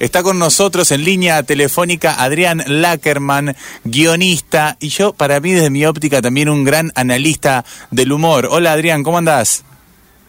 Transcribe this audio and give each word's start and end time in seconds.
Está 0.00 0.22
con 0.22 0.38
nosotros 0.38 0.92
en 0.92 1.04
línea 1.04 1.42
telefónica 1.42 2.22
Adrián 2.22 2.62
Lackerman, 2.66 3.54
guionista 3.84 4.78
y 4.80 4.88
yo, 4.88 5.12
para 5.12 5.40
mí, 5.40 5.52
desde 5.52 5.68
mi 5.68 5.84
óptica, 5.84 6.22
también 6.22 6.48
un 6.48 6.64
gran 6.64 6.90
analista 6.94 7.66
del 7.90 8.10
humor. 8.10 8.48
Hola 8.50 8.72
Adrián, 8.72 9.02
¿cómo 9.02 9.18
andás? 9.18 9.62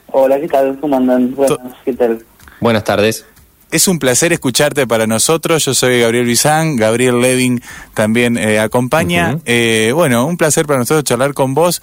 Hola, 0.08 0.42
¿qué 0.42 0.50
tal? 0.50 0.78
¿Cómo 0.82 0.98
andan? 0.98 1.34
Buenas, 1.34 1.58
¿qué 1.86 1.94
tal? 1.94 2.22
Buenas 2.60 2.84
tardes. 2.84 3.26
Es 3.72 3.88
un 3.88 3.98
placer 3.98 4.34
escucharte 4.34 4.86
para 4.88 5.08
nosotros. 5.08 5.64
Yo 5.64 5.74
soy 5.74 6.02
Gabriel 6.02 6.26
Bizán, 6.26 6.76
Gabriel 6.76 7.22
Levin 7.22 7.62
también 7.94 8.38
eh, 8.38 8.60
acompaña. 8.60 9.40
Eh, 9.46 9.94
bueno, 9.96 10.26
un 10.26 10.36
placer 10.36 10.66
para 10.66 10.80
nosotros 10.80 11.06
charlar 11.06 11.34
con 11.34 11.54
vos. 11.54 11.82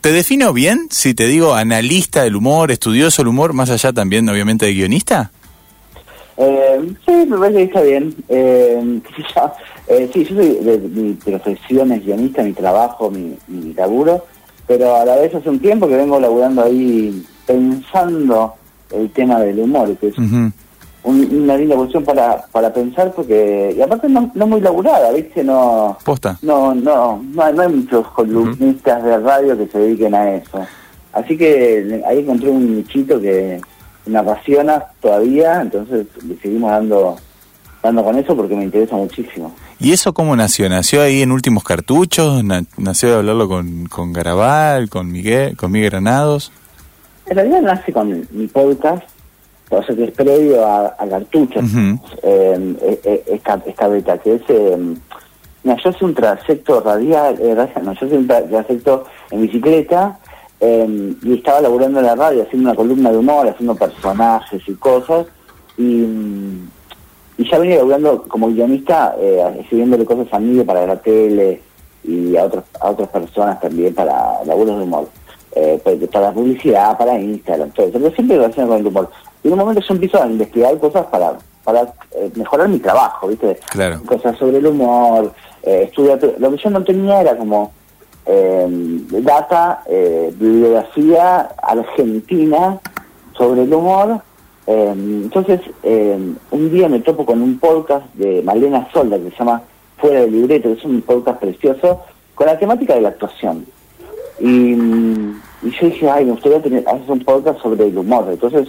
¿Te 0.00 0.10
defino 0.10 0.54
bien 0.54 0.88
si 0.90 1.12
te 1.12 1.26
digo 1.26 1.54
analista 1.54 2.22
del 2.22 2.34
humor, 2.34 2.70
estudioso 2.70 3.20
del 3.20 3.28
humor, 3.28 3.52
más 3.52 3.68
allá 3.68 3.92
también, 3.92 4.26
obviamente, 4.26 4.64
de 4.64 4.72
guionista? 4.72 5.32
Eh, 6.38 6.92
sí, 7.06 7.12
me 7.28 7.38
parece 7.38 7.58
que 7.58 7.64
está 7.64 7.80
bien. 7.82 8.14
Eh, 8.28 9.00
eh, 9.88 10.10
sí, 10.12 10.24
yo 10.24 10.36
soy 10.36 10.54
de, 10.56 10.78
mi 10.78 11.12
profesión 11.14 11.92
es 11.92 12.04
guionista, 12.04 12.42
mi 12.42 12.52
trabajo, 12.52 13.10
mi, 13.10 13.36
mi 13.48 13.72
laburo, 13.74 14.24
pero 14.66 14.96
a 14.96 15.04
la 15.04 15.16
vez 15.16 15.34
hace 15.34 15.48
un 15.48 15.58
tiempo 15.60 15.88
que 15.88 15.96
vengo 15.96 16.20
laburando 16.20 16.62
ahí 16.62 17.24
pensando 17.46 18.54
el 18.92 19.10
tema 19.10 19.40
del 19.40 19.60
humor, 19.60 19.96
que 19.96 20.08
es 20.08 20.18
un- 20.18 20.52
una 21.04 21.56
linda 21.56 21.76
cuestión 21.76 22.04
para, 22.04 22.44
para 22.50 22.72
pensar, 22.72 23.12
porque, 23.14 23.74
y 23.76 23.80
aparte 23.80 24.08
no, 24.08 24.30
no 24.34 24.46
muy 24.48 24.60
laburada, 24.60 25.12
¿viste? 25.12 25.44
No, 25.44 25.96
Posta. 26.04 26.36
no, 26.42 26.74
no, 26.74 27.22
no, 27.32 27.42
hay, 27.42 27.54
no 27.54 27.62
hay 27.62 27.68
muchos 27.72 28.08
columnistas 28.08 29.04
de 29.04 29.18
radio 29.18 29.56
que 29.56 29.68
se 29.68 29.78
dediquen 29.78 30.14
a 30.16 30.34
eso. 30.34 30.66
Así 31.12 31.36
que 31.38 32.02
ahí 32.06 32.18
encontré 32.18 32.50
un 32.50 32.76
nichito 32.76 33.20
que 33.20 33.60
me 34.06 34.18
apasiona 34.18 34.84
todavía, 35.00 35.60
entonces 35.60 36.06
le 36.26 36.36
seguimos 36.38 36.70
dando, 36.70 37.16
dando 37.82 38.04
con 38.04 38.16
eso 38.18 38.36
porque 38.36 38.54
me 38.54 38.64
interesa 38.64 38.96
muchísimo. 38.96 39.54
¿Y 39.78 39.92
eso 39.92 40.14
cómo 40.14 40.34
nació? 40.36 40.68
¿Nació 40.68 41.02
ahí 41.02 41.22
en 41.22 41.32
Últimos 41.32 41.62
Cartuchos? 41.64 42.42
Na- 42.42 42.64
¿Nació 42.78 43.10
de 43.10 43.16
hablarlo 43.16 43.48
con, 43.48 43.86
con 43.86 44.12
Garabal, 44.12 44.88
con 44.88 45.10
Miguel, 45.12 45.56
con 45.56 45.70
Miguel 45.72 45.90
Granados? 45.90 46.50
En 47.26 47.36
realidad 47.36 47.60
nace 47.62 47.92
con 47.92 48.26
mi 48.30 48.46
podcast, 48.46 49.02
o 49.68 49.82
sea 49.82 49.94
que 49.96 50.04
es 50.04 50.10
previo 50.12 50.64
a, 50.64 50.94
a 50.98 51.08
Cartuchos, 51.08 51.64
Ujú. 51.64 51.98
eh, 52.22 52.76
eh, 52.82 53.00
eh, 53.04 53.24
esta, 53.26 53.60
esta 53.66 53.88
beta, 53.88 54.16
que 54.18 54.34
es... 54.36 54.42
Eh, 54.48 54.76
mira, 55.64 55.76
yo 55.82 55.90
hice 55.90 56.04
un 56.04 56.14
trayecto 56.14 56.80
radial, 56.80 57.36
eh, 57.40 57.54
no, 57.82 57.92
yo 57.94 58.06
hice 58.06 58.16
un 58.16 58.28
tra- 58.28 58.48
trayecto 58.48 59.04
en 59.32 59.42
bicicleta 59.42 60.18
eh, 60.60 61.14
y 61.22 61.34
estaba 61.34 61.60
laburando 61.60 62.00
en 62.00 62.06
la 62.06 62.14
radio, 62.14 62.42
haciendo 62.42 62.70
una 62.70 62.76
columna 62.76 63.10
de 63.10 63.18
humor, 63.18 63.48
haciendo 63.48 63.74
personajes 63.74 64.62
y 64.66 64.74
cosas, 64.74 65.26
y, 65.76 65.82
mm, 65.82 66.70
y 67.38 67.50
ya 67.50 67.58
venía 67.58 67.76
laburando 67.76 68.22
como 68.22 68.48
guionista, 68.48 69.14
eh, 69.18 69.58
escribiéndole 69.60 70.04
cosas 70.04 70.26
a 70.32 70.38
mí 70.38 70.62
para 70.64 70.86
la 70.86 70.96
tele 70.96 71.60
y 72.04 72.36
a, 72.36 72.44
otros, 72.44 72.64
a 72.80 72.90
otras 72.90 73.08
personas 73.08 73.60
también 73.60 73.94
para 73.94 74.44
laburos 74.44 74.78
de 74.78 74.84
humor. 74.84 75.08
Eh, 75.58 75.80
para, 76.12 76.32
publicidad, 76.32 76.98
para 76.98 77.18
Instagram, 77.18 77.70
todo 77.70 77.86
eso, 77.86 77.98
pero 77.98 78.14
siempre 78.14 78.36
relacionado 78.36 78.72
con 78.72 78.80
el 78.80 78.86
humor. 78.86 79.10
Y 79.42 79.46
en 79.46 79.54
un 79.54 79.58
momento 79.58 79.80
yo 79.80 79.94
empiezo 79.94 80.22
a 80.22 80.26
investigar 80.26 80.78
cosas 80.78 81.06
para 81.06 81.38
para 81.66 81.82
eh, 82.12 82.30
mejorar 82.36 82.68
mi 82.68 82.78
trabajo, 82.78 83.26
¿viste? 83.26 83.58
Claro. 83.70 84.00
Cosas 84.06 84.38
sobre 84.38 84.58
el 84.58 84.66
humor, 84.68 85.32
eh, 85.64 85.88
estudiar... 85.88 86.20
Lo 86.38 86.52
que 86.52 86.58
yo 86.58 86.70
no 86.70 86.84
tenía 86.84 87.20
era 87.20 87.36
como 87.36 87.72
eh, 88.26 88.66
data, 89.22 89.82
eh, 89.86 90.32
bibliografía 90.36 91.48
argentina 91.62 92.78
sobre 93.36 93.62
el 93.62 93.72
humor. 93.72 94.20
Eh, 94.66 94.92
entonces, 94.96 95.60
eh, 95.82 96.18
un 96.50 96.70
día 96.72 96.88
me 96.88 97.00
topo 97.00 97.24
con 97.24 97.40
un 97.40 97.58
podcast 97.58 98.04
de 98.14 98.42
Malena 98.42 98.88
Solda 98.92 99.16
que 99.18 99.30
se 99.30 99.36
llama 99.36 99.62
Fuera 99.98 100.20
del 100.20 100.32
Libreto, 100.32 100.68
que 100.68 100.78
es 100.78 100.84
un 100.84 101.02
podcast 101.02 101.38
precioso, 101.40 102.00
con 102.34 102.46
la 102.46 102.58
temática 102.58 102.94
de 102.94 103.00
la 103.02 103.08
actuación. 103.10 103.64
Y, 104.40 104.72
y 104.72 105.70
yo 105.80 105.86
dije, 105.86 106.10
ay, 106.10 106.24
me 106.24 106.32
gustaría 106.32 106.60
tener, 106.60 106.86
hacer 106.88 107.10
un 107.10 107.20
podcast 107.24 107.60
sobre 107.62 107.86
el 107.86 107.96
humor. 107.96 108.26
Entonces, 108.30 108.68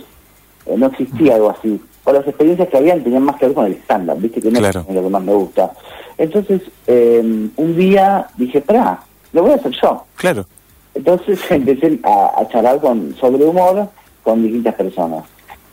eh, 0.65 0.75
no 0.77 0.85
existía 0.87 1.35
algo 1.35 1.49
así. 1.49 1.81
O 2.05 2.13
las 2.13 2.25
experiencias 2.27 2.69
que 2.69 2.77
habían 2.77 3.03
tenían 3.03 3.23
más 3.23 3.35
que 3.37 3.47
ver 3.47 3.55
con 3.55 3.65
el 3.65 3.73
estándar, 3.73 4.17
viste 4.17 4.39
que 4.41 4.49
no 4.51 4.59
Claro. 4.59 4.85
es 4.87 4.95
lo 4.95 5.03
que 5.03 5.09
más 5.09 5.23
me 5.23 5.33
gusta. 5.33 5.71
Entonces, 6.17 6.61
eh, 6.87 7.49
un 7.55 7.75
día 7.75 8.27
dije, 8.37 8.59
espera, 8.59 9.01
lo 9.33 9.43
voy 9.43 9.51
a 9.51 9.55
hacer 9.55 9.71
yo. 9.81 10.03
Claro. 10.15 10.45
Entonces 10.93 11.39
empecé 11.49 11.99
a, 12.03 12.39
a 12.39 12.47
charlar 12.47 12.79
con, 12.79 13.15
sobre 13.19 13.43
humor 13.45 13.89
con 14.23 14.43
distintas 14.43 14.75
personas. 14.75 15.23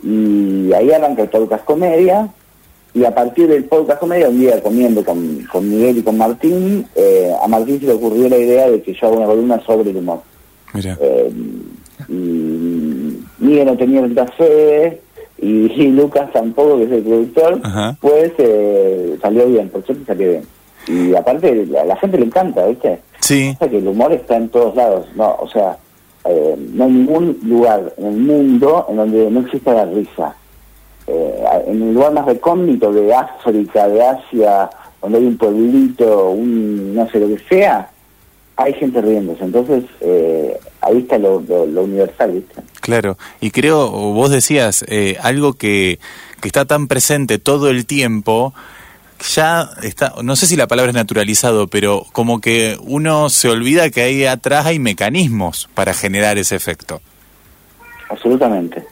Y 0.02 0.72
ahí 0.72 0.90
arranca 0.92 1.22
el 1.22 1.28
podcast 1.28 1.64
comedia. 1.64 2.28
Y 2.92 3.04
a 3.04 3.12
partir 3.12 3.48
del 3.48 3.64
podcast 3.64 3.98
comedia, 3.98 4.28
un 4.28 4.38
día 4.38 4.62
comiendo 4.62 5.04
con, 5.04 5.44
con 5.50 5.68
Miguel 5.68 5.98
y 5.98 6.02
con 6.02 6.16
Martín, 6.16 6.86
eh, 6.94 7.32
a 7.42 7.48
Martín 7.48 7.80
se 7.80 7.86
le 7.86 7.94
ocurrió 7.94 8.28
la 8.28 8.36
idea 8.36 8.70
de 8.70 8.80
que 8.82 8.94
yo 8.94 9.08
haga 9.08 9.16
una 9.16 9.26
columna 9.26 9.60
sobre 9.66 9.90
el 9.90 9.96
humor. 9.96 10.20
Mira. 10.72 10.96
Eh, 11.00 11.32
y 12.08 12.12
Miguel 13.38 13.66
no 13.66 13.76
tenía 13.76 14.00
tanta 14.02 14.26
fe 14.28 15.00
y, 15.38 15.46
y 15.82 15.88
Lucas 15.88 16.30
tampoco, 16.32 16.76
que 16.78 16.84
es 16.84 16.92
el 16.92 17.02
productor, 17.02 17.60
Ajá. 17.64 17.96
pues 18.00 18.32
eh, 18.38 19.18
salió 19.20 19.46
bien, 19.46 19.68
por 19.70 19.84
suerte 19.84 20.04
salió 20.04 20.30
bien. 20.30 20.44
Y 20.86 21.16
aparte, 21.16 21.66
a 21.80 21.84
la 21.84 21.96
gente 21.96 22.18
le 22.18 22.26
encanta, 22.26 22.66
¿viste? 22.66 23.00
Sí. 23.24 23.56
Pasa 23.58 23.70
que 23.70 23.78
el 23.78 23.88
humor 23.88 24.12
está 24.12 24.36
en 24.36 24.48
todos 24.50 24.74
lados, 24.76 25.06
no, 25.16 25.36
o 25.40 25.48
sea, 25.48 25.78
eh, 26.26 26.54
no 26.72 26.84
hay 26.84 26.90
ningún 26.92 27.38
lugar 27.44 27.92
en 27.96 28.06
el 28.06 28.16
mundo 28.16 28.86
en 28.90 28.96
donde 28.96 29.30
no 29.30 29.40
exista 29.40 29.72
la 29.72 29.84
risa. 29.86 30.36
Eh, 31.06 31.44
en 31.66 31.82
el 31.82 31.94
lugar 31.94 32.12
más 32.12 32.26
recóndito 32.26 32.92
de 32.92 33.14
África, 33.14 33.88
de 33.88 34.02
Asia, 34.02 34.70
donde 35.02 35.18
hay 35.18 35.26
un 35.26 35.36
pueblito, 35.36 36.30
un 36.30 36.94
no 36.94 37.08
sé 37.10 37.20
lo 37.20 37.28
que 37.28 37.38
sea, 37.48 37.90
hay 38.56 38.72
gente 38.74 39.00
riéndose. 39.02 39.44
Entonces, 39.44 39.84
eh, 40.00 40.58
ahí 40.80 40.98
está 40.98 41.18
lo, 41.18 41.40
lo- 41.46 41.66
lo 41.66 41.82
universal, 41.84 42.32
¿viste? 42.32 42.54
Claro, 42.80 43.16
y 43.40 43.50
creo, 43.50 43.80
o 43.92 44.12
vos 44.14 44.30
decías, 44.30 44.84
eh, 44.88 45.16
algo 45.22 45.54
que, 45.54 45.98
que 46.40 46.48
está 46.48 46.64
tan 46.64 46.88
presente 46.88 47.38
todo 47.38 47.68
el 47.70 47.84
tiempo, 47.86 48.54
ya 49.20 49.70
está, 49.82 50.14
no 50.22 50.36
sé 50.36 50.46
si 50.46 50.56
la 50.56 50.66
palabra 50.66 50.90
es 50.90 50.96
naturalizado, 50.96 51.66
pero 51.68 52.04
como 52.12 52.40
que 52.40 52.76
uno 52.82 53.30
se 53.30 53.48
olvida 53.48 53.90
que 53.90 54.02
ahí 54.02 54.26
atrás 54.26 54.66
hay 54.66 54.78
mecanismos 54.78 55.68
para 55.74 55.94
generar 55.94 56.38
ese 56.38 56.56
efecto. 56.56 57.00
Absolutamente, 58.08 58.84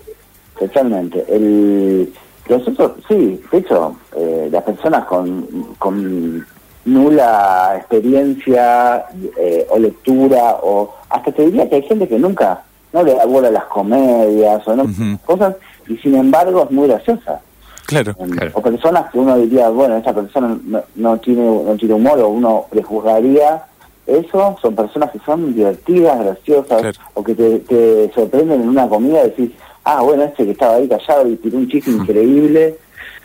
totalmente. 0.58 1.24
El, 1.28 2.12
nosotros, 2.48 2.92
sí, 3.08 3.40
de 3.50 3.58
hecho, 3.58 3.96
eh, 4.16 4.48
las 4.50 4.62
personas 4.62 5.04
con, 5.04 5.74
con 5.78 6.46
nula 6.84 7.74
experiencia 7.76 9.04
eh, 9.38 9.66
o 9.70 9.78
lectura, 9.78 10.58
o 10.62 10.94
hasta 11.08 11.32
te 11.32 11.46
diría 11.46 11.68
que 11.68 11.76
hay 11.76 11.82
gente 11.82 12.08
que 12.08 12.18
nunca 12.18 12.62
no 12.92 13.02
le 13.02 13.14
da 13.14 13.24
bola 13.24 13.48
a 13.48 13.52
las 13.52 13.64
comedias 13.64 14.66
o 14.66 14.76
no 14.76 14.86
cosas, 15.24 15.56
y 15.88 15.96
sin 15.98 16.14
embargo 16.16 16.64
es 16.64 16.70
muy 16.70 16.88
graciosa. 16.88 17.40
Claro. 17.92 18.14
Claro. 18.14 18.50
O 18.54 18.62
personas 18.62 19.10
que 19.10 19.18
uno 19.18 19.38
diría, 19.38 19.68
bueno, 19.68 19.96
esta 19.96 20.12
persona 20.12 20.58
no, 20.64 20.82
no 20.96 21.16
tiene 21.18 21.42
no 21.42 21.76
tiene 21.76 21.94
humor 21.94 22.18
o 22.20 22.28
uno 22.28 22.66
prejuzgaría 22.70 23.64
eso, 24.06 24.56
son 24.60 24.74
personas 24.74 25.10
que 25.12 25.20
son 25.20 25.54
divertidas, 25.54 26.18
graciosas, 26.18 26.80
Claro. 26.80 26.98
o 27.14 27.22
que 27.22 27.34
te, 27.34 27.58
te 27.60 28.10
sorprenden 28.12 28.62
en 28.62 28.68
una 28.68 28.88
comida 28.88 29.20
y 29.20 29.30
decís, 29.30 29.50
ah, 29.84 30.02
bueno, 30.02 30.24
este 30.24 30.44
que 30.44 30.50
estaba 30.52 30.74
ahí 30.74 30.88
callado 30.88 31.28
y 31.28 31.36
tiró 31.36 31.58
un 31.58 31.68
chiste 31.68 31.90
increíble. 31.90 32.76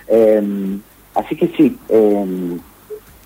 Em, 0.07 0.79
así 1.15 1.35
que 1.35 1.47
sí, 1.57 1.75
em, 1.89 2.59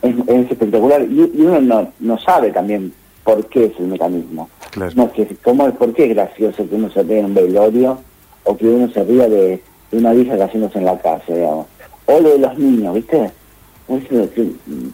es, 0.02 0.16
es 0.28 0.52
espectacular. 0.52 1.02
Y, 1.04 1.32
y 1.36 1.42
uno 1.42 1.60
no, 1.62 1.92
no 2.00 2.18
sabe 2.20 2.52
también 2.52 2.94
por 3.24 3.46
qué 3.48 3.66
es 3.66 3.74
el 3.80 3.88
mecanismo. 3.88 4.50
Claro. 4.72 4.92
No, 4.96 5.12
que, 5.12 5.28
¿cómo, 5.44 5.70
¿Por 5.74 5.94
qué 5.94 6.06
es 6.06 6.16
gracioso 6.16 6.68
que 6.68 6.76
uno 6.76 6.90
se 6.90 7.04
ríe 7.04 7.20
en 7.20 7.26
un 7.26 7.34
velorio 7.34 8.00
o 8.46 8.58
que 8.58 8.66
uno 8.66 8.90
se 8.92 9.04
ría 9.04 9.28
de, 9.28 9.62
de 9.92 9.98
una 9.98 10.12
vieja 10.12 10.38
cayéndose 10.38 10.80
en 10.80 10.86
la 10.86 10.98
casa, 10.98 11.34
digamos? 11.34 11.68
O 12.06 12.20
lo 12.20 12.30
de 12.30 12.40
los 12.40 12.58
niños, 12.58 12.96
¿viste? 12.96 13.32
Vos 13.88 14.02
que 14.08 14.52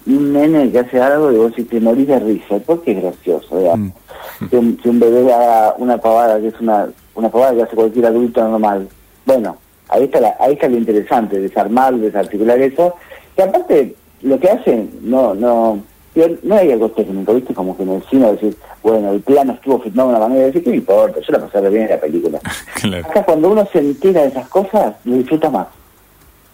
Un 0.08 0.34
nene 0.34 0.72
que 0.72 0.80
hace 0.80 1.00
algo 1.00 1.32
y 1.32 1.36
vos 1.36 1.52
decís, 1.52 1.70
te 1.70 1.80
morís 1.80 2.08
de 2.08 2.20
risa. 2.20 2.58
¿Por 2.60 2.82
qué 2.82 2.94
es 2.94 3.02
gracioso, 3.04 3.60
digamos? 3.60 3.94
Que, 4.50 4.58
un, 4.58 4.78
que 4.78 4.90
un 4.90 5.00
bebé 5.00 5.32
haga 5.32 5.76
una 5.78 5.98
pavada 5.98 6.40
que 6.40 6.48
es 6.48 6.60
una, 6.60 6.88
una 7.16 7.30
pavada 7.30 7.54
que 7.54 7.64
hace 7.64 7.76
cualquier 7.76 8.08
adulto 8.08 8.48
normal. 8.48 8.88
Bueno, 9.26 9.58
ahí 9.90 10.06
está, 10.06 10.20
la, 10.20 10.36
ahí 10.40 10.54
está 10.54 10.68
lo 10.68 10.78
interesante, 10.78 11.40
desarmar, 11.40 11.96
desarticular 11.96 12.60
eso. 12.60 12.96
Que 13.36 13.44
aparte, 13.44 13.96
lo 14.22 14.40
que 14.40 14.50
hacen, 14.50 14.90
no, 15.04 15.36
no, 15.36 15.80
no 16.44 16.56
hay 16.56 16.72
algo 16.72 16.90
técnico, 16.90 17.34
¿viste? 17.34 17.54
Como 17.54 17.76
que 17.78 17.84
en 17.84 17.90
el 17.90 18.04
cine 18.10 18.32
decir, 18.32 18.56
bueno, 18.84 19.12
el 19.12 19.22
plano 19.22 19.54
estuvo 19.54 19.80
filmado 19.82 20.10
de 20.10 20.16
una 20.16 20.28
manera, 20.28 20.46
decir, 20.48 20.64
¿qué 20.64 20.70
me 20.72 20.76
importa? 20.78 21.20
Yo 21.20 21.32
la 21.34 21.40
pasé 21.46 21.62
re 21.62 21.70
bien 21.70 21.84
en 21.84 21.90
la 21.90 22.00
película. 22.00 22.40
Claro. 22.82 23.06
Acá 23.08 23.24
cuando 23.26 23.50
uno 23.50 23.68
se 23.72 23.80
entera 23.80 24.22
de 24.22 24.28
esas 24.30 24.48
cosas, 24.50 24.96
lo 25.06 25.16
disfruta 25.18 25.50
más. 25.50 25.68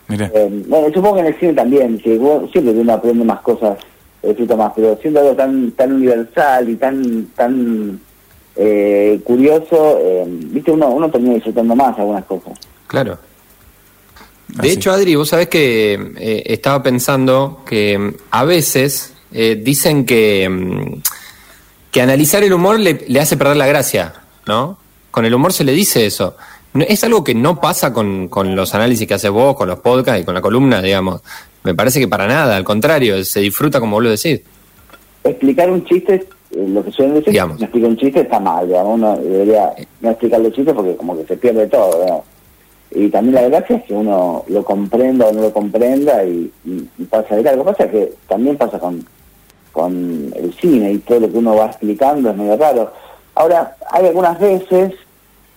Mira. 0.08 0.30
Eh, 0.34 0.64
bueno, 0.68 0.88
supongo 0.94 1.16
que 1.16 1.20
en 1.22 1.26
el 1.28 1.40
cine 1.40 1.54
también, 1.54 1.98
que 2.00 2.18
uno- 2.18 2.48
siempre 2.52 2.74
que 2.74 2.80
uno 2.80 2.94
aprende 2.94 3.24
más 3.26 3.42
cosas, 3.42 3.78
lo 4.22 4.30
disfruta 4.30 4.56
más, 4.56 4.74
pero 4.76 4.98
siendo 5.02 5.20
algo 5.20 5.34
tan 5.36 5.72
tan 5.72 5.94
universal 5.94 6.70
y 6.70 6.76
tan 6.76 7.26
tan 7.36 8.00
eh, 8.56 9.20
curioso, 9.24 9.98
eh, 10.02 10.24
viste, 10.28 10.72
uno 10.72 10.90
uno 10.90 11.10
termina 11.10 11.36
disfrutando 11.36 11.76
más 11.76 11.98
algunas 11.98 12.24
cosas. 12.26 12.54
Claro. 12.88 13.18
De 14.48 14.72
hecho, 14.72 14.92
Adri, 14.92 15.16
vos 15.16 15.30
sabés 15.30 15.48
que 15.48 15.94
eh, 16.20 16.44
estaba 16.46 16.84
pensando 16.84 17.62
que 17.66 17.98
mm, 17.98 18.14
a 18.32 18.44
veces 18.46 19.13
eh, 19.34 19.60
dicen 19.62 20.06
que, 20.06 20.48
mm, 20.50 21.02
que 21.92 22.02
analizar 22.02 22.44
el 22.44 22.54
humor 22.54 22.80
le, 22.80 23.06
le, 23.08 23.20
hace 23.20 23.38
perder 23.38 23.58
la 23.58 23.68
gracia, 23.68 24.14
¿no? 24.48 24.78
Con 25.12 25.26
el 25.26 25.34
humor 25.34 25.54
se 25.54 25.64
le 25.64 25.72
dice 25.72 26.06
eso. 26.06 26.36
es 26.74 27.04
algo 27.04 27.24
que 27.24 27.36
no 27.36 27.62
pasa 27.62 27.94
con, 27.94 28.28
con 28.28 28.56
los 28.56 28.74
análisis 28.74 29.08
que 29.08 29.14
haces 29.14 29.30
vos, 29.30 29.56
con 29.56 29.68
los 29.68 29.80
podcasts 29.80 30.22
y 30.22 30.26
con 30.26 30.34
la 30.34 30.42
columna, 30.42 30.82
digamos. 30.82 31.22
Me 31.64 31.76
parece 31.76 32.00
que 32.00 32.08
para 32.08 32.28
nada, 32.28 32.56
al 32.56 32.64
contrario, 32.64 33.24
se 33.24 33.40
disfruta 33.40 33.80
como 33.80 33.98
vos 33.98 34.04
lo 34.04 34.10
decís. 34.10 34.42
Explicar 35.24 35.70
un 35.70 35.86
chiste, 35.86 36.16
eh, 36.52 36.68
lo 36.68 36.84
que 36.84 36.92
suelen 36.92 37.16
decir, 37.16 37.32
digamos. 37.32 37.60
no 37.60 37.66
explica 37.66 37.88
un 37.88 37.98
chiste 37.98 38.22
está 38.22 38.40
mal, 38.40 38.68
digamos, 38.68 38.96
uno 38.96 39.18
debería 39.18 39.72
no 40.02 40.10
explicar 40.10 40.42
los 40.42 40.52
chistes 40.52 40.74
porque 40.74 40.96
como 40.96 41.18
que 41.18 41.26
se 41.26 41.38
pierde 41.38 41.68
todo, 41.68 42.02
digamos. 42.02 42.26
Y 42.96 43.10
también 43.10 43.36
la 43.36 43.50
gracia 43.50 43.78
es 43.78 43.84
que 43.84 43.94
uno 43.94 44.44
lo 44.48 44.64
comprenda 44.64 45.28
o 45.28 45.32
no 45.32 45.42
lo 45.42 45.54
comprenda 45.54 46.24
y, 46.26 46.52
pasa 47.10 47.36
de 47.36 47.44
Lo 47.44 47.64
que 47.64 47.72
pasa 47.72 47.84
es 47.86 47.92
que 47.92 48.14
también 48.28 48.56
pasa 48.56 48.78
con, 48.78 49.04
con 49.74 50.32
el 50.36 50.54
cine 50.54 50.94
y 50.94 51.00
todo 51.00 51.20
lo 51.20 51.30
que 51.30 51.38
uno 51.38 51.56
va 51.56 51.66
explicando 51.66 52.30
es 52.30 52.38
medio 52.38 52.56
raro. 52.56 52.94
Ahora, 53.36 53.76
hay 53.92 54.06
algunas 54.06 54.40
veces 54.40 54.94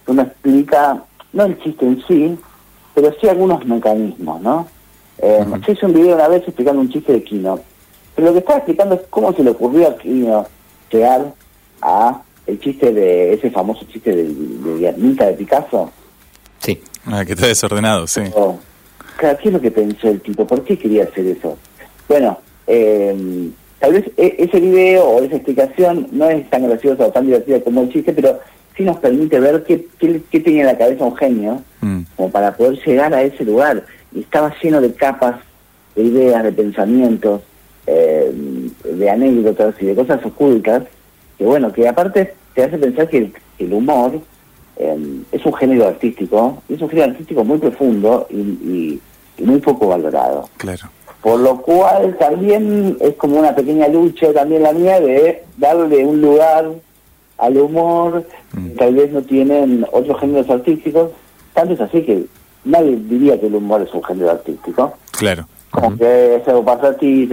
que 0.04 0.10
uno 0.10 0.22
explica, 0.22 1.04
no 1.32 1.44
el 1.44 1.62
chiste 1.62 1.86
en 1.86 2.02
sí, 2.08 2.38
pero 2.94 3.14
sí 3.20 3.28
algunos 3.28 3.64
mecanismos, 3.66 4.40
¿no? 4.40 4.66
Eh, 5.18 5.44
Yo 5.66 5.72
hice 5.72 5.86
un 5.86 5.92
video 5.92 6.16
una 6.16 6.28
vez 6.28 6.42
explicando 6.42 6.80
un 6.80 6.90
chiste 6.90 7.12
de 7.12 7.22
Kino, 7.22 7.60
pero 8.14 8.28
lo 8.28 8.32
que 8.32 8.40
estaba 8.40 8.58
explicando 8.58 8.94
es 8.94 9.02
cómo 9.10 9.32
se 9.34 9.44
le 9.44 9.50
ocurrió 9.50 9.88
a 9.88 9.96
Kino 9.98 10.46
llegar 10.90 11.34
a 11.82 12.22
el 12.46 12.58
chiste 12.60 12.92
de, 12.92 13.34
ese 13.34 13.50
famoso 13.50 13.84
chiste 13.86 14.14
de, 14.14 14.24
de 14.24 14.92
de 14.92 15.32
Picasso. 15.34 15.90
Sí. 16.60 16.80
Ah, 17.04 17.24
que 17.24 17.34
está 17.34 17.46
desordenado, 17.46 18.06
sí. 18.06 18.22
¿qué 19.18 19.36
es 19.44 19.52
lo 19.52 19.60
que 19.60 19.70
pensó 19.70 20.08
el 20.08 20.20
tipo? 20.20 20.46
¿Por 20.46 20.64
qué 20.64 20.78
quería 20.78 21.04
hacer 21.04 21.26
eso? 21.26 21.56
Bueno, 22.08 22.38
eh, 22.66 23.50
tal 23.86 23.94
vez 23.94 24.10
e, 24.16 24.36
ese 24.38 24.60
video 24.60 25.04
o 25.04 25.22
esa 25.22 25.36
explicación 25.36 26.08
no 26.12 26.28
es 26.28 26.48
tan 26.50 26.68
graciosa 26.68 27.06
o 27.06 27.12
tan 27.12 27.26
divertida 27.26 27.60
como 27.60 27.82
el 27.82 27.92
chiste, 27.92 28.12
pero 28.12 28.40
sí 28.76 28.82
nos 28.82 28.98
permite 28.98 29.40
ver 29.40 29.64
qué, 29.64 29.86
qué, 29.98 30.40
tenía 30.40 30.62
en 30.62 30.66
la 30.66 30.78
cabeza 30.78 31.04
un 31.04 31.16
genio 31.16 31.62
mm. 31.80 32.00
como 32.16 32.30
para 32.30 32.56
poder 32.56 32.78
llegar 32.84 33.14
a 33.14 33.22
ese 33.22 33.44
lugar. 33.44 33.84
Y 34.12 34.20
estaba 34.20 34.54
lleno 34.62 34.80
de 34.80 34.92
capas, 34.92 35.36
de 35.94 36.02
ideas, 36.02 36.42
de 36.42 36.52
pensamientos, 36.52 37.42
eh, 37.86 38.32
de 38.84 39.10
anécdotas 39.10 39.74
y 39.80 39.86
de 39.86 39.94
cosas 39.94 40.24
ocultas, 40.24 40.82
que 41.38 41.44
bueno, 41.44 41.72
que 41.72 41.86
aparte 41.86 42.34
te 42.54 42.64
hace 42.64 42.78
pensar 42.78 43.08
que 43.08 43.30
el 43.58 43.72
humor 43.72 44.20
Em, 44.76 45.24
es 45.32 45.44
un 45.44 45.54
género 45.54 45.86
artístico, 45.86 46.62
es 46.68 46.80
un 46.80 46.88
género 46.90 47.10
artístico 47.10 47.42
muy 47.44 47.58
profundo 47.58 48.26
y, 48.30 49.00
muy 49.38 49.60
poco 49.60 49.88
valorado. 49.88 50.48
Claro. 50.56 50.88
Por 51.22 51.40
lo 51.40 51.60
cual 51.62 52.16
también 52.18 52.96
es 53.00 53.14
como 53.16 53.38
una 53.38 53.54
pequeña 53.54 53.88
lucha 53.88 54.32
también 54.32 54.62
la 54.62 54.72
mía 54.72 55.00
de 55.00 55.42
darle 55.56 56.04
un 56.04 56.20
lugar 56.20 56.70
al 57.38 57.56
humor, 57.58 58.24
mm. 58.52 58.76
tal 58.76 58.94
vez 58.94 59.12
no 59.12 59.22
tienen 59.22 59.86
otros 59.92 60.20
géneros 60.20 60.48
artísticos, 60.48 61.10
tanto 61.52 61.74
es 61.74 61.80
así 61.80 62.02
que 62.02 62.26
nadie 62.64 62.96
diría 62.96 63.38
que 63.40 63.46
el 63.46 63.56
humor 63.56 63.82
es 63.82 63.92
un 63.92 64.04
género 64.04 64.30
artístico. 64.30 64.92
Claro. 65.12 65.46
Como 65.70 65.96
que 65.96 66.36
es 66.36 66.48
algo 66.48 66.64
para 66.64 66.96
y, 67.00 67.28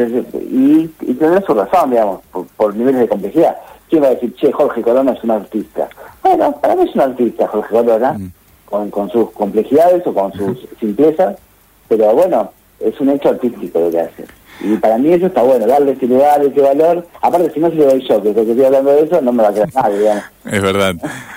y 1.01 1.13
tener 1.13 1.45
su 1.45 1.53
razón, 1.53 1.91
digamos, 1.91 2.21
por 2.57 2.75
niveles 2.75 3.01
de 3.01 3.07
complejidad. 3.07 3.55
¿quién 3.93 4.01
va 4.01 4.07
a 4.07 4.15
decir, 4.15 4.33
che, 4.37 4.51
Jorge 4.51 4.81
Corona 4.81 5.11
es 5.11 5.23
un 5.23 5.29
artista? 5.29 5.87
Bueno, 6.23 6.51
para 6.59 6.75
mí 6.75 6.81
es 6.89 6.95
un 6.95 7.01
artista 7.01 7.47
Jorge 7.47 7.69
Corona, 7.69 8.13
mm. 8.13 8.31
con, 8.65 8.89
con 8.89 9.09
sus 9.11 9.29
complejidades 9.31 10.01
o 10.07 10.13
con 10.15 10.33
sus 10.33 10.67
simplezas, 10.79 11.37
pero 11.87 12.11
bueno, 12.15 12.51
es 12.83 12.99
un 12.99 13.09
hecho 13.09 13.29
artístico 13.29 13.79
lo 13.79 13.91
que 13.91 13.99
hace. 13.99 14.25
Y 14.61 14.77
para 14.77 14.97
mí 14.97 15.11
eso 15.11 15.25
está 15.25 15.41
bueno, 15.41 15.65
darle 15.67 15.91
ese 15.91 16.05
lugar, 16.05 16.41
ese 16.41 16.61
valor. 16.61 17.05
Aparte, 17.21 17.51
si 17.53 17.59
no 17.59 17.69
se 17.69 17.75
lo 17.75 17.85
doy 17.85 18.05
yo, 18.07 18.21
que 18.21 18.29
estoy 18.29 18.63
hablando 18.63 18.91
de 18.91 19.01
eso, 19.01 19.21
no 19.21 19.33
me 19.33 19.43
va 19.43 19.49
a 19.49 19.53
quedar 19.53 19.69
nadie, 19.73 19.99
digamos. 19.99 20.23
Es 20.43 20.61
verdad. 20.61 20.95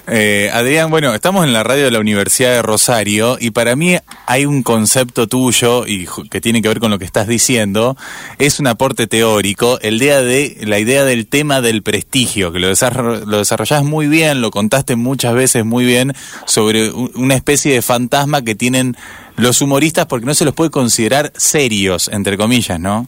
Eh, 0.08 0.50
Adrián, 0.52 0.90
bueno, 0.90 1.14
estamos 1.14 1.44
en 1.44 1.52
la 1.52 1.62
radio 1.62 1.84
de 1.84 1.92
la 1.92 2.00
Universidad 2.00 2.50
de 2.50 2.62
Rosario 2.62 3.36
y 3.40 3.52
para 3.52 3.76
mí 3.76 3.96
hay 4.26 4.46
un 4.46 4.64
concepto 4.64 5.28
tuyo 5.28 5.86
y 5.86 6.08
que 6.28 6.40
tiene 6.40 6.60
que 6.60 6.66
ver 6.66 6.80
con 6.80 6.90
lo 6.90 6.98
que 6.98 7.04
estás 7.04 7.28
diciendo. 7.28 7.96
Es 8.40 8.58
un 8.58 8.66
aporte 8.66 9.06
teórico, 9.06 9.78
el 9.80 10.00
día 10.00 10.22
de 10.22 10.56
la 10.62 10.80
idea 10.80 11.04
del 11.04 11.28
tema 11.28 11.60
del 11.60 11.84
prestigio, 11.84 12.50
que 12.50 12.58
lo, 12.58 12.66
lo 12.66 13.38
desarrollás 13.38 13.84
muy 13.84 14.08
bien, 14.08 14.40
lo 14.40 14.50
contaste 14.50 14.96
muchas 14.96 15.34
veces 15.34 15.64
muy 15.64 15.84
bien 15.84 16.12
sobre 16.46 16.90
una 16.90 17.36
especie 17.36 17.74
de 17.74 17.82
fantasma 17.82 18.42
que 18.42 18.56
tienen 18.56 18.96
los 19.36 19.60
humoristas 19.60 20.06
porque 20.06 20.26
no 20.26 20.34
se 20.34 20.44
los 20.44 20.54
puede 20.54 20.70
considerar 20.70 21.32
serios, 21.36 22.08
entre 22.08 22.36
comillas, 22.36 22.80
¿no? 22.80 23.06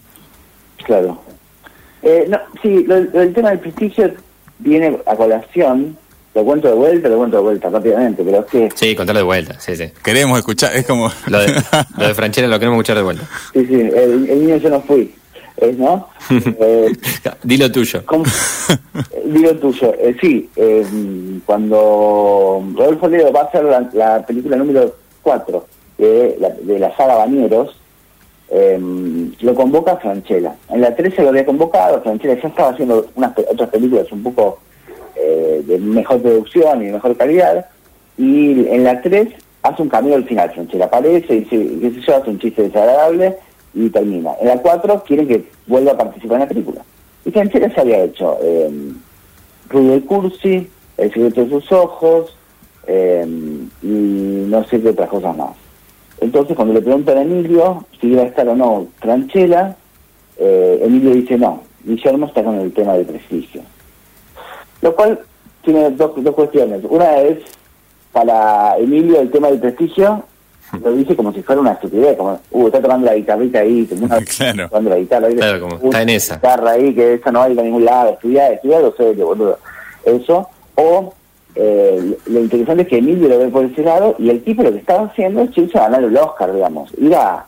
Claro. 0.85 1.21
Eh, 2.03 2.27
no, 2.29 2.39
sí, 2.63 2.87
el 3.15 3.33
tema 3.35 3.51
del 3.51 3.61
prestigio 3.61 4.13
viene 4.59 4.99
a 5.07 5.17
colación. 5.17 5.97
Lo 6.35 6.45
cuento 6.45 6.69
de 6.69 6.75
vuelta, 6.75 7.09
lo 7.09 7.17
cuento 7.17 7.39
de 7.39 7.43
vuelta 7.43 7.71
rápidamente, 7.71 8.23
pero 8.23 8.41
es 8.41 8.47
que... 8.47 8.69
Sí, 8.75 8.95
contarlo 8.95 9.21
de 9.21 9.25
vuelta, 9.25 9.59
sí, 9.59 9.75
sí. 9.75 9.91
Queremos 10.05 10.39
escuchar, 10.39 10.77
es 10.77 10.87
como... 10.87 11.11
Lo 11.27 11.41
de, 11.41 11.53
lo 11.97 12.07
de 12.07 12.15
Franchella 12.15 12.47
lo 12.47 12.59
queremos 12.59 12.77
escuchar 12.77 12.97
de 12.97 13.03
vuelta. 13.03 13.25
Sí, 13.53 13.67
sí, 13.67 13.75
el, 13.75 14.41
niño 14.41 14.57
yo 14.59 14.71
no 14.71 14.81
fui, 14.83 15.13
¿no? 15.79 16.09
eh, 16.31 16.93
Dilo 17.43 17.73
tuyo. 17.73 18.05
Dilo 19.25 19.57
tuyo, 19.57 19.95
eh, 19.99 20.17
sí, 20.21 20.49
eh, 20.55 20.87
cuando 21.45 22.63
Rodolfo 22.77 23.09
Leo 23.09 23.33
va 23.33 23.41
a 23.41 23.45
hacer 23.45 23.65
la, 23.65 23.91
la 23.95 24.25
película 24.25 24.57
número 24.57 24.95
4 25.23 25.67
de 25.99 26.37
la, 26.41 26.51
de 26.51 26.79
la 26.79 26.97
saga 26.97 27.17
Bañeros, 27.17 27.77
em, 28.51 29.33
lo 29.41 29.55
convoca 29.55 29.97
Franchella. 29.97 30.55
En 30.71 30.81
la 30.81 30.95
13 30.95 31.23
lo 31.23 31.31
había 31.31 31.45
convocado, 31.45 32.01
Franchella 32.03 32.41
ya 32.41 32.49
estaba 32.49 32.71
haciendo 32.71 33.07
unas 33.17 33.33
otras 33.37 33.69
películas 33.69 34.11
un 34.13 34.23
poco 34.23 34.61
eh, 35.17 35.63
de 35.67 35.79
mejor 35.79 36.23
producción 36.23 36.83
y 36.83 36.87
de 36.87 36.93
mejor 36.93 37.17
calidad, 37.17 37.67
y 38.17 38.67
en 38.69 38.85
la 38.85 39.03
3 39.03 39.29
hace 39.63 39.83
un 39.83 39.89
camino 39.89 40.15
al 40.15 40.25
final, 40.25 40.51
Franchella 40.53 40.87
aparece 40.87 41.37
y 41.37 41.45
qué 41.45 41.91
sé 41.91 42.01
yo, 42.01 42.17
hace 42.17 42.31
un 42.31 42.39
chiste 42.39 42.63
desagradable 42.63 43.37
y 43.75 43.91
termina. 43.91 44.33
En 44.41 44.49
la 44.49 44.59
4 44.63 45.03
quieren 45.05 45.29
que 45.29 45.45
vuelva 45.67 45.93
a 45.93 45.99
participar 45.99 46.37
en 46.37 46.41
la 46.41 46.49
película. 46.49 46.83
Y 47.25 47.31
Franchella 47.31 47.73
se 47.75 47.81
había 47.81 48.05
hecho 48.05 48.39
eh, 48.41 48.71
Rudy 49.69 50.01
Cursi, 50.03 50.69
El 50.97 51.13
secreto 51.13 51.45
de 51.45 51.51
sus 51.51 51.71
ojos, 51.73 52.37
em, 52.87 53.69
y 53.83 54.47
no 54.49 54.65
sé 54.65 54.81
qué 54.81 54.89
otras 54.89 55.09
cosas 55.09 55.37
más. 55.37 55.68
Entonces, 56.21 56.57
cuando 56.57 56.75
le 56.75 56.83
preguntan 56.83 57.19
a 57.19 57.23
Emilio 57.23 57.85
si 58.01 58.09
iba 58.09 58.23
a 58.23 58.27
estar 58.27 58.49
o 58.49 58.57
no 58.57 58.89
Tranchela, 59.01 59.77
eh, 60.37 60.81
Emilio 60.83 61.13
dice 61.13 61.39
no, 61.39 61.63
Guillermo 61.85 62.27
está 62.27 62.43
con 62.43 62.57
el 62.57 62.73
tema 62.73 62.95
del 62.95 63.07
prestigio. 63.07 63.63
Lo 64.83 64.95
cual 64.95 65.21
tiene 65.63 65.91
dos, 65.91 66.13
dos 66.17 66.35
cuestiones. 66.35 66.83
Una 66.89 67.19
es, 67.19 67.39
para 68.13 68.77
Emilio, 68.79 69.21
el 69.21 69.31
tema 69.31 69.49
del 69.49 69.59
prestigio 69.59 70.25
lo 70.83 70.93
dice 70.93 71.17
como 71.17 71.33
si 71.33 71.43
fuera 71.43 71.61
una 71.61 71.73
estupidez, 71.73 72.17
como, 72.17 72.39
uh, 72.51 72.67
está 72.67 72.83
tomando 72.83 73.07
la 73.07 73.15
guitarrita 73.15 73.61
ahí, 73.61 73.87
como 73.87 74.05
una, 74.05 74.21
claro. 74.37 74.69
tomando 74.69 74.91
la 74.91 74.99
guitarra 74.99 75.27
ahí, 75.29 75.37
claro, 75.37 75.61
como, 75.61 75.77
está 75.77 76.03
en 76.03 76.09
esa. 76.11 76.35
guitarra 76.35 76.71
ahí, 76.73 76.95
que 76.95 77.15
esa 77.15 77.33
no 77.33 77.43
hay 77.43 77.59
a 77.59 77.63
ningún 77.63 77.85
lado, 77.85 78.11
estudiar, 78.11 78.53
estudiar, 78.53 78.83
lo 78.83 78.95
sé, 78.95 79.13
boludo. 79.13 79.59
Eso, 80.05 80.49
o 80.75 81.15
eh, 81.61 82.17
lo 82.27 82.39
interesante 82.39 82.85
es 82.85 82.89
que 82.89 82.99
Emilio 82.99 83.29
lo 83.29 83.37
ve 83.37 83.49
por 83.49 83.65
ese 83.65 83.83
lado 83.83 84.15
y 84.17 84.31
el 84.31 84.45
tipo 84.45 84.63
lo 84.63 84.71
que 84.71 84.79
estaba 84.79 85.07
haciendo 85.07 85.43
es 85.43 85.59
irse 85.59 85.77
ganar 85.77 86.05
el 86.05 86.17
Oscar, 86.17 86.55
digamos, 86.55 86.93
ir 86.97 87.13
a, 87.17 87.47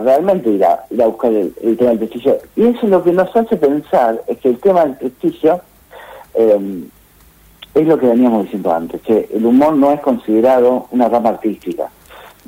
realmente 0.00 0.48
ir 0.48 0.64
a, 0.64 0.84
ir 0.90 1.02
a 1.02 1.08
buscar 1.08 1.32
el, 1.32 1.76
tema 1.76 1.90
del 1.90 1.98
prestigio. 1.98 2.38
Y 2.54 2.66
eso 2.66 2.78
es 2.84 2.88
lo 2.88 3.02
que 3.02 3.10
nos 3.10 3.34
hace 3.34 3.56
pensar, 3.56 4.22
es 4.28 4.38
que 4.38 4.50
el 4.50 4.60
tema 4.60 4.84
del 4.84 4.94
prestigio 4.94 5.60
eh, 6.34 6.84
es 7.74 7.86
lo 7.88 7.98
que 7.98 8.06
veníamos 8.06 8.44
diciendo 8.44 8.72
antes, 8.72 9.02
que 9.02 9.28
el 9.34 9.44
humor 9.44 9.74
no 9.74 9.90
es 9.90 10.00
considerado 10.02 10.86
una 10.92 11.08
rama 11.08 11.30
artística. 11.30 11.88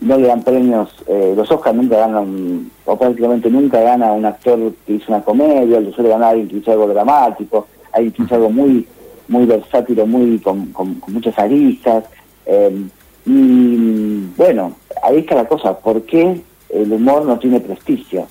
No 0.00 0.16
le 0.16 0.28
dan 0.28 0.44
premios, 0.44 0.90
eh, 1.08 1.34
los 1.36 1.50
Oscars 1.50 1.74
nunca 1.74 1.96
ganan, 1.96 2.70
o 2.84 2.96
prácticamente 2.96 3.50
nunca 3.50 3.80
gana 3.80 4.12
un 4.12 4.24
actor 4.24 4.72
que 4.86 4.92
hizo 4.92 5.06
una 5.08 5.22
comedia, 5.22 5.80
lo 5.80 5.90
suele 5.90 6.10
ganar 6.10 6.30
alguien 6.30 6.48
que 6.48 6.58
hizo 6.58 6.70
algo 6.70 6.86
dramático, 6.86 7.66
alguien 7.90 8.12
que 8.12 8.22
hizo 8.22 8.36
algo 8.36 8.50
muy 8.50 8.86
muy 9.28 9.46
versátil, 9.46 10.04
muy 10.06 10.38
con, 10.38 10.72
muchas 11.06 11.38
aristas. 11.38 12.04
Eh, 12.46 12.86
y 13.26 14.26
bueno, 14.36 14.74
ahí 15.02 15.18
está 15.18 15.34
la 15.34 15.46
cosa, 15.46 15.78
¿por 15.78 16.02
qué 16.02 16.40
el 16.70 16.92
humor 16.92 17.24
no 17.24 17.38
tiene 17.38 17.60
prestigio? 17.60 18.26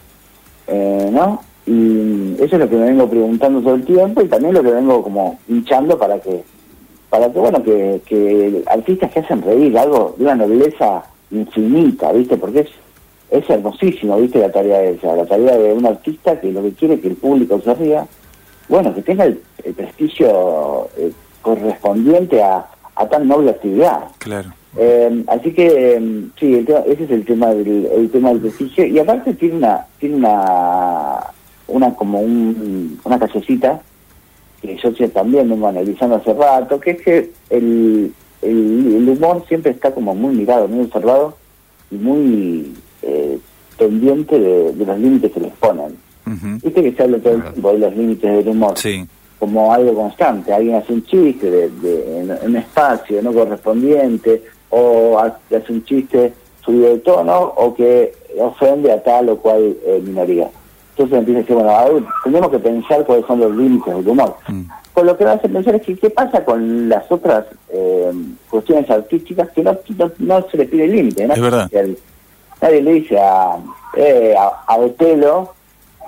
Eh, 0.67 1.09
¿No? 1.11 1.41
Y 1.65 2.35
eso 2.35 2.55
es 2.55 2.59
lo 2.59 2.69
que 2.69 2.77
me 2.77 2.85
vengo 2.85 3.09
preguntando 3.09 3.61
todo 3.61 3.75
el 3.75 3.85
tiempo 3.85 4.21
y 4.21 4.27
también 4.27 4.53
lo 4.53 4.63
que 4.63 4.71
vengo 4.71 5.03
como 5.03 5.37
hinchando 5.49 5.97
para 5.97 6.17
que, 6.19 6.41
para 7.09 7.31
que 7.31 7.39
bueno, 7.39 7.61
que, 7.61 8.01
que 8.05 8.63
artistas 8.67 9.11
que 9.11 9.19
hacen 9.19 9.41
reír, 9.41 9.77
algo 9.77 10.15
de 10.17 10.23
una 10.23 10.35
nobleza 10.35 11.03
infinita, 11.29 12.13
¿viste? 12.13 12.37
Porque 12.37 12.61
es, 12.61 12.69
es 13.31 13.49
hermosísimo, 13.49 14.17
¿viste? 14.17 14.39
La 14.39 14.51
tarea 14.51 14.79
de 14.79 14.99
la 15.03 15.25
tarea 15.25 15.57
de 15.57 15.73
un 15.73 15.85
artista 15.85 16.39
que 16.39 16.53
lo 16.53 16.63
que 16.63 16.71
quiere 16.71 16.93
es 16.95 17.01
que 17.01 17.09
el 17.09 17.17
público 17.17 17.59
se 17.59 17.73
ría 17.73 18.07
bueno, 18.69 18.93
que 18.93 19.01
tenga 19.01 19.25
el, 19.25 19.39
prestigio 19.75 20.89
eh, 20.97 21.11
correspondiente 21.41 22.41
a, 22.41 22.65
tan 23.09 23.27
noble 23.27 23.51
actividad. 23.51 24.05
Claro. 24.17 24.49
Eh, 24.77 25.23
así 25.27 25.53
que 25.53 25.95
eh, 25.95 26.25
sí, 26.39 26.55
el 26.55 26.65
tema- 26.65 26.79
ese 26.87 27.03
es 27.05 27.11
el 27.11 27.25
tema 27.25 27.47
del 27.53 27.85
el 27.87 28.09
tema 28.11 28.29
del 28.29 28.39
prestigio 28.39 28.85
y 28.85 28.99
aparte 28.99 29.33
tiene 29.33 29.57
una 29.57 29.85
tiene 29.99 30.15
una 30.17 31.19
una 31.67 31.93
como 31.95 32.19
un, 32.21 32.99
una 33.03 33.19
callecita 33.19 33.81
que 34.61 34.77
yo 34.77 34.91
también 35.11 35.49
vengo 35.49 35.67
analizando 35.67 36.15
hace 36.15 36.33
rato, 36.33 36.79
que 36.79 36.91
es 36.91 37.01
que 37.01 37.31
el, 37.49 38.11
el, 38.41 38.95
el 38.97 39.09
humor 39.09 39.43
siempre 39.47 39.71
está 39.71 39.91
como 39.93 40.15
muy 40.15 40.35
mirado, 40.35 40.67
muy 40.67 40.85
observado 40.85 41.37
y 41.91 41.95
muy 41.95 42.73
eh, 43.03 43.37
pendiente 43.77 44.39
de, 44.39 44.73
de 44.73 44.85
los 44.85 44.99
límites 44.99 45.31
que 45.31 45.39
les 45.39 45.53
ponen. 45.53 45.95
Ujú. 46.27 46.47
Viste 46.63 46.83
que 46.83 46.91
se 46.93 47.03
habla 47.03 47.19
todo 47.19 47.33
el 47.33 47.41
tiempo 47.43 47.71
de 47.73 47.79
los 47.79 47.95
límites 47.95 48.31
del 48.37 48.47
humor 48.49 48.77
Sí, 48.77 49.05
como 49.39 49.73
algo 49.73 49.93
constante. 49.93 50.53
Alguien 50.53 50.75
hace 50.75 50.93
un 50.93 51.03
chiste 51.05 51.49
de, 51.49 51.69
de- 51.69 52.19
en, 52.19 52.31
en 52.31 52.37
un 52.49 52.55
espacio 52.57 53.21
no 53.21 53.31
correspondiente, 53.33 54.43
o 54.69 55.17
ha- 55.19 55.37
hace 55.55 55.71
un 55.73 55.83
chiste 55.85 56.33
subido 56.63 56.89
de 56.89 56.97
tono, 56.99 57.53
o 57.55 57.73
que 57.73 58.13
ofende 58.39 58.91
a 58.91 59.01
tal 59.01 59.29
o 59.29 59.37
cual 59.37 59.75
eh, 59.85 60.01
minoría. 60.03 60.49
Entonces 60.91 61.17
empieza 61.19 61.39
a 61.39 61.41
decir, 61.41 61.55
bueno, 61.55 61.69
a 61.71 61.85
ver, 61.89 62.03
tenemos 62.23 62.49
que 62.49 62.59
pensar 62.59 63.05
cuáles 63.05 63.25
son 63.25 63.39
los 63.39 63.55
límites 63.55 63.95
del 63.95 64.07
humor. 64.07 64.35
Mm. 64.47 64.61
Con 64.93 65.05
lo 65.05 65.15
que 65.15 65.25
me 65.25 65.29
hace 65.31 65.47
pensar 65.47 65.75
es 65.75 65.83
que 65.83 65.95
qué 65.95 66.09
pasa 66.09 66.43
con 66.43 66.89
las 66.89 67.09
otras 67.11 67.45
eh, 67.69 68.11
cuestiones 68.49 68.89
artísticas 68.89 69.49
que 69.51 69.61
no, 69.63 69.77
no, 69.95 70.11
no 70.17 70.45
se 70.49 70.57
le 70.57 70.65
pide 70.65 70.87
límite. 70.87 71.27
¿no? 71.27 71.35
Es 71.35 71.41
verdad. 71.41 71.69
El- 71.71 71.97
Nadie 72.59 72.81
le 72.81 72.93
dice 72.93 73.19
a, 73.19 73.57
eh, 73.95 74.33
a, 74.35 74.63
a 74.65 74.77
Otelo 74.77 75.53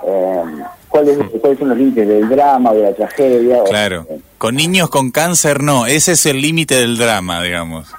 eh, 0.06 0.42
cuáles, 0.88 1.18
cuáles 1.40 1.58
son 1.58 1.68
los 1.70 1.78
límites 1.78 2.06
del 2.08 2.28
drama, 2.28 2.72
de 2.72 2.82
la 2.82 2.94
tragedia. 2.94 3.62
o- 3.62 3.64
claro. 3.64 4.06
eh, 4.10 4.18
Con 4.38 4.54
niños 4.56 4.90
con 4.90 5.10
cáncer 5.10 5.62
no, 5.62 5.86
ese 5.86 6.12
es 6.12 6.26
el 6.26 6.40
límite 6.40 6.74
del 6.76 6.96
drama, 6.98 7.42
digamos. 7.42 7.92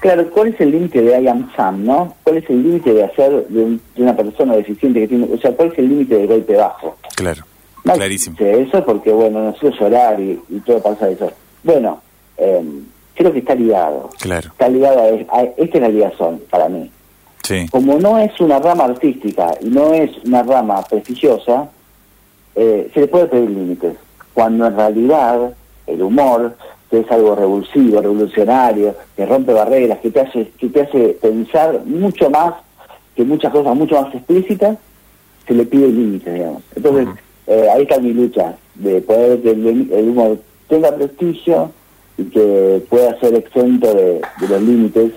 claro, 0.00 0.28
¿cuál 0.30 0.48
es 0.48 0.60
el 0.60 0.70
límite 0.72 1.00
de 1.02 1.20
I 1.22 1.28
am 1.28 1.50
Sam, 1.56 1.84
no? 1.84 2.16
¿Cuál 2.24 2.38
es 2.38 2.50
el 2.50 2.62
límite 2.62 2.92
de 2.92 3.04
hacer 3.04 3.46
de, 3.48 3.62
un- 3.62 3.80
de 3.94 4.02
una 4.02 4.16
persona 4.16 4.56
deficiente 4.56 5.00
que 5.00 5.08
tiene... 5.08 5.28
O 5.32 5.38
sea, 5.38 5.52
¿cuál 5.52 5.72
es 5.72 5.78
el 5.78 5.88
límite 5.88 6.16
del 6.16 6.26
golpe 6.26 6.56
bajo? 6.56 6.96
Claro, 7.16 7.44
No 7.84 7.92
clarísimo. 7.94 8.36
Eso 8.40 8.84
porque, 8.84 9.12
bueno, 9.12 9.40
no 9.42 9.54
sé 9.56 9.70
llorar 9.78 10.18
y, 10.20 10.40
y 10.48 10.60
todo 10.60 10.80
pasa 10.82 11.08
eso. 11.08 11.30
Bueno, 11.62 12.00
eh, 12.38 12.62
creo 13.14 13.32
que 13.32 13.38
está 13.40 13.54
ligado. 13.54 14.10
Claro, 14.20 14.50
Está 14.50 14.68
ligado 14.68 14.98
a, 15.00 15.38
a- 15.38 15.42
Esta 15.56 15.76
es 15.78 15.82
la 15.82 15.88
ligazón 15.88 16.40
para 16.50 16.68
mí. 16.68 16.90
Sí. 17.42 17.66
Como 17.70 17.98
no 17.98 18.18
es 18.18 18.38
una 18.40 18.58
rama 18.58 18.84
artística 18.84 19.54
y 19.60 19.66
no 19.66 19.94
es 19.94 20.10
una 20.24 20.42
rama 20.42 20.82
prestigiosa, 20.82 21.68
eh, 22.54 22.90
se 22.92 23.00
le 23.00 23.08
puede 23.08 23.26
pedir 23.26 23.50
límites. 23.50 23.94
Cuando 24.34 24.66
en 24.66 24.76
realidad 24.76 25.54
el 25.86 26.02
humor, 26.02 26.56
que 26.90 27.00
es 27.00 27.10
algo 27.10 27.34
revulsivo, 27.34 28.00
revolucionario, 28.00 28.94
que 29.16 29.26
rompe 29.26 29.52
barreras, 29.52 29.98
que 30.00 30.10
te 30.10 30.20
hace, 30.20 30.52
que 30.58 30.68
te 30.68 30.82
hace 30.82 31.18
pensar 31.20 31.82
mucho 31.84 32.30
más 32.30 32.54
que 33.14 33.24
muchas 33.24 33.52
cosas 33.52 33.76
mucho 33.76 34.00
más 34.00 34.14
explícitas, 34.14 34.78
se 35.46 35.54
le 35.54 35.66
pide 35.66 35.88
límites, 35.88 36.32
digamos. 36.32 36.62
Entonces, 36.74 37.08
eh, 37.46 37.68
ahí 37.74 37.82
está 37.82 37.98
mi 37.98 38.12
lucha, 38.12 38.56
de 38.74 39.00
poder 39.00 39.42
que 39.42 39.50
el, 39.50 39.92
el 39.92 40.08
humor 40.08 40.38
tenga 40.68 40.94
prestigio 40.94 41.70
y 42.16 42.24
que 42.24 42.82
pueda 42.88 43.18
ser 43.20 43.34
exento 43.34 43.92
de, 43.92 44.20
de 44.40 44.48
los 44.48 44.62
límites. 44.62 45.12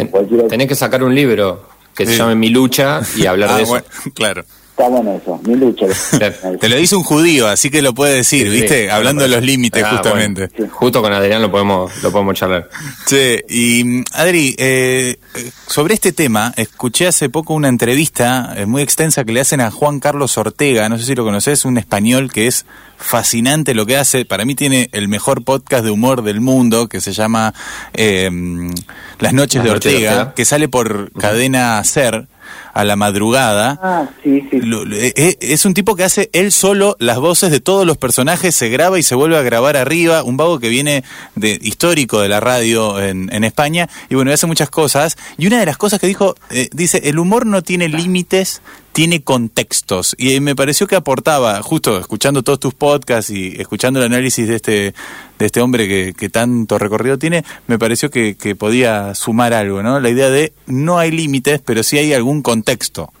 Ten- 0.00 0.08
Cualquiera- 0.08 0.48
tenés 0.48 0.66
que 0.68 0.74
sacar 0.74 1.02
un 1.02 1.14
libro 1.14 1.68
que 1.94 2.06
se 2.06 2.16
llame 2.16 2.34
Mi 2.34 2.48
lucha 2.50 3.00
y 3.16 3.26
hablar 3.26 3.50
Ah, 3.52 3.56
de 3.56 3.62
eso. 3.62 3.70
bueno, 3.70 3.86
claro. 4.14 4.44
Está 4.80 4.88
bueno 4.88 5.12
eso, 5.14 5.38
mi 5.44 5.56
lucha. 5.56 5.84
Te 6.58 6.68
lo 6.70 6.76
dice 6.76 6.96
un 6.96 7.02
judío, 7.02 7.46
así 7.48 7.68
que 7.68 7.82
lo 7.82 7.92
puede 7.92 8.14
decir, 8.16 8.46
Sí, 8.50 8.60
¿viste? 8.60 8.84
sí. 8.84 8.88
Hablando 8.88 9.22
de 9.24 9.28
los 9.28 9.42
límites, 9.42 9.84
Ah, 9.84 9.90
justamente. 9.90 10.48
bueno. 10.56 10.72
Justo 10.72 11.02
con 11.02 11.12
Adrián 11.12 11.42
lo 11.42 11.50
podemos, 11.50 12.02
lo 12.02 12.10
podemos 12.10 12.34
charlar. 12.34 12.66
Che, 13.06 13.44
y 13.50 14.02
Adri, 14.14 14.54
eh, 14.56 15.18
sobre 15.66 15.92
este 15.92 16.12
tema, 16.12 16.54
escuché 16.56 17.06
hace 17.06 17.28
poco 17.28 17.52
una 17.52 17.68
entrevista 17.68 18.54
eh, 18.56 18.64
muy 18.64 18.80
extensa 18.80 19.22
que 19.24 19.32
le 19.32 19.40
hacen 19.40 19.60
a 19.60 19.70
Juan 19.70 20.00
Carlos 20.00 20.38
Ortega, 20.38 20.88
no 20.88 20.96
sé 20.96 21.04
si 21.04 21.14
lo 21.14 21.24
conoces, 21.24 21.66
un 21.66 21.76
español 21.76 22.32
que 22.32 22.46
es 22.46 22.64
fascinante 22.96 23.74
lo 23.74 23.84
que 23.84 23.98
hace, 23.98 24.24
para 24.24 24.46
mí 24.46 24.54
tiene 24.54 24.88
el 24.92 25.08
mejor 25.08 25.44
podcast 25.44 25.84
de 25.84 25.90
humor 25.90 26.22
del 26.22 26.40
mundo, 26.40 26.88
que 26.88 27.02
se 27.02 27.12
llama 27.12 27.52
eh, 27.92 28.30
Las 28.30 28.32
Noches 28.32 29.18
Las 29.18 29.32
de 29.32 29.36
Noches 29.36 29.62
de 29.64 29.70
Ortega, 29.70 30.10
Ortega. 30.12 30.34
que 30.34 30.44
sale 30.46 30.68
por 30.68 31.12
cadena 31.12 31.84
Ser 31.84 32.28
a 32.72 32.84
la 32.84 32.96
madrugada. 32.96 33.78
Ah, 33.82 34.08
sí, 34.22 34.46
sí. 34.50 34.60
Eh, 34.92 35.12
eh, 35.16 35.36
es 35.40 35.64
un 35.64 35.74
tipo 35.74 35.96
que 35.96 36.04
hace 36.04 36.30
él 36.32 36.52
solo 36.52 36.96
las 36.98 37.18
voces 37.18 37.50
de 37.50 37.60
todos 37.60 37.86
los 37.86 37.96
personajes, 37.96 38.54
se 38.54 38.68
graba 38.68 38.98
y 38.98 39.02
se 39.02 39.14
vuelve 39.14 39.36
a 39.36 39.42
grabar 39.42 39.76
arriba, 39.76 40.22
un 40.22 40.36
vago 40.36 40.58
que 40.58 40.68
viene 40.68 41.04
de 41.34 41.58
histórico 41.60 42.20
de 42.20 42.28
la 42.28 42.40
radio 42.40 43.00
en, 43.00 43.32
en 43.32 43.44
España, 43.44 43.88
y 44.08 44.14
bueno, 44.14 44.32
hace 44.32 44.46
muchas 44.46 44.70
cosas, 44.70 45.16
y 45.38 45.46
una 45.46 45.60
de 45.60 45.66
las 45.66 45.76
cosas 45.76 46.00
que 46.00 46.06
dijo, 46.06 46.34
eh, 46.50 46.68
dice, 46.72 47.02
el 47.04 47.18
humor 47.18 47.46
no 47.46 47.62
tiene 47.62 47.88
límites, 47.88 48.62
tiene 48.92 49.22
contextos, 49.22 50.16
y 50.18 50.34
eh, 50.34 50.40
me 50.40 50.56
pareció 50.56 50.86
que 50.86 50.96
aportaba, 50.96 51.62
justo 51.62 51.98
escuchando 51.98 52.42
todos 52.42 52.60
tus 52.60 52.74
podcasts 52.74 53.30
y 53.30 53.54
escuchando 53.60 54.00
el 54.00 54.06
análisis 54.06 54.48
de 54.48 54.56
este, 54.56 54.94
de 55.38 55.46
este 55.46 55.60
hombre 55.60 55.86
que, 55.86 56.14
que 56.14 56.28
tanto 56.28 56.78
recorrido 56.78 57.18
tiene, 57.18 57.44
me 57.66 57.78
pareció 57.78 58.10
que, 58.10 58.36
que 58.36 58.56
podía 58.56 59.14
sumar 59.14 59.54
algo, 59.54 59.82
¿no? 59.82 60.00
La 60.00 60.10
idea 60.10 60.30
de 60.30 60.52
no 60.66 60.98
hay 60.98 61.10
límites, 61.12 61.60
pero 61.64 61.82
sí 61.82 61.98
hay 61.98 62.12
algún 62.12 62.42
contexto 62.42 63.12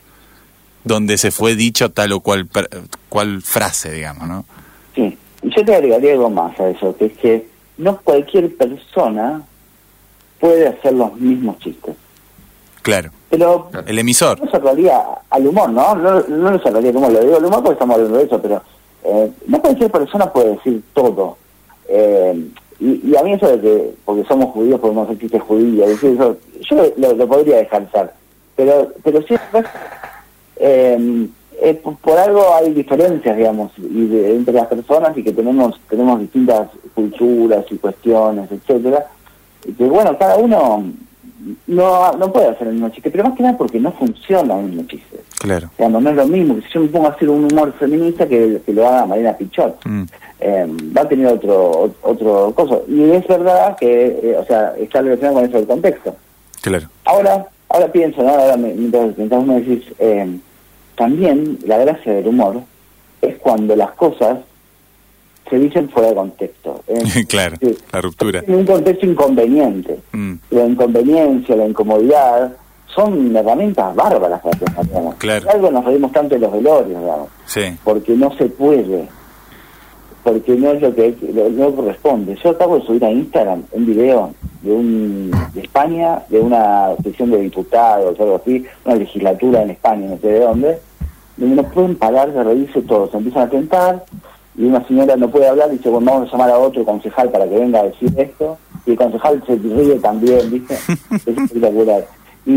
donde 0.84 1.18
se 1.18 1.30
fue 1.30 1.54
dicho 1.54 1.90
tal 1.90 2.12
o 2.12 2.20
cual, 2.20 2.48
cual 3.08 3.42
frase, 3.42 3.92
digamos, 3.92 4.28
¿no? 4.28 4.44
Sí. 4.94 5.16
Yo 5.42 5.64
te 5.64 5.74
agregaría 5.74 6.12
algo 6.12 6.30
más 6.30 6.58
a 6.60 6.68
eso, 6.68 6.96
que 6.96 7.06
es 7.06 7.12
que 7.18 7.46
no 7.78 7.98
cualquier 8.02 8.54
persona 8.56 9.42
puede 10.38 10.68
hacer 10.68 10.92
los 10.92 11.14
mismos 11.18 11.58
chistes. 11.60 11.96
Claro. 12.90 13.10
Pero 13.30 13.68
El 13.86 13.98
emisor. 13.98 14.40
no 14.42 14.50
cerraría 14.50 15.00
al 15.30 15.46
humor, 15.46 15.70
¿no? 15.70 15.94
No, 15.94 16.20
no 16.22 16.50
lo 16.50 16.58
cerraría 16.58 16.90
al 16.90 16.96
humor, 16.96 17.12
lo 17.12 17.20
digo 17.20 17.36
al 17.36 17.44
humor 17.44 17.60
porque 17.62 17.74
estamos 17.74 17.94
hablando 17.96 18.18
de 18.18 18.24
eso, 18.24 18.42
pero 18.42 18.62
eh, 19.04 19.30
no 19.46 19.60
cualquier 19.60 19.90
persona 19.90 20.32
puede 20.32 20.50
decir 20.56 20.82
todo. 20.92 21.36
Eh, 21.88 22.48
y, 22.80 23.10
y 23.10 23.16
a 23.16 23.22
mí 23.22 23.32
eso 23.34 23.46
de 23.48 23.60
que, 23.60 23.94
porque 24.04 24.24
somos 24.24 24.52
judíos, 24.52 24.80
podemos 24.80 25.06
hacer 25.06 25.18
chistes 25.20 25.42
judíos, 25.42 25.88
decir 25.88 26.10
eso, 26.14 26.36
yo 26.68 26.76
lo, 26.96 27.12
lo- 27.14 27.28
podría 27.28 27.58
dejar 27.58 27.90
ser. 27.92 28.10
Pero, 28.56 28.88
pero 29.04 29.22
sí, 29.22 29.34
eh, 30.56 31.28
eh, 31.62 31.74
por, 31.74 31.96
por 31.96 32.18
algo 32.18 32.54
hay 32.54 32.72
diferencias, 32.72 33.36
digamos, 33.36 33.72
y 33.78 34.06
de- 34.06 34.34
entre 34.36 34.54
las 34.54 34.66
personas 34.66 35.16
y 35.16 35.22
que 35.22 35.32
tenemos 35.32 35.78
tenemos 35.88 36.20
distintas 36.20 36.68
culturas 36.94 37.64
y 37.70 37.76
cuestiones, 37.76 38.50
etcétera 38.50 39.06
y 39.66 39.72
que 39.72 39.84
bueno, 39.84 40.16
cada 40.18 40.36
uno 40.36 40.84
no, 41.66 42.12
no 42.12 42.32
puede 42.32 42.48
hacer 42.48 42.66
el 42.68 42.74
mismo 42.74 42.90
chiste, 42.90 43.10
pero 43.10 43.24
más 43.24 43.34
que 43.36 43.42
nada 43.42 43.56
porque 43.56 43.80
no 43.80 43.92
funciona 43.92 44.58
el 44.58 44.66
mismo 44.66 44.84
chiste. 44.84 45.20
Claro. 45.38 45.70
Digamos, 45.78 46.02
no 46.02 46.10
es 46.10 46.16
lo 46.16 46.26
mismo 46.26 46.56
que 46.56 46.62
si 46.62 46.68
yo 46.74 46.80
me 46.80 46.88
pongo 46.88 47.06
a 47.06 47.10
hacer 47.10 47.28
un 47.30 47.44
humor 47.50 47.72
feminista 47.78 48.26
que, 48.28 48.60
que 48.64 48.72
lo 48.72 48.86
haga 48.86 49.06
Marina 49.06 49.32
Pichot. 49.36 49.84
Mm. 49.86 50.02
Eh, 50.42 50.66
va 50.96 51.02
a 51.02 51.08
tener 51.08 51.26
otro 51.26 51.92
otro 52.02 52.52
cosa. 52.54 52.78
Y 52.88 53.10
es 53.10 53.26
verdad 53.28 53.76
que, 53.78 54.06
eh, 54.22 54.36
o 54.38 54.44
sea, 54.46 54.74
está 54.78 55.02
relacionado 55.02 55.36
con 55.36 55.44
eso 55.48 55.56
del 55.58 55.66
contexto. 55.66 56.16
Claro. 56.62 56.88
Ahora, 57.04 57.46
ahora 57.68 57.92
pienso, 57.92 58.22
¿no? 58.22 58.30
Ahora 58.30 58.56
me- 58.56 58.72
mientras, 58.74 59.16
mientras 59.18 59.44
me 59.44 59.60
decís, 59.60 59.84
eh, 59.98 60.38
también 60.96 61.58
la 61.66 61.78
gracia 61.78 62.12
del 62.14 62.26
humor 62.28 62.60
es 63.22 63.36
cuando 63.36 63.76
las 63.76 63.92
cosas 63.92 64.38
se 65.50 65.58
dicen 65.58 65.88
fuera 65.90 66.08
de 66.10 66.14
contexto. 66.14 66.82
Eh, 66.86 67.26
claro. 67.28 67.56
sí. 67.60 67.76
La 67.92 68.00
ruptura. 68.00 68.42
En 68.46 68.54
un 68.54 68.64
contexto 68.64 69.04
inconveniente. 69.04 69.98
Mm. 70.12 70.34
La 70.50 70.64
inconveniencia, 70.66 71.56
la 71.56 71.66
incomodidad, 71.66 72.52
son 72.94 73.34
herramientas 73.36 73.94
bárbaras 73.94 74.40
para 74.40 74.82
digamos. 74.82 75.14
Claro. 75.16 75.46
Por 75.46 75.54
algo 75.54 75.70
nos 75.70 75.84
reímos 75.84 76.12
tanto 76.12 76.34
en 76.36 76.40
los 76.40 76.52
velorios, 76.52 76.88
digamos, 77.00 77.28
Sí. 77.46 77.60
porque 77.84 78.12
no 78.14 78.32
se 78.36 78.46
puede, 78.46 79.06
porque 80.24 80.54
no 80.56 80.72
es 80.72 80.82
lo 80.82 80.94
que 80.94 81.14
lo- 81.32 81.48
no 81.50 81.74
corresponde. 81.74 82.36
Yo 82.42 82.50
acabo 82.50 82.78
de 82.78 82.84
subir 82.86 83.04
a 83.04 83.10
Instagram 83.10 83.62
un 83.72 83.86
video 83.86 84.34
de 84.62 84.72
un 84.72 85.30
de 85.54 85.60
España, 85.62 86.22
de 86.28 86.40
una 86.40 86.88
sesión 87.02 87.30
de 87.30 87.38
diputados 87.40 88.18
algo 88.20 88.36
así, 88.36 88.64
una 88.84 88.96
legislatura 88.96 89.62
en 89.62 89.70
España, 89.70 90.06
no 90.08 90.18
sé 90.18 90.26
de 90.28 90.40
dónde, 90.40 90.78
donde 91.36 91.56
no 91.56 91.62
pueden 91.70 91.96
parar 91.96 92.32
de 92.32 92.42
reírse 92.44 92.82
todos, 92.82 93.14
empiezan 93.14 93.44
a 93.44 93.50
tentar 93.50 94.04
y 94.60 94.64
una 94.66 94.86
señora 94.86 95.16
no 95.16 95.30
puede 95.30 95.48
hablar, 95.48 95.70
dice, 95.70 95.88
bueno, 95.88 96.12
vamos 96.12 96.28
a 96.28 96.32
llamar 96.32 96.50
a 96.50 96.58
otro 96.58 96.84
concejal 96.84 97.30
para 97.30 97.48
que 97.48 97.58
venga 97.58 97.80
a 97.80 97.84
decir 97.84 98.12
esto, 98.18 98.58
y 98.86 98.90
el 98.92 98.96
concejal 98.96 99.42
se 99.46 99.56
ríe 99.56 99.94
también, 100.00 100.50
¿viste? 100.50 100.74
Es 101.14 101.26
espectacular. 101.26 102.04
Y, 102.46 102.50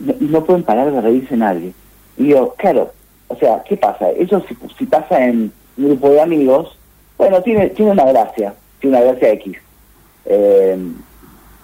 no- 0.00 0.14
y 0.20 0.24
no 0.24 0.44
pueden 0.44 0.62
parar 0.62 0.90
de 0.90 1.00
reírse 1.00 1.36
nadie. 1.36 1.72
Y 2.16 2.24
digo, 2.24 2.54
claro, 2.56 2.90
o 3.28 3.36
sea, 3.36 3.62
¿qué 3.68 3.76
pasa? 3.76 4.10
Eso 4.10 4.42
si, 4.48 4.56
si 4.78 4.86
pasa 4.86 5.24
en 5.24 5.52
un 5.76 5.84
grupo 5.88 6.10
de 6.10 6.20
amigos, 6.20 6.76
bueno, 7.18 7.42
tiene, 7.42 7.68
tiene 7.70 7.92
una 7.92 8.04
gracia, 8.06 8.54
tiene 8.80 8.96
una 8.96 9.04
gracia 9.06 9.30
X. 9.32 9.56
Eh, 10.26 10.78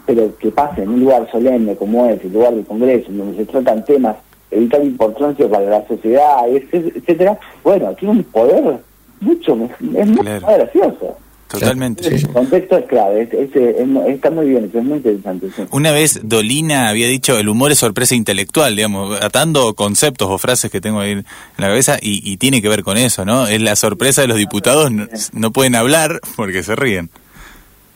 pero 0.06 0.36
que 0.36 0.50
pase 0.50 0.82
en 0.82 0.90
un 0.90 1.00
lugar 1.00 1.30
solemne 1.30 1.76
como 1.76 2.06
es, 2.06 2.22
el 2.22 2.32
lugar 2.32 2.54
del 2.54 2.66
Congreso, 2.66 3.10
donde 3.10 3.36
se 3.38 3.46
tratan 3.46 3.84
temas 3.84 4.16
de 4.50 4.58
vital 4.60 4.84
importancia 4.84 5.48
para 5.48 5.64
la 5.64 5.86
sociedad, 5.88 6.46
etc- 6.48 6.92
etcétera, 6.96 7.38
bueno, 7.62 7.94
tiene 7.94 8.12
un 8.12 8.24
poder 8.24 8.78
mucho, 9.24 9.52
es 9.54 10.06
mucho 10.08 10.22
Claro. 10.22 10.46
más 10.46 10.56
gracioso. 10.58 11.16
Totalmente. 11.46 12.08
El 12.08 12.28
contexto 12.30 12.78
es 12.78 12.86
clave, 12.86 13.22
es- 13.22 13.32
es- 13.32 13.54
es- 13.54 13.88
está 14.08 14.30
muy 14.30 14.46
bien, 14.48 14.68
es 14.74 14.82
muy 14.82 14.96
interesante. 14.96 15.48
sí. 15.54 15.62
Una 15.70 15.92
vez 15.92 16.20
Dolina 16.24 16.88
había 16.88 17.06
dicho 17.06 17.38
el 17.38 17.48
humor 17.48 17.70
es 17.70 17.78
sorpresa 17.78 18.16
intelectual, 18.16 18.74
digamos, 18.74 19.20
atando 19.22 19.74
conceptos 19.74 20.28
o 20.30 20.38
frases 20.38 20.70
que 20.72 20.80
tengo 20.80 20.98
ahí 21.00 21.12
en 21.12 21.24
la 21.58 21.68
cabeza 21.68 21.96
y, 22.00 22.28
y 22.28 22.38
tiene 22.38 22.60
que 22.60 22.68
ver 22.68 22.82
con 22.82 22.96
eso, 22.96 23.24
¿no? 23.24 23.46
Es 23.46 23.60
la 23.62 23.76
sorpresa 23.76 24.22
de 24.22 24.28
los 24.28 24.38
diputados, 24.38 24.90
no, 24.90 25.06
no 25.32 25.52
pueden 25.52 25.76
hablar 25.76 26.20
porque 26.34 26.62
se 26.64 26.74
ríen. 26.74 27.10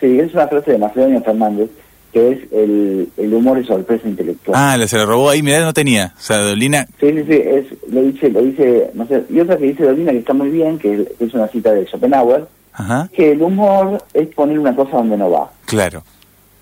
Sí, 0.00 0.20
es 0.20 0.32
una 0.34 0.46
frase 0.46 0.72
de 0.72 0.78
Macedonio 0.78 1.20
Fernández, 1.24 1.70
que 2.12 2.30
es 2.32 2.52
el, 2.52 3.08
el 3.16 3.34
humor 3.34 3.58
es 3.58 3.66
sorpresa 3.66 4.08
intelectual. 4.08 4.56
Ah, 4.58 4.76
le- 4.76 4.88
se 4.88 4.96
le 4.96 5.04
robó 5.06 5.28
ahí, 5.30 5.42
mirá, 5.42 5.60
no 5.64 5.72
tenía. 5.74 6.14
O 6.16 6.20
sea, 6.20 6.38
Dolina, 6.38 6.86
Sí, 7.00 7.10
sí, 7.12 7.24
sí, 7.28 7.32
es, 7.34 7.66
lo 7.92 8.02
dice, 8.02 8.30
lo 8.30 8.42
dice, 8.42 8.90
no 8.94 9.06
sé, 9.06 9.24
y 9.28 9.40
otra 9.40 9.56
que 9.58 9.64
dice 9.66 9.84
Dolina 9.84 10.12
que 10.12 10.18
está 10.18 10.32
muy 10.32 10.48
bien, 10.50 10.78
que 10.78 11.06
es- 11.20 11.34
una 11.34 11.48
cita 11.48 11.72
de 11.72 11.86
Schopenhauer, 11.86 12.46
ajá, 12.72 13.08
que 13.12 13.32
el 13.32 13.42
humor 13.42 14.02
es 14.14 14.28
poner 14.28 14.58
una 14.58 14.74
cosa 14.74 14.96
donde 14.96 15.16
no 15.16 15.30
va. 15.30 15.50
claro, 15.66 16.02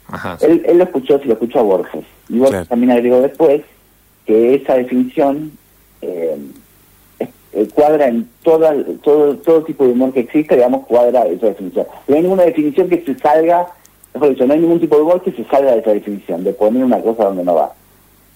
Ajá. 0.08 0.38
Él, 0.40 0.62
él 0.66 0.78
lo 0.78 0.84
escuchó, 0.84 1.18
se 1.18 1.24
lo 1.26 1.32
escuchó 1.32 1.58
a 1.58 1.62
Borges. 1.62 2.04
Y 2.28 2.34
Borges 2.38 2.50
Claro. 2.50 2.66
también 2.66 2.92
agregó 2.92 3.20
después 3.22 3.62
que 4.24 4.54
esa 4.54 4.74
definición 4.74 5.50
eh, 6.02 6.36
eh, 7.52 7.68
cuadra 7.74 8.06
en 8.08 8.28
toda, 8.42 8.74
todo, 9.02 9.36
todo 9.38 9.64
tipo 9.64 9.84
de 9.84 9.92
humor 9.92 10.12
que 10.12 10.20
existe, 10.20 10.54
digamos, 10.54 10.86
cuadra 10.86 11.26
esa 11.26 11.46
definición. 11.46 11.86
No 12.06 12.14
hay 12.16 12.22
ninguna 12.22 12.44
definición 12.44 12.88
que 12.88 13.02
se 13.04 13.18
salga, 13.18 13.66
mejor 14.16 14.30
dicho, 14.30 14.46
no 14.46 14.54
hay 14.54 14.60
ningún 14.60 14.80
tipo 14.80 14.96
de 14.96 15.02
humor 15.02 15.22
que 15.22 15.32
se 15.32 15.44
salga 15.44 15.72
de 15.72 15.80
esa 15.80 15.92
definición, 15.92 16.44
de 16.44 16.52
poner 16.52 16.84
una 16.84 17.00
cosa 17.00 17.24
donde 17.24 17.44
no 17.44 17.54
va. 17.54 17.72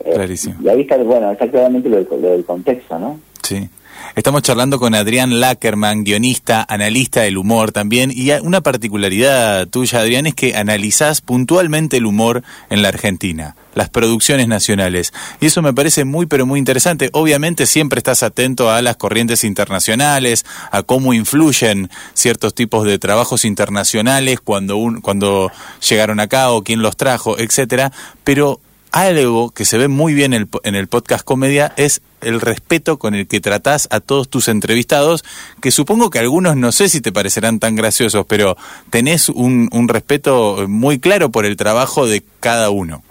Eh, 0.04 0.12
Clarísimo. 0.14 0.56
Y 0.62 0.68
ahí 0.68 0.80
está, 0.82 0.96
bueno, 0.98 1.30
está 1.30 1.48
claramente 1.50 1.88
lo 1.88 1.96
del, 1.96 2.08
lo 2.10 2.28
del 2.30 2.44
contexto, 2.44 2.98
¿no? 2.98 3.18
sí. 3.42 3.68
Estamos 4.16 4.42
charlando 4.42 4.78
con 4.78 4.94
Adrián 4.94 5.40
Lackerman, 5.40 6.04
guionista, 6.04 6.66
analista 6.68 7.22
del 7.22 7.38
humor 7.38 7.72
también. 7.72 8.10
Y 8.14 8.30
una 8.32 8.60
particularidad 8.60 9.68
tuya, 9.68 10.00
Adrián, 10.00 10.26
es 10.26 10.34
que 10.34 10.56
analizás 10.56 11.20
puntualmente 11.20 11.96
el 11.96 12.06
humor 12.06 12.42
en 12.70 12.82
la 12.82 12.88
Argentina, 12.88 13.56
las 13.74 13.88
producciones 13.88 14.48
nacionales. 14.48 15.12
Y 15.40 15.46
eso 15.46 15.62
me 15.62 15.72
parece 15.72 16.04
muy, 16.04 16.26
pero 16.26 16.44
muy 16.44 16.58
interesante. 16.58 17.10
Obviamente 17.12 17.66
siempre 17.66 17.98
estás 17.98 18.22
atento 18.22 18.70
a 18.70 18.82
las 18.82 18.96
corrientes 18.96 19.44
internacionales, 19.44 20.44
a 20.70 20.82
cómo 20.82 21.14
influyen 21.14 21.88
ciertos 22.12 22.54
tipos 22.54 22.84
de 22.84 22.98
trabajos 22.98 23.44
internacionales 23.44 24.40
cuando, 24.40 24.76
un, 24.76 25.00
cuando 25.00 25.50
llegaron 25.88 26.20
acá 26.20 26.50
o 26.50 26.62
quién 26.62 26.82
los 26.82 26.96
trajo, 26.96 27.38
etcétera. 27.38 27.92
Pero 28.24 28.60
algo 28.92 29.50
que 29.50 29.64
se 29.64 29.78
ve 29.78 29.88
muy 29.88 30.14
bien 30.14 30.32
el 30.34 30.46
po- 30.46 30.60
en 30.64 30.74
el 30.74 30.88
podcast 30.88 31.24
Comedia 31.24 31.72
es 31.76 32.02
el 32.20 32.40
respeto 32.40 32.98
con 32.98 33.14
el 33.14 33.26
que 33.26 33.40
tratás 33.40 33.88
a 33.90 34.00
todos 34.00 34.28
tus 34.28 34.48
entrevistados, 34.48 35.24
que 35.60 35.70
supongo 35.70 36.10
que 36.10 36.18
algunos 36.18 36.56
no 36.56 36.72
sé 36.72 36.88
si 36.88 37.00
te 37.00 37.12
parecerán 37.12 37.58
tan 37.60 37.76
graciosos, 37.76 38.26
pero 38.26 38.56
tenés 38.90 39.28
un, 39.28 39.68
un 39.72 39.88
respeto 39.88 40.66
muy 40.68 40.98
claro 40.98 41.30
por 41.30 41.46
el 41.46 41.56
trabajo 41.56 42.06
de 42.06 42.22
cada 42.40 42.70
uno. 42.70 43.02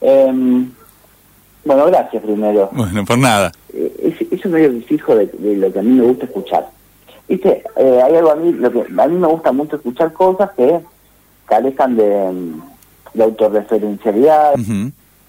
Em, 0.00 0.70
bueno, 1.64 1.86
gracias 1.86 2.22
primero. 2.22 2.68
Bueno, 2.72 3.04
por 3.04 3.18
nada. 3.18 3.52
Eh, 3.72 4.16
es, 4.20 4.32
es 4.32 4.44
un 4.44 4.52
medio 4.52 4.70
que 4.72 4.80
fijo 4.82 5.16
de, 5.16 5.26
de 5.26 5.56
lo 5.56 5.72
que 5.72 5.78
a 5.78 5.82
mí 5.82 5.90
me 5.98 6.04
gusta 6.04 6.26
escuchar. 6.26 6.68
Viste, 7.26 7.64
eh, 7.76 8.00
hay 8.04 8.14
algo 8.16 8.30
a 8.30 8.36
mí, 8.36 8.52
lo 8.52 8.70
que 8.70 8.80
a 8.80 9.06
mí 9.08 9.16
me 9.16 9.26
gusta 9.26 9.50
mucho 9.50 9.76
escuchar 9.76 10.12
cosas 10.12 10.50
que 10.56 10.80
carezcan 11.46 11.96
de, 11.96 12.30
de 13.14 13.22
autorreferencialidad, 13.24 14.54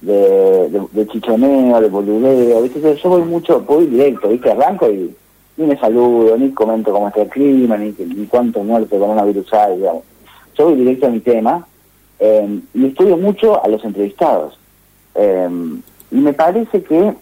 de, 0.01 0.69
de, 0.69 0.81
de 0.91 1.07
chichoneo, 1.07 1.79
de 1.81 1.89
boludeo, 1.89 2.61
¿viste? 2.61 2.95
Yo- 3.01 3.09
voy 3.09 3.21
mucho, 3.23 3.61
voy 3.61 3.85
directo, 3.87 4.29
¿viste? 4.29 4.51
Arranco 4.51 4.89
y 4.89 5.15
ni 5.57 5.65
me 5.67 5.77
saludo, 5.77 6.35
ni 6.37 6.51
comento 6.51 6.91
cómo 6.91 7.07
está 7.07 7.21
el 7.21 7.29
clima, 7.29 7.77
ni, 7.77 7.91
ni 7.97 8.25
cuánto 8.25 8.61
muerto 8.63 8.99
coronavirus 8.99 9.53
hay, 9.53 9.77
digamos. 9.77 10.03
Yo 10.57 10.65
voy 10.65 10.75
directo 10.75 11.07
a 11.07 11.09
mi 11.09 11.19
tema 11.21 11.65
eh, 12.19 12.59
y 12.73 12.85
estudio 12.87 13.17
mucho 13.17 13.63
a 13.63 13.67
los 13.67 13.83
entrevistados. 13.85 14.57
Eh, 15.15 15.47
y 16.11 16.15
me 16.15 16.33
parece 16.33 16.83
que 16.83 17.13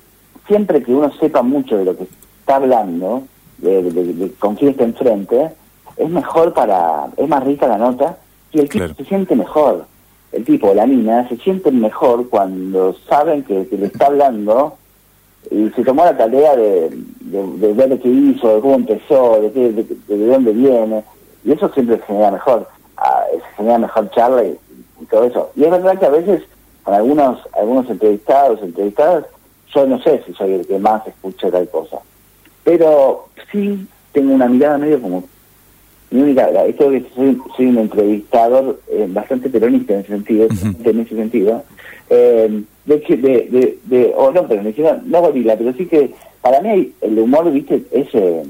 siempre 0.47 0.81
que 0.83 0.93
uno 0.93 1.11
sepa 1.19 1.41
mucho 1.43 1.77
de 1.77 1.85
lo 1.85 1.95
que 1.97 2.03
está 2.39 2.55
hablando, 2.55 3.23
de, 3.59 3.83
de- 3.83 4.13
de 4.13 4.31
con 4.33 4.55
quién 4.55 4.71
está 4.71 4.83
enfrente, 4.83 5.51
es 5.95 6.09
mejor 6.09 6.53
para, 6.53 7.07
es 7.17 7.27
más 7.29 7.43
rica 7.43 7.67
la 7.67 7.77
nota 7.77 8.17
y 8.51 8.59
el 8.59 8.65
tipo 8.69 8.79
Claro. 8.85 8.95
se 8.95 9.05
siente 9.05 9.35
mejor. 9.35 9.85
El 10.33 10.43
tipo 10.45 10.69
o 10.69 10.73
la 10.73 10.85
mina 10.85 11.27
se 11.29 11.37
sienten 11.37 11.79
mejor 11.79 12.27
cuando 12.29 12.95
saben 13.07 13.43
que, 13.43 13.67
que 13.67 13.77
le 13.77 13.85
está 13.85 14.07
hablando 14.07 14.77
y 15.51 15.69
se 15.69 15.83
tomó 15.83 16.03
la 16.03 16.17
tarea 16.17 16.55
de, 16.55 16.89
de, 17.21 17.47
de 17.57 17.73
ver 17.73 17.99
qué 17.99 18.09
hizo, 18.09 18.55
de 18.55 18.61
cómo 18.61 18.75
empezó, 18.75 19.39
de, 19.41 19.51
qué, 19.51 19.71
de, 19.71 19.83
de 20.07 20.27
dónde 20.27 20.51
viene, 20.53 21.03
y 21.45 21.51
eso 21.51 21.69
siempre 21.73 21.97
se 21.97 22.03
genera 22.03 22.31
mejor, 22.31 22.67
ah, 22.97 23.23
se 23.31 23.55
genera 23.57 23.77
mejor 23.77 24.09
charla 24.11 24.43
y, 24.43 24.57
y 25.01 25.05
todo 25.05 25.25
eso. 25.25 25.51
Y 25.55 25.65
es 25.65 25.71
verdad 25.71 25.99
que 25.99 26.05
a 26.05 26.09
veces 26.09 26.43
con 26.83 26.93
algunos 26.93 27.39
algunos 27.53 27.89
entrevistados, 27.89 28.61
entrevistadas, 28.61 29.25
yo 29.73 29.85
no 29.85 30.01
sé 30.01 30.23
si 30.25 30.33
soy 30.33 30.53
el 30.53 30.67
que 30.67 30.79
más 30.79 31.05
escucha 31.07 31.51
tal 31.51 31.69
cosa, 31.69 31.99
pero 32.63 33.27
sí 33.51 33.87
tengo 34.11 34.33
una 34.33 34.47
mirada 34.47 34.77
medio 34.77 35.01
como 35.01 35.23
mi 36.13 36.21
única, 36.21 36.47
esto 36.65 36.91
que 36.91 37.03
soy, 37.15 37.41
soy 37.57 37.65
un 37.65 37.79
entrevistador 37.79 38.79
eh, 38.87 39.07
bastante 39.09 39.49
peronista 39.49 39.95
en 39.95 40.01
ese 40.01 40.09
sentido, 40.09 40.47
en 40.83 40.99
ese 40.99 41.15
sentido, 41.15 41.63
eh, 42.07 42.63
de 42.85 43.01
que, 43.01 43.17
de, 43.17 43.47
de, 43.49 43.79
de, 43.85 44.13
o 44.15 44.31
no 44.31 44.47
peronista, 44.47 45.01
no 45.05 45.21
gorila, 45.21 45.57
pero 45.57 45.73
sí 45.73 45.87
que 45.87 46.13
para 46.39 46.61
mí 46.61 46.91
el 47.01 47.17
humor, 47.17 47.51
viste, 47.51 47.83
es, 47.91 48.07
eh, 48.13 48.43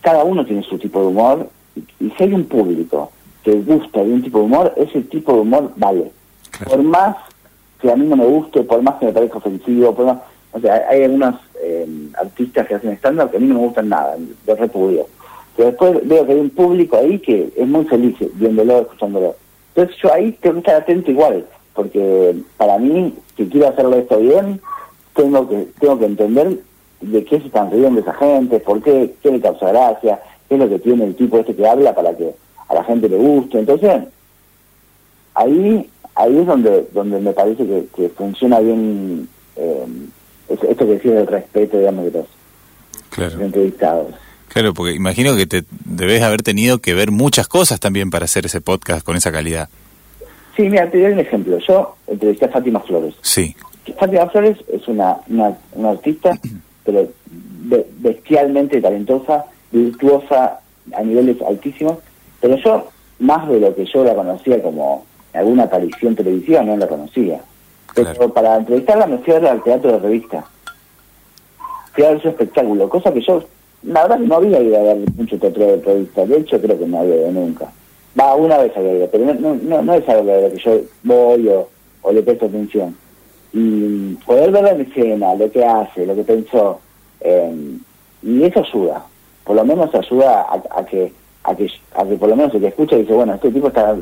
cada 0.00 0.24
uno 0.24 0.44
tiene 0.44 0.64
su 0.64 0.76
tipo 0.76 1.00
de 1.00 1.06
humor, 1.06 1.48
y, 1.76 2.04
y 2.04 2.10
si 2.10 2.24
hay 2.24 2.32
un 2.32 2.46
público 2.46 3.12
que 3.44 3.52
gusta 3.52 4.02
de 4.02 4.12
un 4.12 4.22
tipo 4.22 4.38
de 4.40 4.44
humor, 4.46 4.74
ese 4.76 5.02
tipo 5.02 5.34
de 5.34 5.40
humor 5.42 5.70
vale. 5.76 6.10
Claro. 6.50 6.70
Por 6.72 6.82
más 6.82 7.16
que 7.80 7.92
a 7.92 7.94
mí 7.94 8.06
no 8.06 8.16
me 8.16 8.26
guste, 8.26 8.64
por 8.64 8.82
más 8.82 8.96
que 8.96 9.06
me 9.06 9.12
parezca 9.12 9.38
ofensivo, 9.38 9.94
por 9.94 10.06
más, 10.06 10.18
o 10.50 10.58
sea, 10.58 10.84
hay 10.90 11.04
algunos 11.04 11.36
eh, 11.62 11.86
artistas 12.18 12.66
que 12.66 12.74
hacen 12.74 12.90
estándar 12.90 13.30
que 13.30 13.36
a 13.36 13.40
mí 13.40 13.46
no 13.46 13.54
me 13.54 13.60
gustan 13.60 13.88
nada, 13.88 14.16
los 14.48 14.58
repudio. 14.58 15.06
Pero 15.56 15.68
después 15.70 16.06
veo 16.06 16.26
que 16.26 16.32
hay 16.32 16.40
un 16.40 16.50
público 16.50 16.96
ahí 16.98 17.18
que 17.18 17.50
es 17.56 17.66
muy 17.66 17.84
feliz 17.86 18.14
viéndolo, 18.34 18.80
escuchándolo. 18.80 19.34
Entonces 19.74 19.96
yo 20.02 20.12
ahí 20.12 20.32
tengo 20.40 20.54
que 20.54 20.60
estar 20.60 20.76
atento 20.82 21.10
igual, 21.10 21.44
porque 21.74 22.34
para 22.56 22.78
mí, 22.78 23.14
si 23.36 23.46
quiero 23.46 23.68
hacerlo 23.68 23.96
esto 23.96 24.18
bien, 24.18 24.60
tengo 25.14 25.48
que 25.48 25.66
tengo 25.80 25.98
que 25.98 26.04
entender 26.06 26.58
de 27.00 27.24
qué 27.24 27.40
se 27.40 27.46
están 27.46 27.70
riendo 27.70 28.00
esa 28.00 28.14
gente, 28.14 28.58
por 28.60 28.82
qué, 28.82 29.14
qué 29.22 29.30
le 29.30 29.40
causa 29.40 29.68
gracia, 29.70 30.20
qué 30.48 30.54
es 30.54 30.60
lo 30.60 30.68
que 30.68 30.78
tiene 30.78 31.04
el 31.04 31.14
tipo 31.14 31.38
este 31.38 31.54
que 31.54 31.66
habla 31.66 31.94
para 31.94 32.14
que 32.16 32.34
a 32.68 32.74
la 32.74 32.84
gente 32.84 33.08
le 33.08 33.16
guste. 33.16 33.58
Entonces, 33.58 34.02
ahí 35.34 35.88
ahí 36.14 36.38
es 36.38 36.46
donde 36.46 36.86
donde 36.92 37.20
me 37.20 37.32
parece 37.32 37.66
que, 37.66 37.86
que 37.94 38.08
funciona 38.10 38.60
bien 38.60 39.28
eh, 39.56 39.86
es- 40.48 40.62
esto 40.64 40.86
que 40.86 40.92
decía 40.94 41.12
del 41.12 41.26
respeto, 41.26 41.78
digamos, 41.78 42.04
de 42.06 42.10
los, 42.12 42.26
Claro. 43.10 43.32
los 43.34 43.42
entrevistados. 43.42 44.14
Claro, 44.48 44.72
porque 44.74 44.94
imagino 44.94 45.36
que 45.36 45.46
te 45.46 45.64
debes 45.84 46.22
haber 46.22 46.42
tenido 46.42 46.78
que 46.78 46.94
ver 46.94 47.10
muchas 47.10 47.46
cosas 47.48 47.78
también 47.80 48.10
para 48.10 48.24
hacer 48.24 48.46
ese 48.46 48.60
podcast 48.60 49.04
con 49.04 49.16
esa 49.16 49.30
calidad. 49.32 49.68
Sí, 50.56 50.62
mira, 50.62 50.90
te 50.90 51.00
doy 51.02 51.12
un 51.12 51.18
ejemplo. 51.20 51.58
Yo 51.58 51.96
entrevisté 52.06 52.46
a 52.46 52.48
Fátima 52.48 52.80
Flores. 52.80 53.14
Sí, 53.20 53.54
Fátima 53.98 54.26
Flores 54.30 54.56
es 54.72 54.88
una, 54.88 55.18
una, 55.28 55.56
una 55.72 55.90
artista, 55.90 56.38
pero 56.84 57.08
be- 57.26 57.86
bestialmente 57.98 58.80
talentosa, 58.80 59.44
virtuosa 59.70 60.60
a 60.96 61.02
niveles 61.02 61.36
altísimos, 61.42 61.98
pero 62.40 62.56
yo, 62.56 62.88
más 63.18 63.46
de 63.48 63.60
lo 63.60 63.74
que 63.74 63.84
yo 63.84 64.04
la 64.04 64.14
conocía 64.14 64.62
como 64.62 65.04
alguna 65.34 65.64
aparición 65.64 66.12
en 66.12 66.16
televisión, 66.16 66.66
no 66.66 66.76
la 66.76 66.86
conocía. 66.88 67.40
Pero 67.94 68.32
para 68.32 68.56
entrevistarla 68.56 69.06
me 69.06 69.18
fui 69.18 69.34
a 69.34 69.38
ver 69.40 69.50
al 69.50 69.62
teatro 69.62 69.92
de 69.92 69.98
revista. 69.98 70.44
Fui 71.92 72.04
a 72.04 72.10
ver 72.10 72.22
su 72.22 72.28
espectáculo, 72.28 72.88
cosa 72.88 73.12
que 73.12 73.20
yo, 73.22 73.42
la 73.86 74.02
verdad 74.02 74.18
que 74.18 74.26
no 74.26 74.34
había 74.36 74.60
ido 74.60 74.76
a 74.78 74.82
ver 74.82 74.98
mucho 75.16 75.38
teatro 75.38 75.64
de 75.64 75.76
revista, 75.76 76.26
de 76.26 76.38
hecho 76.38 76.60
creo 76.60 76.78
que 76.78 76.86
no 76.86 77.00
había 77.00 77.16
ido 77.16 77.32
nunca. 77.32 77.66
Va, 78.18 78.34
una 78.34 78.58
vez 78.58 78.76
había 78.76 78.94
ido, 78.94 79.08
pero 79.10 79.24
no, 79.26 79.34
no, 79.34 79.54
no, 79.62 79.82
no 79.82 79.94
es 79.94 80.08
algo 80.08 80.32
a 80.32 80.40
lo 80.40 80.50
que 80.50 80.58
yo 80.58 80.80
voy 81.04 81.48
o, 81.48 81.68
o 82.02 82.12
le 82.12 82.22
presto 82.22 82.46
atención 82.46 82.96
y 83.52 84.14
poder 84.26 84.50
verla 84.50 84.70
en 84.72 84.82
escena, 84.82 85.34
lo 85.34 85.50
que 85.50 85.64
hace, 85.64 86.04
lo 86.04 86.14
que 86.14 86.24
pensó, 86.24 86.80
eh, 87.20 87.76
y 88.22 88.42
eso 88.42 88.60
ayuda, 88.60 89.04
por 89.44 89.56
lo 89.56 89.64
menos 89.64 89.94
ayuda 89.94 90.42
a, 90.42 90.62
a 90.80 90.84
que 90.84 91.12
a 91.44 91.54
que 91.54 91.70
a 91.94 92.04
que 92.04 92.16
por 92.16 92.28
lo 92.28 92.36
menos 92.36 92.52
el 92.54 92.60
que 92.60 92.66
escucha 92.68 92.96
dice, 92.96 93.12
bueno, 93.12 93.34
este 93.34 93.50
tipo 93.50 93.68
está 93.68 93.96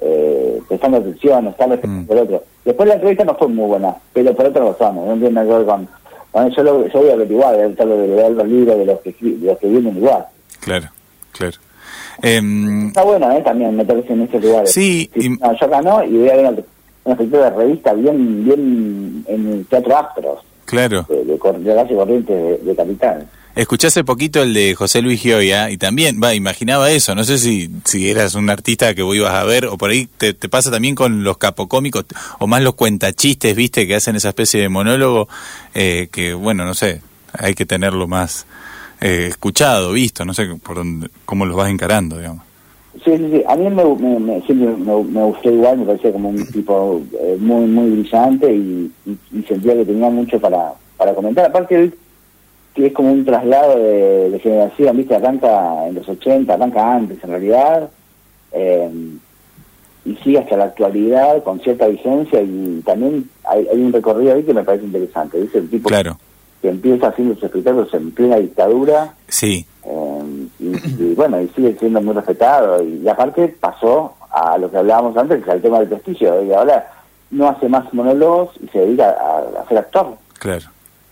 eh, 0.00 0.60
prestando 0.68 0.98
atención, 0.98 1.48
está 1.48 1.66
respetando 1.66 2.02
Mm. 2.02 2.06
por 2.06 2.16
otro. 2.18 2.44
Después 2.64 2.88
la 2.88 2.94
entrevista 2.94 3.24
no 3.24 3.34
fue 3.34 3.48
muy 3.48 3.66
buena, 3.66 3.96
pero 4.12 4.34
por 4.34 4.46
otras 4.46 4.64
razones, 4.68 5.04
no 5.04 5.12
tiene 5.14 5.30
nada 5.30 5.46
que 5.48 5.52
ver 5.58 5.66
con... 5.66 5.88
con- 6.32 6.50
yo, 6.50 6.62
lo, 6.62 6.86
yo 6.88 7.00
voy 7.00 7.10
a 7.10 7.12
averiguar, 7.14 7.54
voy 7.56 7.64
a 7.64 7.66
tratar 7.74 7.88
de 7.88 8.08
leer 8.08 8.32
los 8.32 8.48
libros 8.48 8.78
de 8.78 8.84
los 8.86 9.00
que, 9.00 9.14
de 9.20 9.46
los 9.46 9.58
que 9.58 9.66
vienen 9.68 9.96
igual. 9.96 10.26
claro, 10.60 10.88
claro. 11.32 11.56
Em, 12.22 12.88
Está 12.88 13.02
bueno, 13.02 13.30
¿eh? 13.32 13.40
También 13.42 13.74
meterse 13.76 14.12
en 14.12 14.22
estos 14.22 14.42
lugares. 14.42 14.72
Sí, 14.72 15.10
Sí, 15.14 15.26
y- 15.26 15.28
no, 15.30 15.52
yo 15.58 15.66
acá 15.66 15.80
no, 15.82 16.04
y 16.04 16.18
voy 16.18 16.28
a 16.28 16.36
ver 16.36 16.46
una, 16.46 16.62
una 17.04 17.16
de 17.44 17.50
revista 17.50 17.92
bien 17.94 18.44
bien 18.44 19.24
en 19.26 19.52
el 19.52 19.66
teatro 19.66 19.96
Astros. 19.96 20.40
Claro. 20.70 21.06
de, 21.08 21.24
de, 21.24 21.58
de 21.58 21.74
base 21.74 21.94
corriente 21.94 22.32
de, 22.32 22.58
de 22.58 22.76
capital. 22.76 23.28
Escuché 23.56 23.88
hace 23.88 24.04
poquito 24.04 24.42
el 24.42 24.54
de 24.54 24.74
José 24.76 25.02
Luis 25.02 25.20
Gioia 25.20 25.70
y 25.70 25.76
también, 25.76 26.20
va, 26.22 26.34
imaginaba 26.34 26.90
eso. 26.92 27.16
No 27.16 27.24
sé 27.24 27.36
si, 27.36 27.68
si 27.84 28.08
eras 28.08 28.36
un 28.36 28.48
artista 28.48 28.94
que 28.94 29.02
vos 29.02 29.16
ibas 29.16 29.34
a 29.34 29.42
ver 29.44 29.66
o 29.66 29.76
por 29.76 29.90
ahí 29.90 30.08
te, 30.18 30.34
te 30.34 30.48
pasa 30.48 30.70
también 30.70 30.94
con 30.94 31.24
los 31.24 31.36
capocómicos 31.36 32.04
o 32.38 32.46
más 32.46 32.62
los 32.62 32.74
cuentachistes, 32.74 33.56
viste, 33.56 33.88
que 33.88 33.96
hacen 33.96 34.14
esa 34.14 34.28
especie 34.28 34.60
de 34.60 34.68
monólogo 34.68 35.28
eh, 35.74 36.08
que, 36.12 36.32
bueno, 36.32 36.64
no 36.64 36.74
sé, 36.74 37.02
hay 37.32 37.54
que 37.54 37.66
tenerlo 37.66 38.06
más 38.06 38.46
eh, 39.00 39.26
escuchado, 39.30 39.92
visto, 39.92 40.24
no 40.24 40.32
sé 40.32 40.46
por 40.62 40.76
dónde, 40.76 41.10
cómo 41.24 41.44
los 41.44 41.56
vas 41.56 41.70
encarando, 41.70 42.18
digamos. 42.18 42.44
Sí, 43.04 43.16
sí, 43.16 43.28
sí. 43.30 43.42
A 43.46 43.56
mí 43.56 43.68
me, 43.70 43.84
me- 43.84 44.18
me- 44.18 44.40
siempre 44.42 44.68
me, 44.68 45.04
me 45.04 45.24
gustó 45.24 45.50
igual, 45.50 45.78
me 45.78 45.86
parecía 45.86 46.12
como 46.12 46.28
un 46.30 46.44
tipo 46.52 47.00
eh, 47.20 47.36
muy 47.40 47.66
muy 47.66 47.90
brillante 47.90 48.52
y, 48.52 48.90
y- 49.06 49.18
y 49.38 49.42
sentía 49.44 49.74
que 49.74 49.84
tenía 49.84 50.10
mucho 50.10 50.40
para, 50.40 50.72
para 50.96 51.14
comentar. 51.14 51.46
Aparte, 51.46 51.76
él, 51.76 51.94
que 52.74 52.86
es 52.86 52.92
como 52.92 53.12
un 53.12 53.24
traslado 53.24 53.76
de, 53.78 54.30
de 54.30 54.38
generación, 54.40 54.96
¿viste? 54.96 55.14
Arranca 55.14 55.86
en 55.88 55.94
los 55.94 56.08
80, 56.08 56.52
arranca 56.54 56.94
antes 56.94 57.18
en 57.22 57.30
realidad, 57.30 57.90
eh, 58.52 58.90
y 60.04 60.16
sigue 60.16 60.38
hasta 60.38 60.56
la 60.56 60.64
actualidad 60.64 61.42
con 61.42 61.60
cierta 61.60 61.86
vigencia 61.86 62.40
y 62.42 62.80
también 62.86 63.28
hay, 63.44 63.66
hay 63.72 63.80
un 63.82 63.92
recorrido 63.92 64.34
ahí 64.34 64.42
que 64.42 64.54
me 64.54 64.64
parece 64.64 64.86
interesante. 64.86 65.38
¿viste? 65.40 65.58
El 65.58 65.68
tipo 65.70 65.88
Claro, 65.88 66.16
que 66.60 66.68
empieza 66.68 67.08
haciendo 67.08 67.34
sus 67.34 67.44
espectáculos 67.44 67.92
en 67.94 68.10
plena 68.12 68.36
dictadura 68.36 69.14
sí, 69.28 69.66
eh, 69.84 70.46
y, 70.58 71.02
y 71.02 71.14
bueno, 71.14 71.40
y 71.40 71.48
sigue 71.48 71.76
siendo 71.78 72.00
muy 72.02 72.14
respetado. 72.14 72.82
Y, 72.82 73.00
y 73.04 73.08
aparte 73.08 73.48
pasó 73.60 74.14
a 74.30 74.58
lo 74.58 74.70
que 74.70 74.76
hablábamos 74.76 75.16
antes, 75.16 75.42
que 75.42 75.50
es 75.50 75.56
el 75.56 75.62
tema 75.62 75.78
del 75.80 75.88
prestigio. 75.88 76.42
Y 76.44 76.52
ahora 76.52 76.92
no 77.30 77.48
hace 77.48 77.68
más 77.68 77.92
monólogos 77.94 78.50
y 78.62 78.68
se 78.68 78.80
dedica 78.80 79.10
a, 79.10 79.62
a 79.62 79.68
ser 79.68 79.78
actor. 79.78 80.16
claro. 80.38 80.66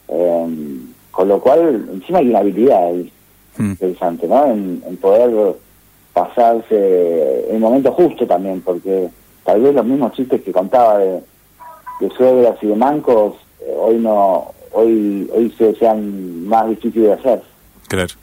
Eh, 0.08 0.78
con 1.10 1.26
lo 1.28 1.40
cual, 1.40 1.88
encima 1.92 2.20
hay 2.20 2.28
una 2.30 2.38
habilidad 2.38 2.86
ahí 2.86 3.12
Mm, 3.58 3.70
interesante, 3.72 4.28
¿no? 4.28 4.46
En, 4.46 4.82
en 4.86 4.96
poder 4.98 5.56
pasarse 6.12 7.46
en 7.48 7.56
el 7.56 7.60
momento 7.60 7.92
justo 7.92 8.26
también, 8.26 8.60
porque 8.60 9.08
tal 9.44 9.60
vez 9.60 9.74
los 9.74 9.84
mismos 9.84 10.12
chistes 10.12 10.42
que 10.42 10.52
contaba 10.52 10.98
de, 10.98 11.20
de 12.00 12.10
suegras 12.16 12.56
y 12.62 12.68
de 12.68 12.76
mancos, 12.76 13.34
eh, 13.60 13.74
hoy 13.76 13.96
no 13.96 14.52
hoy 14.72 15.28
hoy 15.32 15.54
se 15.56 15.74
sean 15.76 16.46
más 16.46 16.68
difíciles 16.68 17.08
de 17.08 17.12
hacer. 17.14 17.42
Claro. 17.88 18.14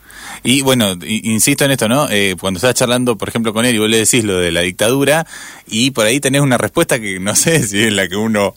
Y 0.42 0.62
bueno, 0.62 0.92
insisto 1.06 1.64
en 1.64 1.72
esto, 1.72 1.88
¿no? 1.88 2.08
Eh, 2.10 2.36
cuando 2.40 2.58
estás 2.58 2.74
charlando, 2.74 3.16
por 3.16 3.28
ejemplo, 3.28 3.52
con 3.52 3.64
él 3.64 3.74
y 3.74 3.78
vos 3.78 3.88
le 3.90 3.98
decís 3.98 4.22
lo 4.24 4.38
de 4.38 4.52
la 4.52 4.60
dictadura 4.60 5.26
y 5.66 5.90
por 5.90 6.06
ahí 6.06 6.20
tenés 6.20 6.40
una 6.42 6.56
respuesta 6.58 7.00
que 7.00 7.18
no 7.18 7.34
sé 7.36 7.62
si 7.62 7.82
es 7.82 7.92
la 7.92 8.06
que 8.08 8.16
uno 8.16 8.54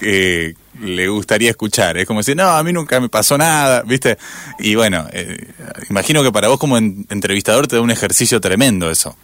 eh, 0.00 0.54
le 0.80 1.08
gustaría 1.08 1.50
escuchar. 1.50 1.96
Es 1.96 2.06
como 2.06 2.20
decir, 2.20 2.36
no, 2.36 2.48
a 2.48 2.62
mí 2.62 2.72
nunca 2.72 3.00
me 3.00 3.08
pasó 3.08 3.38
nada, 3.38 3.82
¿viste? 3.82 4.18
Y 4.58 4.74
bueno, 4.74 5.06
eh, 5.12 5.38
imagino 5.90 6.22
que 6.22 6.32
para 6.32 6.48
vos 6.48 6.58
como 6.58 6.76
en- 6.76 7.06
entrevistador 7.08 7.66
te 7.66 7.76
da 7.76 7.82
un 7.82 7.90
ejercicio 7.90 8.40
tremendo 8.40 8.90
eso. 8.90 9.16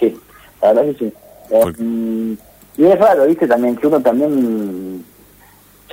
Sí, 0.00 0.16
la 0.60 0.72
verdad 0.72 0.92
que 0.92 0.98
sí. 0.98 1.12
Eh, 1.50 1.72
mm, 1.82 2.32
y 2.78 2.84
es 2.86 2.98
raro, 2.98 3.26
viste, 3.26 3.46
también, 3.46 3.76
que 3.76 3.86
uno 3.86 4.00
también, 4.00 5.04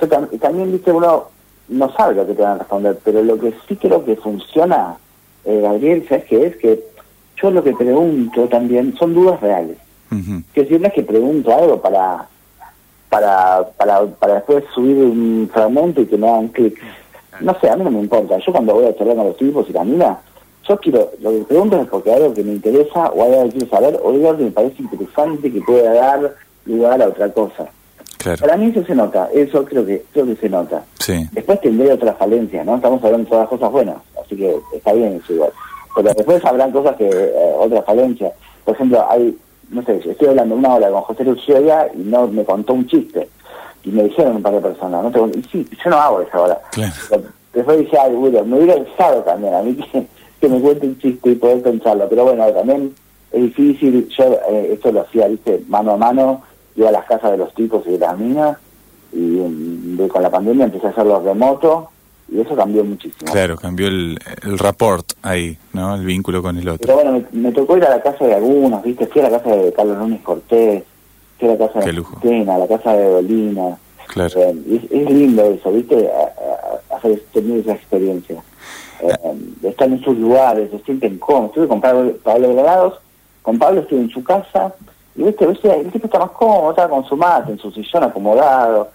yo 0.00 0.08
tam- 0.08 0.38
también, 0.40 0.72
viste, 0.72 0.90
uno 0.92 1.24
no 1.68 1.92
sabe 1.92 2.14
lo 2.14 2.26
que 2.26 2.34
te 2.34 2.42
van 2.42 2.52
a 2.52 2.58
responder, 2.58 2.98
pero 3.04 3.22
lo 3.22 3.38
que 3.38 3.52
sí 3.68 3.76
creo 3.76 4.04
que 4.04 4.16
funciona, 4.16 4.96
eh, 5.44 5.60
Gabriel, 5.60 6.04
¿sabes 6.08 6.24
qué 6.24 6.46
es? 6.46 6.56
Que 6.56 6.82
yo 7.40 7.50
lo 7.50 7.62
que 7.62 7.72
pregunto 7.74 8.48
también 8.48 8.94
son 8.98 9.14
dudas 9.14 9.40
reales. 9.40 9.76
Que 10.52 10.66
si 10.66 10.78
no 10.78 10.88
es 10.88 10.92
que 10.92 11.02
pregunto 11.04 11.54
algo 11.54 11.80
para, 11.80 12.26
para, 13.08 13.68
para, 13.76 14.04
para 14.06 14.34
después 14.34 14.64
subir 14.74 14.96
un 14.96 15.48
fragmento 15.52 16.00
y 16.00 16.06
que 16.06 16.16
me 16.18 16.28
hagan 16.28 16.48
clic. 16.48 16.80
No 17.40 17.56
sé, 17.60 17.70
a 17.70 17.76
mí 17.76 17.84
no 17.84 17.90
me 17.90 18.00
importa. 18.00 18.38
Yo 18.38 18.52
cuando 18.52 18.74
voy 18.74 18.86
a 18.86 18.96
charlar 18.96 19.16
con 19.16 19.26
los 19.26 19.36
tipos 19.36 19.68
y 19.68 19.72
camina, 19.72 20.18
yo 20.68 20.76
quiero, 20.78 21.10
lo 21.20 21.30
que 21.30 21.38
pregunto 21.44 21.80
es 21.80 21.88
porque 21.88 22.10
hay 22.12 22.22
algo 22.22 22.34
que 22.34 22.44
me 22.44 22.52
interesa 22.52 23.06
o 23.10 23.22
hay 23.22 23.32
algo 23.34 23.44
que 23.44 23.50
quiero 23.58 23.68
saber 23.68 24.00
o 24.02 24.10
hay 24.10 24.16
algo 24.26 24.36
que 24.38 24.44
me 24.44 24.50
parece 24.50 24.82
interesante 24.82 25.52
que 25.52 25.60
pueda 25.62 25.92
dar 25.94 26.34
lugar 26.66 27.00
a 27.02 27.08
otra 27.08 27.32
cosa. 27.32 27.68
Claro, 28.18 28.38
Para 28.40 28.56
mí 28.56 28.66
eso 28.66 28.84
se 28.84 28.94
nota, 28.94 29.28
eso 29.32 29.64
creo 29.64 29.86
que 29.86 30.02
creo 30.12 30.26
que 30.26 30.36
se 30.36 30.48
nota. 30.48 30.84
sí, 30.98 31.26
Después 31.32 31.60
tendré 31.62 31.90
otras 31.92 32.16
falencias, 32.18 32.66
¿no? 32.66 32.76
Estamos 32.76 33.02
hablando 33.02 33.24
de 33.24 33.30
todas 33.30 33.48
cosas 33.48 33.70
buenas, 33.72 33.96
así 34.22 34.36
que 34.36 34.56
está 34.74 34.92
bien 34.92 35.20
eso 35.22 35.32
igual. 35.32 35.50
Pero 35.96 36.12
después 36.14 36.44
habrán 36.44 36.70
cosas 36.70 36.96
que, 36.96 37.08
eh, 37.08 37.32
otras 37.58 37.84
falencias. 37.84 38.32
Por 38.64 38.74
ejemplo, 38.74 39.04
hay, 39.10 39.36
no 39.70 39.82
sé, 39.84 40.00
estoy 40.04 40.28
hablando 40.28 40.54
una 40.54 40.74
hora 40.74 40.90
con 40.90 41.00
José 41.02 41.24
Lucioya 41.24 41.88
y 41.94 41.98
no 41.98 42.26
me 42.28 42.44
contó 42.44 42.74
un 42.74 42.86
chiste. 42.86 43.28
Y 43.84 43.90
me 43.90 44.02
dijeron 44.04 44.36
un 44.36 44.42
par 44.42 44.52
de 44.52 44.60
personas, 44.60 45.02
¿no? 45.02 45.10
Te- 45.10 45.38
Y 45.38 45.42
sí, 45.50 45.66
yo 45.82 45.90
no 45.90 45.96
hago 45.96 46.20
esa 46.20 46.40
hora. 46.40 46.60
claro. 46.70 46.92
Después 47.54 47.78
dije, 47.78 47.96
ay, 47.98 48.14
bueno, 48.14 48.44
me 48.44 48.58
hubiera 48.58 48.74
gustado 48.76 49.22
también 49.22 49.54
a 49.54 49.62
mí 49.62 49.74
que, 49.74 50.06
que 50.40 50.48
me 50.48 50.60
cuente 50.60 50.86
un 50.86 50.98
chiste 50.98 51.30
y 51.30 51.34
poder 51.36 51.62
pensarlo. 51.62 52.06
Pero 52.08 52.24
bueno, 52.24 52.46
también 52.52 52.94
es 53.32 53.40
difícil. 53.42 54.08
Yo 54.16 54.38
eh, 54.50 54.70
esto 54.74 54.92
lo 54.92 55.00
hacía, 55.00 55.26
viste, 55.26 55.62
mano 55.68 55.92
a 55.92 55.96
mano. 55.96 56.42
Iba 56.76 56.88
a 56.88 56.92
las 56.92 57.04
casas 57.06 57.32
de 57.32 57.36
los 57.38 57.52
tipos 57.54 57.84
y 57.86 57.90
de 57.92 57.98
las 57.98 58.16
minas. 58.18 58.56
Y 59.12 59.36
de- 59.96 60.08
con 60.08 60.22
la 60.22 60.30
pandemia 60.30 60.66
empecé 60.66 60.86
a 60.86 60.90
hacerlo 60.90 61.20
remoto. 61.22 61.90
Y 62.32 62.40
eso 62.40 62.54
cambió 62.54 62.84
muchísimo. 62.84 63.32
Claro, 63.32 63.56
cambió 63.56 63.88
el, 63.88 64.16
el 64.44 64.56
rapport 64.58 65.04
ahí, 65.22 65.58
¿no? 65.72 65.96
El 65.96 66.04
vínculo 66.04 66.42
con 66.42 66.56
el 66.56 66.68
otro. 66.68 66.78
Pero 66.86 66.94
bueno, 66.94 67.24
me, 67.32 67.40
me 67.40 67.50
tocó 67.52 67.76
ir 67.76 67.84
a 67.84 67.90
la 67.90 68.00
casa 68.00 68.24
de 68.24 68.34
algunos, 68.34 68.84
¿viste? 68.84 69.06
Fui 69.08 69.20
a 69.20 69.28
la 69.28 69.38
casa 69.40 69.56
de 69.56 69.72
Carlos 69.72 69.98
Núñez 69.98 70.20
Cortés, 70.22 70.84
fui 71.40 71.48
a 71.48 71.52
la 71.56 71.58
casa 71.66 71.80
Qué 71.80 71.92
de. 71.92 72.02
Cristina, 72.04 72.54
a 72.54 72.58
la 72.58 72.68
casa 72.68 72.92
de 72.96 73.10
Dolina. 73.10 73.76
Claro. 74.06 74.30
Eh, 74.40 74.54
es, 74.70 74.92
es 74.92 75.10
lindo 75.10 75.44
eso, 75.44 75.72
¿viste? 75.72 76.08
A- 76.08 76.94
a- 76.94 76.96
hacer 76.98 77.20
tener 77.32 77.58
esa 77.58 77.72
experiencia. 77.72 78.40
Eh, 79.02 79.12
estar 79.64 79.88
en 79.88 80.00
sus 80.04 80.16
lugares, 80.16 80.70
se 80.70 80.78
sienten 80.84 81.18
cómodos. 81.18 81.48
Estuve 81.50 81.66
con 81.66 81.80
Pablo, 81.80 82.12
Pablo 82.22 82.52
Granados, 82.54 83.00
con 83.42 83.58
Pablo 83.58 83.80
estuve 83.80 84.02
en 84.02 84.10
su 84.10 84.22
casa, 84.22 84.72
y 85.20 85.24
viste, 85.24 85.46
¿viste? 85.46 85.80
el 85.80 85.92
tipo 85.92 86.06
está 86.06 86.18
más 86.18 86.30
cómodo, 86.30 86.70
estaba 86.70 86.88
con 86.88 87.04
su 87.04 87.16
mate, 87.16 87.52
en 87.52 87.58
su 87.58 87.70
sillón 87.70 88.04
acomodado. 88.04 88.90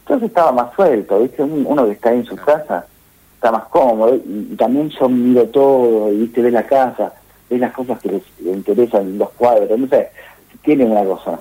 Entonces 0.00 0.28
estaba 0.28 0.52
más 0.52 0.74
suelto, 0.74 1.20
¿viste? 1.20 1.42
Un- 1.42 1.64
Uno 1.66 1.86
que 1.86 1.92
está 1.92 2.10
ahí 2.10 2.18
en 2.18 2.26
su 2.26 2.36
casa 2.36 2.86
está 3.34 3.50
más 3.52 3.64
cómodo. 3.70 4.14
Y, 4.16 4.48
y 4.52 4.56
también 4.56 4.90
yo 4.90 5.08
miro 5.08 5.44
todo, 5.46 6.12
y 6.12 6.16
viste, 6.18 6.42
ves 6.42 6.52
la 6.52 6.66
casa, 6.66 7.12
ves 7.48 7.60
las 7.60 7.72
cosas 7.72 7.98
que 8.00 8.08
les, 8.10 8.22
les 8.40 8.56
interesan, 8.56 9.16
los 9.18 9.30
cuadros, 9.30 9.78
no 9.78 9.88
sé, 9.88 10.10
tiene 10.62 10.84
una 10.84 11.04
cosa. 11.04 11.38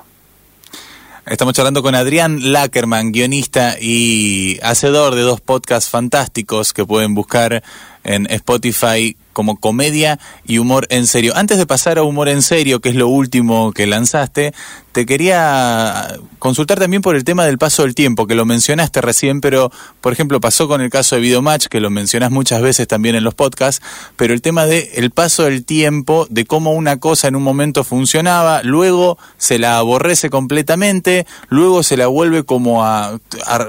Estamos 1.25 1.54
charlando 1.54 1.84
con 1.84 1.93
Adrián 1.93 2.52
Lackerman, 2.54 3.12
guionista 3.12 3.75
y 3.80 4.58
hacedor 4.63 5.13
de 5.13 5.21
dos 5.21 5.41
podcasts 5.41 5.88
fantásticos 5.89 6.73
que 6.73 6.86
pueden 6.86 7.13
buscar 7.13 7.62
en 8.04 8.25
Spotify 8.32 9.15
como 9.33 9.57
comedia 9.57 10.19
y 10.45 10.57
humor 10.57 10.87
en 10.89 11.07
serio. 11.07 11.33
Antes 11.35 11.57
de 11.57 11.65
pasar 11.65 11.97
a 11.97 12.03
humor 12.03 12.29
en 12.29 12.41
serio, 12.41 12.79
que 12.81 12.89
es 12.89 12.95
lo 12.95 13.07
último 13.07 13.71
que 13.71 13.87
lanzaste, 13.87 14.53
te 14.91 15.05
quería 15.05 16.07
consultar 16.39 16.79
también 16.79 17.01
por 17.01 17.15
el 17.15 17.23
tema 17.23 17.45
del 17.45 17.57
paso 17.57 17.83
del 17.83 17.93
tiempo, 17.95 18.25
que 18.27 18.35
lo 18.35 18.45
mencionaste 18.45 19.01
recién, 19.01 19.39
pero 19.39 19.71
por 20.01 20.13
ejemplo 20.13 20.41
pasó 20.41 20.67
con 20.67 20.81
el 20.81 20.89
caso 20.89 21.15
de 21.15 21.21
Videomatch, 21.21 21.67
que 21.67 21.79
lo 21.79 21.89
mencionás 21.89 22.31
muchas 22.31 22.61
veces 22.61 22.87
también 22.87 23.15
en 23.15 23.23
los 23.23 23.35
podcasts, 23.35 23.85
pero 24.15 24.33
el 24.33 24.41
tema 24.41 24.65
de 24.65 24.91
el 24.95 25.11
paso 25.11 25.43
del 25.43 25.63
tiempo, 25.63 26.25
de 26.29 26.45
cómo 26.45 26.71
una 26.73 26.97
cosa 26.99 27.27
en 27.27 27.35
un 27.35 27.43
momento 27.43 27.83
funcionaba, 27.83 28.63
luego 28.63 29.17
se 29.37 29.59
la 29.59 29.77
aborrece 29.77 30.29
completamente, 30.29 31.25
luego 31.49 31.83
se 31.83 31.95
la 31.97 32.07
vuelve 32.07 32.43
como 32.43 32.83
a- 32.83 33.19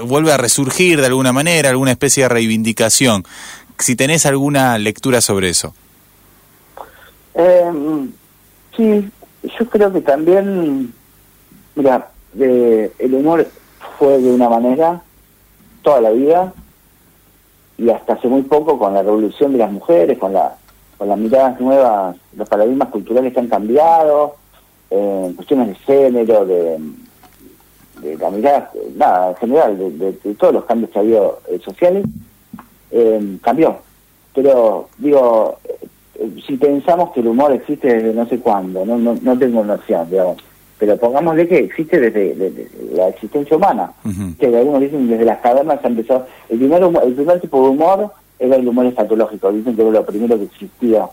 vuelve 0.05 0.33
a 0.33 0.37
resurgir 0.37 0.99
de 0.99 1.07
alguna 1.07 1.31
manera, 1.33 1.69
alguna 1.69 1.91
especie 1.91 2.23
de 2.23 2.29
reivindicación. 2.29 3.23
Si 3.79 3.95
tenés 3.95 4.25
alguna 4.25 4.77
lectura 4.77 5.21
sobre 5.21 5.49
eso. 5.49 5.73
Eh, 7.33 7.71
sí, 8.75 9.09
yo 9.43 9.65
creo 9.69 9.91
que 9.91 10.01
también, 10.01 10.93
mira, 11.75 12.09
eh, 12.39 12.91
el 12.99 13.13
humor 13.13 13.47
fue 13.97 14.19
de 14.19 14.31
una 14.31 14.49
manera 14.49 15.01
toda 15.81 16.01
la 16.01 16.11
vida 16.11 16.53
y 17.77 17.89
hasta 17.89 18.13
hace 18.13 18.27
muy 18.27 18.43
poco 18.43 18.77
con 18.77 18.93
la 18.93 19.01
revolución 19.01 19.53
de 19.53 19.57
las 19.57 19.71
mujeres, 19.71 20.17
con 20.19 20.33
la 20.33 20.57
con 21.01 21.09
las 21.09 21.17
miradas 21.17 21.59
nuevas, 21.59 22.15
los 22.37 22.47
paradigmas 22.47 22.89
culturales 22.89 23.33
que 23.33 23.39
han 23.39 23.47
cambiado, 23.47 24.35
eh, 24.91 25.33
cuestiones 25.35 25.69
de 25.69 25.75
género, 25.77 26.45
de, 26.45 26.77
de 28.03 28.17
la 28.17 28.29
mirada, 28.29 28.71
nada, 28.95 29.29
en 29.29 29.35
general, 29.37 29.97
de, 29.97 30.13
todos 30.35 30.53
los 30.53 30.65
cambios 30.65 30.91
que 30.91 30.99
ha 30.99 31.01
habido 31.01 31.39
eh, 31.49 31.59
sociales, 31.65 32.05
eh, 32.91 33.37
cambió. 33.41 33.77
Pero, 34.33 34.87
digo, 34.97 35.57
eh, 35.65 36.29
si 36.47 36.57
pensamos 36.57 37.11
que 37.11 37.19
el 37.21 37.27
humor 37.27 37.51
existe 37.51 37.87
desde 37.93 38.13
no 38.13 38.25
sé 38.27 38.39
cuándo, 38.39 38.85
no, 38.85 38.97
no, 38.97 39.17
no 39.21 39.37
tengo 39.37 39.63
noción, 39.63 40.09
digamos, 40.09 40.37
pero 40.77 40.97
pongámosle 40.97 41.47
que 41.47 41.57
existe 41.59 41.99
desde, 41.99 42.33
desde 42.35 42.67
la 42.95 43.09
existencia 43.09 43.55
humana, 43.57 43.91
que 44.39 44.47
algunos 44.47 44.81
dicen 44.81 45.07
desde 45.09 45.25
las 45.25 45.39
cavernas 45.39 45.79
se 45.81 45.87
empezó, 45.87 46.25
el 46.49 46.57
primer, 46.57 46.81
humo- 46.83 47.01
el 47.03 47.13
primer 47.13 47.39
tipo 47.39 47.61
de 47.63 47.69
humor 47.69 48.11
era 48.39 48.55
el 48.55 48.67
humor 48.67 48.85
escatológico, 48.87 49.51
dicen 49.51 49.75
que 49.75 49.81
era 49.83 49.91
lo 49.91 50.05
primero 50.05 50.37
que 50.37 50.45
existía. 50.45 51.07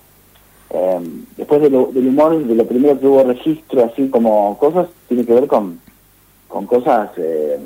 Eh, 0.70 0.98
después 1.36 1.60
de 1.60 1.70
lo- 1.70 1.90
del 1.92 2.08
humor, 2.08 2.38
de 2.42 2.54
lo 2.54 2.66
primero 2.66 2.98
que 2.98 3.06
hubo 3.06 3.22
registro, 3.24 3.84
así 3.84 4.08
como 4.08 4.56
cosas, 4.58 4.86
tiene 5.08 5.24
que 5.26 5.34
ver 5.34 5.46
con, 5.46 5.78
con 6.48 6.66
cosas... 6.66 7.10
Eh, 7.16 7.58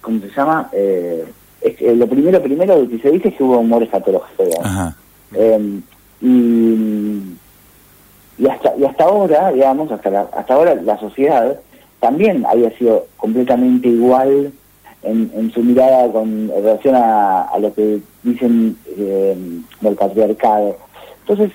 ¿cómo 0.00 0.20
se 0.20 0.28
llama? 0.28 0.68
Eh, 0.72 1.24
es 1.60 1.76
que 1.76 1.94
lo 1.94 2.06
primero, 2.06 2.42
primero 2.42 2.88
que 2.88 2.98
se 2.98 3.10
dice 3.10 3.28
es 3.28 3.34
que 3.36 3.42
hubo 3.44 3.58
humor 3.58 3.82
escatológico. 3.82 4.44
Eh, 5.34 5.80
y, 6.20 7.22
y 8.38 8.46
hasta 8.48 8.76
y 8.76 8.84
hasta 8.84 9.04
ahora, 9.04 9.50
digamos, 9.52 9.90
hasta 9.90 10.10
la- 10.10 10.28
hasta 10.36 10.54
ahora 10.54 10.74
la 10.74 10.98
sociedad 10.98 11.58
también 12.00 12.44
había 12.46 12.70
sido 12.78 13.06
completamente 13.16 13.88
igual 13.88 14.52
en, 15.02 15.30
en 15.34 15.50
su 15.52 15.62
mirada 15.62 16.10
con 16.12 16.48
relación 16.48 16.94
a, 16.96 17.42
a 17.42 17.58
lo 17.58 17.72
que 17.74 18.00
dicen 18.22 18.76
eh, 18.96 19.36
del 19.80 19.94
patriarcado. 19.94 20.76
Entonces, 21.20 21.52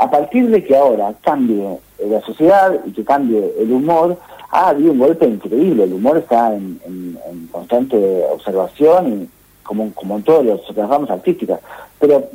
a 0.00 0.10
partir 0.10 0.48
de 0.50 0.62
que 0.64 0.76
ahora 0.76 1.14
cambie 1.22 1.78
la 2.06 2.20
sociedad 2.22 2.72
y 2.86 2.92
que 2.92 3.04
cambie 3.04 3.52
el 3.58 3.72
humor, 3.72 4.16
ha 4.50 4.68
habido 4.68 4.92
un 4.92 4.98
golpe 4.98 5.26
increíble. 5.26 5.84
El 5.84 5.94
humor 5.94 6.18
está 6.18 6.54
en, 6.54 6.78
en- 6.86 7.18
en 7.30 7.46
constante 7.48 7.96
observación 8.32 9.22
y 9.22 9.28
como, 9.68 9.92
como 9.92 10.16
en 10.16 10.22
todos 10.22 10.44
los 10.46 10.76
las 10.76 10.88
ramas 10.88 11.10
artísticas. 11.10 11.60
Pero 12.00 12.30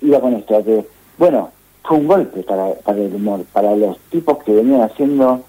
iba 0.00 0.20
con 0.20 0.34
esto, 0.34 0.64
que, 0.64 0.84
bueno, 1.18 1.50
fue 1.82 1.96
un 1.98 2.06
golpe 2.06 2.42
para, 2.44 2.72
para 2.74 2.98
el 2.98 3.12
humor, 3.12 3.44
para 3.52 3.74
los 3.74 3.98
tipos 4.10 4.38
que 4.44 4.52
venían 4.52 4.82
haciendo 4.82 5.42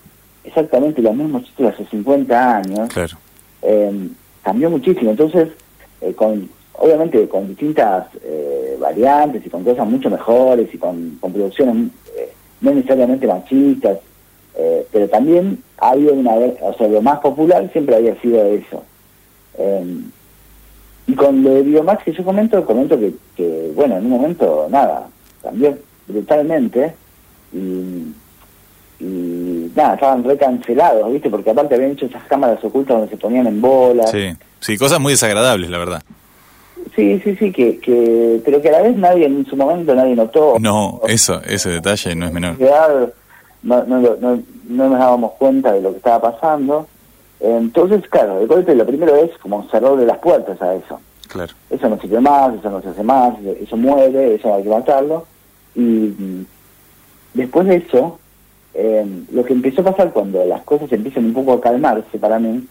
exactamente 0.43 1.01
los 1.03 1.15
mismos 1.15 1.43
chistes 1.43 1.73
hace 1.75 1.85
50 1.85 2.57
años 2.57 2.89
Claro. 2.89 3.15
eh, 3.61 4.09
cambió 4.41 4.71
muchísimo. 4.71 5.11
Entonces, 5.11 5.49
eh, 6.01 6.13
con 6.13 6.49
obviamente 6.81 7.27
con 7.27 7.47
distintas 7.47 8.07
eh, 8.23 8.77
variantes 8.79 9.45
y 9.45 9.49
con 9.49 9.63
cosas 9.63 9.85
mucho 9.85 10.09
mejores 10.09 10.73
y 10.73 10.77
con, 10.77 11.17
con 11.19 11.33
producciones 11.33 11.91
eh, 12.17 12.31
no 12.61 12.71
necesariamente 12.71 13.27
machistas, 13.27 13.99
eh, 14.55 14.87
pero 14.91 15.07
también 15.09 15.61
ha 15.77 15.89
habido 15.91 16.13
una 16.13 16.31
o 16.31 16.73
sea, 16.77 16.87
lo 16.87 17.01
más 17.01 17.19
popular 17.19 17.69
siempre 17.71 17.95
había 17.95 18.19
sido 18.21 18.43
eso. 18.45 18.83
Y 21.09 21.15
con 21.15 21.41
lo 21.41 21.55
de 21.55 21.63
Biomax 21.63 22.03
que 22.03 22.13
yo 22.13 22.23
comento, 22.23 22.63
comento 22.63 22.99
que, 22.99 23.11
que, 23.35 23.71
bueno, 23.73 23.97
en 23.97 24.05
un 24.05 24.11
momento, 24.11 24.67
nada, 24.69 25.07
cambió 25.41 25.75
brutalmente 26.07 26.93
y, 27.51 28.13
y 28.99 29.71
nada, 29.75 29.95
estaban 29.95 30.23
recancelados, 30.23 31.11
¿viste? 31.11 31.31
Porque 31.31 31.49
aparte 31.49 31.73
habían 31.73 31.91
hecho 31.91 32.05
esas 32.05 32.23
cámaras 32.25 32.63
ocultas 32.63 32.97
donde 32.97 33.09
se 33.09 33.17
ponían 33.17 33.47
en 33.47 33.59
bola. 33.59 34.05
Sí. 34.05 34.33
Sí, 34.59 34.77
cosas 34.77 34.99
muy 34.99 35.13
desagradables, 35.13 35.71
la 35.71 35.79
verdad. 35.79 36.03
Sí, 36.95 37.19
sí, 37.23 37.35
sí, 37.37 37.51
que, 37.51 37.79
que, 37.79 38.39
pero 38.45 38.61
que 38.61 38.69
a 38.69 38.73
la 38.73 38.81
vez 38.81 38.95
nadie 38.95 39.25
en 39.25 39.47
su 39.47 39.55
momento 39.55 39.95
nadie 39.95 40.15
notó. 40.15 40.57
No, 40.59 41.01
eso, 41.07 41.41
ese 41.43 41.69
detalle 41.69 42.15
no 42.15 42.27
es 42.27 42.33
menor. 42.33 42.55
no, 43.63 43.83
no, 43.83 43.99
no, 43.99 44.43
no 44.67 44.89
nos 44.89 44.99
dábamos 44.99 45.31
cuenta 45.39 45.71
de 45.71 45.81
lo 45.81 45.89
que 45.89 45.97
estaba 45.97 46.31
pasando. 46.31 46.87
Entonces, 47.39 48.07
claro, 48.09 48.39
de 48.39 48.45
golpe 48.45 48.75
lo 48.75 48.85
primero 48.85 49.15
es 49.15 49.37
como 49.37 49.67
cerrarle 49.69 50.05
las 50.05 50.17
puertas 50.17 50.61
a 50.61 50.75
eso. 50.75 50.99
Claro. 51.27 51.53
Eso 51.69 51.89
no 51.89 51.99
sirve 51.99 52.19
más, 52.19 52.55
eso 52.55 52.69
no 52.69 52.81
se 52.81 52.89
hace 52.89 53.03
más, 53.03 53.35
eso 53.43 53.77
muere, 53.77 54.35
eso 54.35 54.53
hay 54.53 54.63
que 54.63 54.69
matarlo. 54.69 55.25
Y 55.75 55.81
mm, 55.81 56.45
después 57.35 57.67
de 57.67 57.77
eso, 57.77 58.19
eh, 58.73 59.05
lo 59.31 59.43
que 59.45 59.53
empezó 59.53 59.81
a 59.81 59.91
pasar 59.91 60.11
cuando 60.11 60.43
las 60.45 60.61
cosas 60.61 60.91
empiezan 60.91 61.25
un 61.25 61.33
poco 61.33 61.53
a 61.53 61.61
calmarse 61.61 62.17
para 62.17 62.39
mí, 62.39 62.67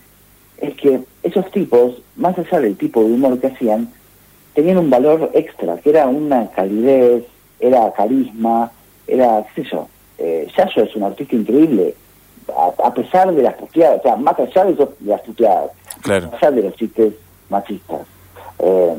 es 0.58 0.74
que 0.74 1.00
esos 1.22 1.50
tipos, 1.50 2.02
más 2.16 2.36
allá 2.38 2.60
del 2.60 2.76
tipo 2.76 3.00
de 3.00 3.12
humor 3.12 3.38
que 3.38 3.46
hacían, 3.46 3.88
tenían 4.54 4.78
un 4.78 4.90
valor 4.90 5.30
extra, 5.34 5.78
que 5.78 5.90
era 5.90 6.08
una 6.08 6.50
calidez, 6.50 7.24
era 7.60 7.92
carisma, 7.92 8.72
era, 9.06 9.44
qué 9.54 9.62
sé 9.62 9.70
yo, 9.70 9.88
eh, 10.18 10.48
Yayo 10.56 10.82
es 10.82 10.96
un 10.96 11.04
artista 11.04 11.36
increíble, 11.36 11.94
a, 12.56 12.86
a 12.86 12.94
pesar 12.94 13.32
de 13.34 13.42
las 13.42 13.54
puteadas, 13.54 14.00
o 14.00 14.02
sea, 14.02 14.16
más 14.16 14.38
allá 14.38 14.64
de, 14.64 14.72
esos- 14.72 14.98
de 15.00 15.10
las 15.10 15.20
puteadas, 15.22 15.70
Claro. 16.02 16.30
más 16.30 16.42
allá 16.42 16.50
de 16.52 16.62
los 16.62 16.74
chistes 16.74 17.14
machistas. 17.50 18.00
Eh, 18.60 18.94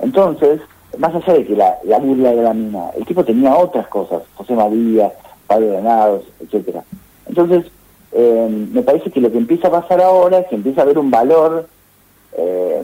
entonces, 0.00 0.60
más 0.98 1.14
allá 1.14 1.34
de 1.34 1.44
que 1.46 1.56
la, 1.56 1.78
la 1.84 1.98
burla 1.98 2.30
de 2.30 2.42
la 2.42 2.54
mina, 2.54 2.90
el 2.96 3.04
tipo 3.06 3.24
tenía 3.24 3.54
otras 3.56 3.86
cosas, 3.88 4.22
José 4.34 4.54
María, 4.54 5.12
Pablo 5.46 5.68
Granados, 5.68 6.24
etcétera. 6.40 6.82
Entonces, 7.26 7.66
eh, 8.12 8.66
me 8.72 8.82
parece 8.82 9.10
que 9.10 9.20
lo 9.20 9.30
que 9.30 9.38
empieza 9.38 9.68
a 9.68 9.70
pasar 9.82 10.00
ahora 10.00 10.38
es 10.38 10.46
que 10.48 10.56
empieza 10.56 10.80
a 10.80 10.84
haber 10.84 10.98
un 10.98 11.10
valor, 11.10 11.68
eh, 12.36 12.82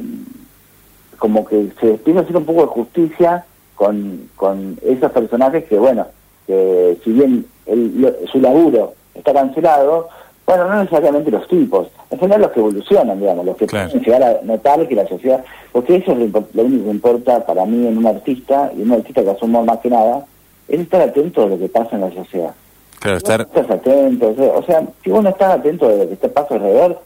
como 1.18 1.44
que 1.46 1.68
se 1.80 1.90
empieza 1.92 2.20
a 2.20 2.22
hacer 2.22 2.36
un 2.36 2.44
poco 2.44 2.60
de 2.62 2.66
justicia 2.68 3.44
con, 3.74 4.28
con 4.36 4.78
esos 4.82 5.10
personajes 5.12 5.64
que, 5.64 5.78
bueno, 5.78 6.06
que 6.46 6.98
si 7.02 7.12
bien 7.12 7.46
el- 7.66 8.00
lo- 8.00 8.14
su 8.30 8.38
laburo 8.40 8.94
está 9.18 9.32
cancelado, 9.32 10.08
bueno, 10.46 10.68
no 10.68 10.76
necesariamente 10.76 11.30
los 11.30 11.48
tipos, 11.48 11.88
en 12.10 12.18
general 12.18 12.42
los 12.42 12.50
que 12.52 12.60
evolucionan, 12.60 13.18
digamos, 13.18 13.44
los 13.44 13.56
que 13.56 13.66
Claro. 13.66 13.90
pueden 13.90 14.04
llegar 14.04 14.22
a 14.22 14.40
notar 14.44 14.86
que 14.86 14.94
la 14.94 15.08
sociedad, 15.08 15.44
porque 15.72 15.96
eso 15.96 16.12
es 16.12 16.18
lo, 16.18 16.44
lo 16.52 16.62
único 16.62 16.84
que 16.84 16.90
importa 16.90 17.44
para 17.44 17.64
mí 17.66 17.86
en 17.86 17.98
un 17.98 18.06
artista, 18.06 18.70
y 18.76 18.82
un 18.82 18.92
artista 18.92 19.22
que 19.22 19.44
humor 19.44 19.64
más 19.64 19.78
que 19.78 19.90
nada, 19.90 20.24
es 20.68 20.80
estar 20.80 21.00
atento 21.00 21.42
a 21.42 21.46
lo 21.46 21.58
que 21.58 21.68
pasa 21.68 21.96
en 21.96 22.02
la 22.02 22.12
sociedad. 22.12 22.52
Claro, 23.00 23.16
estar. 23.18 23.40
Estás 23.40 23.70
atento, 23.70 24.28
o 24.28 24.34
sea, 24.34 24.52
o 24.52 24.62
sea, 24.62 24.82
si 25.02 25.10
vos 25.10 25.22
no 25.22 25.30
estás 25.30 25.58
atento 25.58 25.88
de 25.88 25.98
lo 25.98 26.08
que 26.08 26.16
te 26.16 26.28
pasa 26.28 26.54
alrededor, 26.54 27.00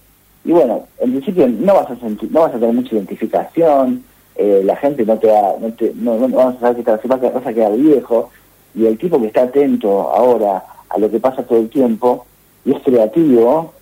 y 0.44 0.52
bueno, 0.52 0.84
en 0.98 1.10
principio 1.10 1.48
no 1.48 1.74
vas 1.74 1.90
a 1.90 1.96
sentir, 1.96 2.30
no 2.30 2.40
vas 2.40 2.54
a 2.54 2.58
tener 2.58 2.74
mucha 2.74 2.94
identificación, 2.94 4.04
eh, 4.36 4.62
la 4.64 4.76
gente 4.76 5.04
no 5.04 5.18
te 5.18 5.26
va, 5.26 5.54
no, 5.60 5.72
te, 5.72 5.92
no, 5.94 6.28
no 6.28 6.36
vas 6.36 6.56
a 6.56 6.60
saber 6.60 6.76
que 6.76 6.82
te 6.82 6.90
vas 7.28 7.46
a 7.46 7.52
quedar 7.52 7.72
viejo, 7.72 8.30
y 8.74 8.86
el 8.86 8.98
tipo 8.98 9.20
que 9.20 9.26
está 9.26 9.42
atento 9.42 10.10
ahora 10.12 10.62
a 10.90 10.98
lo 10.98 11.10
que 11.10 11.18
pasa 11.20 11.42
todo 11.44 11.58
el 11.58 11.68
tiempo 11.70 12.26
y 12.64 12.72
es 12.72 12.82
creativo, 12.82 13.72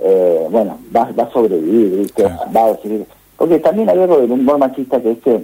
eh, 0.00 0.46
bueno, 0.50 0.78
va, 0.94 1.10
va 1.18 1.24
a 1.24 1.30
sobrevivir, 1.32 1.98
¿viste? 1.98 2.22
Claro. 2.22 2.40
va 2.54 2.66
a 2.70 2.76
seguir. 2.78 3.04
Porque 3.36 3.58
también 3.58 3.88
hay 3.90 3.98
algo 3.98 4.18
del 4.20 4.30
humor 4.32 4.58
machista 4.58 5.00
que 5.02 5.12
es 5.12 5.18
que, 5.18 5.40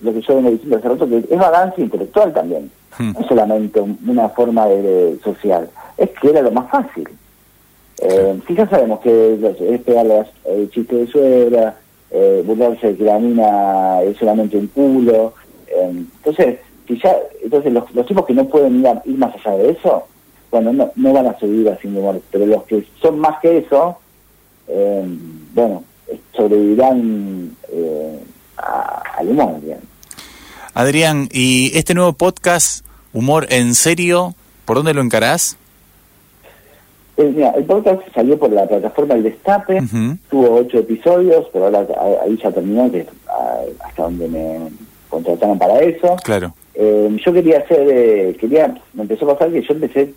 lo 0.00 0.12
que 0.12 0.20
yo 0.20 0.36
vengo 0.36 0.50
diciendo 0.50 0.76
hace 0.76 0.88
rato, 0.88 1.08
que 1.08 1.18
es 1.18 1.38
vagancia 1.38 1.82
intelectual 1.84 2.32
también 2.32 2.70
Hmm. 2.98 3.12
no 3.20 3.28
solamente 3.28 3.80
un- 3.80 3.98
una 4.08 4.28
forma 4.30 4.66
de, 4.66 4.82
de 4.82 5.18
social, 5.22 5.68
es 5.98 6.08
que 6.20 6.30
era 6.30 6.40
lo 6.42 6.50
más 6.50 6.68
fácil. 6.70 7.08
Eh, 8.00 8.40
si 8.46 8.54
ya 8.54 8.68
sabemos 8.68 9.00
que 9.00 9.34
es 9.60 9.80
pegarle 9.82 10.24
el 10.46 10.70
chiste 10.70 10.96
de 10.96 11.06
suegra, 11.06 11.76
eh, 12.10 12.42
burlarse 12.46 12.88
de 12.88 12.96
que 12.96 13.04
la 13.04 13.18
mina 13.18 14.02
es 14.02 14.16
solamente 14.16 14.56
un 14.56 14.68
culo. 14.68 15.34
eh, 15.68 15.90
entonces, 16.16 16.58
si 16.86 16.98
ya, 16.98 17.14
entonces 17.44 17.72
los, 17.72 17.94
los 17.94 18.06
tipos 18.06 18.24
que 18.24 18.32
no 18.34 18.46
pueden 18.46 18.80
ir, 18.80 18.88
a- 18.88 19.02
ir 19.04 19.18
más 19.18 19.34
allá 19.34 19.56
de 19.58 19.70
eso, 19.72 20.04
bueno, 20.50 20.72
no, 20.72 20.92
no 20.96 21.12
van 21.12 21.26
a 21.26 21.38
seguir 21.38 21.68
haciendo 21.70 22.00
humor, 22.00 22.20
pero 22.30 22.46
los 22.46 22.64
que 22.64 22.84
son 23.00 23.18
más 23.18 23.38
que 23.40 23.58
eso, 23.58 23.98
eh, 24.68 25.04
bueno, 25.54 25.84
sobrevivirán 26.34 27.56
eh, 27.70 28.18
a- 28.56 29.02
al 29.18 29.28
humor, 29.28 29.60
bien. 29.60 29.78
Adrián, 30.74 31.28
¿y 31.32 31.76
este 31.76 31.94
nuevo 31.94 32.12
podcast, 32.12 32.84
Humor 33.12 33.46
en 33.50 33.74
Serio, 33.74 34.34
por 34.64 34.76
dónde 34.76 34.94
lo 34.94 35.00
encarás? 35.02 35.56
Eh, 37.16 37.32
mira, 37.34 37.50
el 37.50 37.64
podcast 37.64 38.00
salió 38.14 38.38
por 38.38 38.52
la 38.52 38.66
plataforma 38.66 39.14
El 39.14 39.24
Destape, 39.24 39.82
tuvo 40.30 40.54
ocho 40.54 40.78
episodios, 40.78 41.46
pero 41.52 41.64
ahora 41.66 41.84
ahí 42.22 42.38
ya 42.40 42.52
terminó, 42.52 42.90
que 42.92 43.00
es 43.00 43.06
ah, 43.28 43.58
hasta 43.84 44.02
donde 44.04 44.28
me 44.28 44.58
contrataron 45.08 45.58
para 45.58 45.80
eso. 45.80 46.14
Claro. 46.22 46.54
Eh, 46.74 47.16
yo 47.24 47.32
quería 47.32 47.58
hacer, 47.58 47.88
eh, 47.90 48.36
quería, 48.38 48.72
me 48.92 49.02
empezó 49.02 49.28
a 49.28 49.34
pasar 49.36 49.52
que 49.52 49.62
yo 49.62 49.74
empecé 49.74 50.14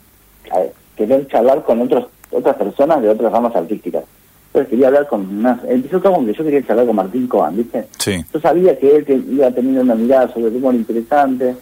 querer 0.96 1.28
charlar 1.28 1.64
con 1.64 1.82
otros 1.82 2.06
otras 2.32 2.56
personas 2.56 3.02
de 3.02 3.10
otras 3.10 3.32
ramas 3.32 3.56
artísticas. 3.56 4.04
Entonces 4.48 4.70
quería 4.70 4.88
hablar 4.88 5.08
con 5.08 5.22
unas, 5.40 5.60
empezó 5.66 6.00
todo 6.00 6.26
que 6.26 6.34
yo 6.34 6.44
quería 6.44 6.66
charlar 6.66 6.86
con 6.86 6.96
Martín 6.96 7.28
Coan, 7.28 7.56
¿viste? 7.58 7.88
Sí. 8.00 8.24
Yo 8.34 8.40
sabía 8.40 8.78
que 8.78 8.96
él 8.98 9.06
que 9.06 9.16
iba 9.16 9.50
teniendo 9.52 9.82
una 9.82 9.96
mirada 9.96 10.28
sobre 10.34 10.48
el 10.48 10.56
humor 10.58 10.76
interesante, 10.76 11.56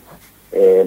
eh, 0.52 0.86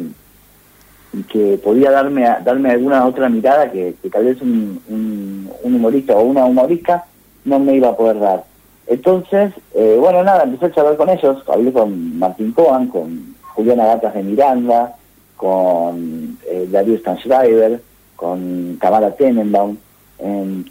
y 1.12 1.22
que 1.24 1.58
podía 1.62 1.90
darme 1.90 2.26
a- 2.26 2.40
darme 2.40 2.70
alguna 2.70 3.04
otra 3.06 3.28
mirada 3.28 3.70
que, 3.70 3.94
que 4.02 4.08
tal 4.10 4.24
vez 4.24 4.40
un, 4.40 4.80
un, 4.88 5.50
un 5.62 5.74
humorista 5.74 6.16
o 6.16 6.22
una 6.22 6.44
humorista 6.44 7.04
no 7.44 7.58
me 7.58 7.74
iba 7.76 7.88
a 7.88 7.96
poder 7.96 8.18
dar. 8.18 8.44
Entonces, 8.86 9.52
eh, 9.74 9.96
bueno, 10.00 10.24
nada, 10.24 10.44
empecé 10.44 10.66
a 10.66 10.72
charlar 10.72 10.96
con 10.96 11.08
ellos, 11.10 11.42
hablé 11.48 11.72
con 11.72 12.18
Martín 12.18 12.52
Coan, 12.52 12.88
con 12.88 13.34
Juliana 13.54 13.84
Gatas 13.86 14.14
de 14.14 14.22
Miranda, 14.22 14.96
con 15.36 16.38
eh, 16.50 16.66
Darío 16.70 16.96
Stanschreiber, 16.98 17.80
con 18.16 18.78
Tamara 18.80 19.14
Tenenbaum, 19.14 19.76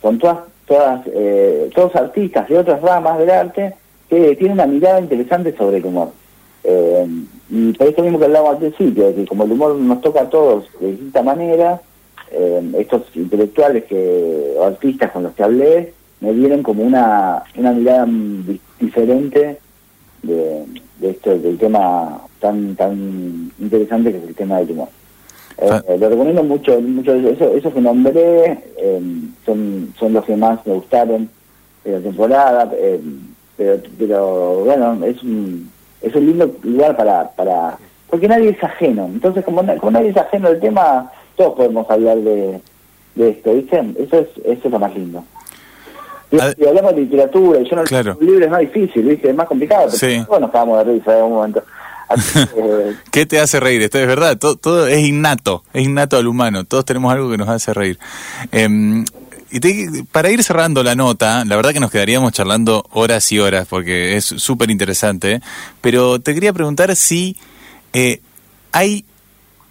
con 0.01 0.17
todas, 0.19 0.39
todas 0.65 1.01
eh, 1.07 1.69
todos 1.75 1.95
artistas 1.95 2.47
de 2.47 2.57
otras 2.57 2.81
ramas 2.81 3.17
del 3.19 3.29
arte 3.29 3.73
que 4.09 4.35
tienen 4.35 4.53
una 4.53 4.65
mirada 4.67 4.99
interesante 4.99 5.55
sobre 5.55 5.77
el 5.77 5.85
humor. 5.85 6.09
Eh, 6.63 7.07
y 7.49 7.73
por 7.73 7.87
esto 7.87 8.03
mismo 8.03 8.19
que 8.19 8.25
hablamos 8.25 8.51
al 8.51 8.57
principio, 8.57 9.13
que 9.15 9.25
como 9.25 9.43
el 9.43 9.51
humor 9.51 9.75
nos 9.75 9.99
toca 10.01 10.21
a 10.21 10.29
todos 10.29 10.65
de 10.79 10.91
distinta 10.91 11.23
manera, 11.23 11.81
eh, 12.31 12.71
estos 12.77 13.03
intelectuales 13.15 13.83
que, 13.85 14.53
o 14.57 14.63
artistas 14.63 15.11
con 15.11 15.23
los 15.23 15.33
que 15.33 15.43
hablé 15.43 15.93
me 16.21 16.33
dieron 16.33 16.61
como 16.63 16.83
una, 16.83 17.43
una 17.57 17.71
mirada 17.73 18.05
di- 18.07 18.61
diferente 18.79 19.57
de, 20.21 20.65
de 20.99 21.09
esto, 21.09 21.37
del 21.37 21.57
tema 21.57 22.21
tan 22.39 22.75
tan 22.75 23.51
interesante 23.59 24.11
que 24.11 24.17
es 24.19 24.23
el 24.23 24.35
tema 24.35 24.59
del 24.59 24.71
humor. 24.71 24.89
Eh, 25.57 25.97
lo 25.99 26.09
recomiendo 26.09 26.43
mucho, 26.43 26.79
mucho 26.81 27.13
eso, 27.13 27.53
esos 27.55 27.73
que 27.73 27.81
nombré 27.81 28.57
eh, 28.77 29.01
son, 29.45 29.93
son 29.99 30.13
los 30.13 30.25
que 30.25 30.35
más 30.35 30.65
me 30.65 30.73
gustaron 30.73 31.29
de 31.83 31.91
la 31.91 31.99
temporada. 31.99 32.71
eh, 32.75 32.99
pero, 33.57 33.79
pero 33.99 34.55
bueno, 34.65 35.05
es 35.05 35.21
un, 35.21 35.69
es 36.01 36.15
un 36.15 36.25
lindo 36.25 36.55
lugar 36.63 36.97
para, 36.97 37.29
para, 37.31 37.77
porque 38.09 38.27
nadie 38.27 38.49
es 38.49 38.63
ajeno. 38.63 39.05
Entonces, 39.05 39.45
como, 39.45 39.61
como 39.77 39.91
nadie 39.91 40.09
es 40.09 40.17
ajeno 40.17 40.47
al 40.47 40.59
tema, 40.59 41.11
todos 41.35 41.53
podemos 41.55 41.87
hablar 41.91 42.17
de, 42.17 42.59
de 43.15 43.29
esto, 43.29 43.53
¿viste? 43.53 43.77
Eso 43.99 44.19
es, 44.19 44.27
eso 44.45 44.61
es 44.65 44.71
lo 44.71 44.79
más 44.79 44.95
lindo. 44.95 45.23
Y, 46.31 46.37
y 46.63 46.65
hablamos 46.65 46.95
de 46.95 47.01
literatura, 47.01 47.59
y 47.59 47.69
yo 47.69 47.75
no 47.75 47.83
Claro. 47.83 48.17
un 48.19 48.25
libro 48.25 48.45
es 48.45 48.49
más 48.51 48.61
difícil, 48.61 49.03
¿viste? 49.03 49.29
Es 49.29 49.35
más 49.35 49.47
complicado, 49.47 49.83
pero 49.87 49.97
Sí. 49.97 50.23
todos 50.25 50.39
nos 50.41 50.49
acabamos 50.49 50.77
de 50.85 50.93
risa 50.93 51.17
en 51.19 51.25
un 51.25 51.33
momento. 51.33 51.61
¿Qué 53.11 53.25
te 53.25 53.39
hace 53.39 53.59
reír? 53.59 53.81
Esto 53.81 53.99
es 53.99 54.07
verdad, 54.07 54.37
todo, 54.37 54.87
es 54.87 54.99
innato, 54.99 55.63
es 55.73 55.85
innato 55.85 56.17
al 56.17 56.27
humano, 56.27 56.65
todos 56.65 56.85
tenemos 56.85 57.11
algo 57.11 57.29
que 57.29 57.37
nos 57.37 57.49
hace 57.49 57.73
reír. 57.73 57.99
Em, 58.51 59.05
y 59.51 60.03
para 60.03 60.31
ir 60.31 60.43
cerrando 60.43 60.81
la 60.81 60.95
nota, 60.95 61.43
la 61.43 61.57
verdad 61.57 61.73
que 61.73 61.81
nos 61.81 61.91
quedaríamos 61.91 62.31
charlando 62.31 62.85
horas 62.91 63.29
y 63.33 63.39
horas 63.39 63.67
porque 63.69 64.15
es 64.15 64.25
súper 64.25 64.71
interesante, 64.71 65.41
pero 65.81 66.19
te 66.21 66.33
quería 66.33 66.53
preguntar 66.53 66.95
si 66.95 67.35
eh, 67.91 68.21
hay 68.71 69.03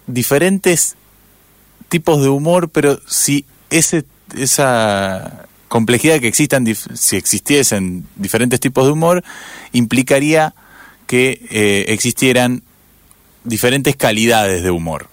diferentes 0.05 0.95
tipos 1.89 2.21
de 2.21 2.29
humor, 2.29 2.69
pero 2.69 2.99
si 3.07 3.45
ese, 3.71 4.05
esa 4.37 5.47
complejidad 5.67 6.19
que 6.19 6.27
existan, 6.27 6.65
si 6.93 7.15
existiesen 7.15 8.05
diferentes 8.17 8.59
tipos 8.59 8.85
de 8.85 8.91
humor, 8.91 9.23
implicaría 9.71 10.53
que 11.11 11.41
eh, 11.51 11.85
existieran 11.89 12.61
diferentes 13.43 13.97
calidades 13.97 14.63
de 14.63 14.71
humor. 14.71 15.07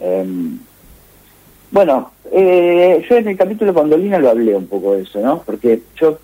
Em, 0.00 0.58
bueno, 1.70 2.10
eh, 2.32 3.04
yo 3.08 3.16
en 3.16 3.28
el 3.28 3.36
capítulo 3.36 3.72
con 3.72 3.88
Dolina 3.88 4.18
lo 4.18 4.30
hablé 4.30 4.56
un 4.56 4.66
poco 4.66 4.94
de 4.96 5.02
eso, 5.02 5.20
¿no? 5.20 5.42
Porque 5.46 5.82
yo 6.00 6.18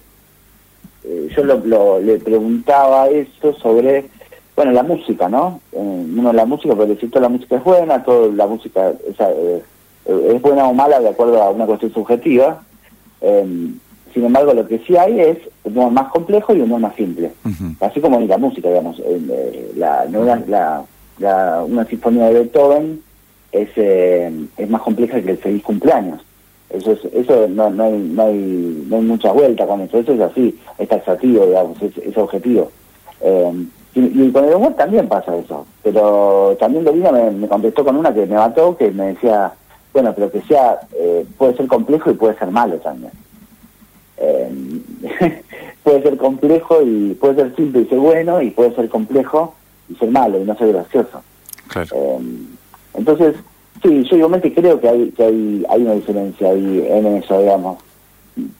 eh, 1.04 1.28
yo 1.37 1.44
lo, 1.44 1.61
lo- 1.64 2.00
le 2.00 2.18
preguntaba 2.18 3.09
eso 3.11 3.54
sobre, 3.62 4.07
bueno, 4.57 4.72
la 4.72 4.83
música, 4.83 5.28
¿no? 5.28 5.61
Eh, 5.72 5.78
uno 5.78 6.33
la 6.33 6.46
música, 6.46 6.74
porque 6.74 6.96
si 6.96 7.07
toda 7.07 7.22
la 7.22 7.28
música 7.28 7.57
es 7.59 7.62
buena, 7.64 8.02
toda 8.02 8.26
la 8.35 8.46
música 8.48 8.90
es, 8.90 9.20
eh, 9.20 9.62
es 10.35 10.42
buena 10.42 10.64
o 10.66 10.74
mala 10.74 10.98
de 10.98 11.11
acuerdo 11.11 11.40
a 11.40 11.50
una 11.50 11.66
cuestión 11.66 11.92
subjetiva. 11.94 12.61
Sin 14.14 14.24
embargo, 14.24 14.55
lo 14.55 14.66
que 14.66 14.79
sí 14.79 14.96
hay 14.96 15.20
es 15.20 15.38
humor 15.64 15.90
más 15.90 16.09
complejo 16.12 16.55
y 16.55 16.61
humor 16.61 16.81
más 16.81 16.94
simple. 16.94 17.33
Así 17.81 18.00
como 18.00 18.18
en 18.20 18.29
la 18.29 18.38
música, 18.38 18.68
digamos. 18.68 18.98
eh, 19.05 19.72
la, 19.77 20.07
una 21.66 21.85
sinfonía 21.85 22.27
de 22.29 22.35
Beethoven 22.35 23.03
es, 23.53 23.68
eh, 23.77 24.33
es 24.57 24.70
más 24.70 24.83
compleja 24.83 25.20
que 25.20 25.33
el 25.33 25.38
feliz 25.38 25.62
cumpleaños. 25.64 26.20
Eso 26.70 26.92
es, 26.92 27.05
eso 27.12 27.46
no, 27.48 27.70
no, 27.70 27.85
hay, 27.85 27.98
no, 27.98 28.22
hay, 28.22 28.85
no 28.88 28.96
hay 28.96 29.03
mucha 29.03 29.33
vuelta 29.33 29.66
con 29.66 29.81
eso. 29.81 29.98
Eso 29.98 30.12
es 30.12 30.20
así, 30.20 30.59
es 30.79 30.88
taxativo, 30.88 31.46
digamos, 31.46 31.81
es, 31.83 31.96
es 31.98 32.16
objetivo. 32.16 32.70
Eh, 33.20 33.53
y, 33.94 34.22
y 34.22 34.31
con 34.33 34.44
el 34.44 34.55
humor 34.55 34.74
también 34.74 35.09
pasa 35.09 35.37
eso. 35.37 35.66
Pero 35.83 36.57
también 36.59 36.85
Dolina 36.85 37.12
me, 37.12 37.31
me 37.33 37.48
contestó 37.48 37.85
con 37.85 37.96
una 37.96 38.14
que 38.14 38.27
me 38.27 38.37
mató, 38.37 38.77
que 38.77 38.90
me 38.90 39.09
decía, 39.09 39.53
bueno, 39.92 40.12
pero 40.14 40.31
que 40.31 40.40
sea, 40.42 40.81
eh, 40.96 41.24
puede 41.38 41.57
ser 41.57 41.66
complejo 41.68 42.11
y 42.11 42.14
puede 42.14 42.37
ser 42.38 42.48
malo 42.50 42.77
también. 42.77 43.12
Eh, 44.16 44.48
puede 45.83 46.03
ser 46.03 46.16
complejo 46.16 46.83
y 46.83 47.14
puede 47.14 47.35
ser 47.37 47.57
simple 47.57 47.83
y 47.83 47.87
ser 47.87 47.98
bueno 47.98 48.40
y 48.40 48.50
puede 48.50 48.74
ser 48.74 48.88
complejo 48.88 49.55
y 49.88 49.94
ser 49.96 50.11
malo 50.11 50.40
y 50.40 50.44
no 50.44 50.57
ser 50.57 50.72
gracioso. 50.72 51.22
Claro. 51.68 51.88
Eh, 51.94 52.18
entonces, 52.94 53.35
sí, 53.83 54.05
yo 54.05 54.16
igualmente 54.16 54.55
creo 54.55 54.81
que 54.81 54.88
hay 54.88 55.11
que 55.11 55.24
hay, 55.24 55.66
hay 55.68 55.83
una 55.83 55.94
diferencia 55.94 56.50
ahí 56.50 56.87
en 56.88 57.07
eso, 57.07 57.40
digamos. 57.40 57.79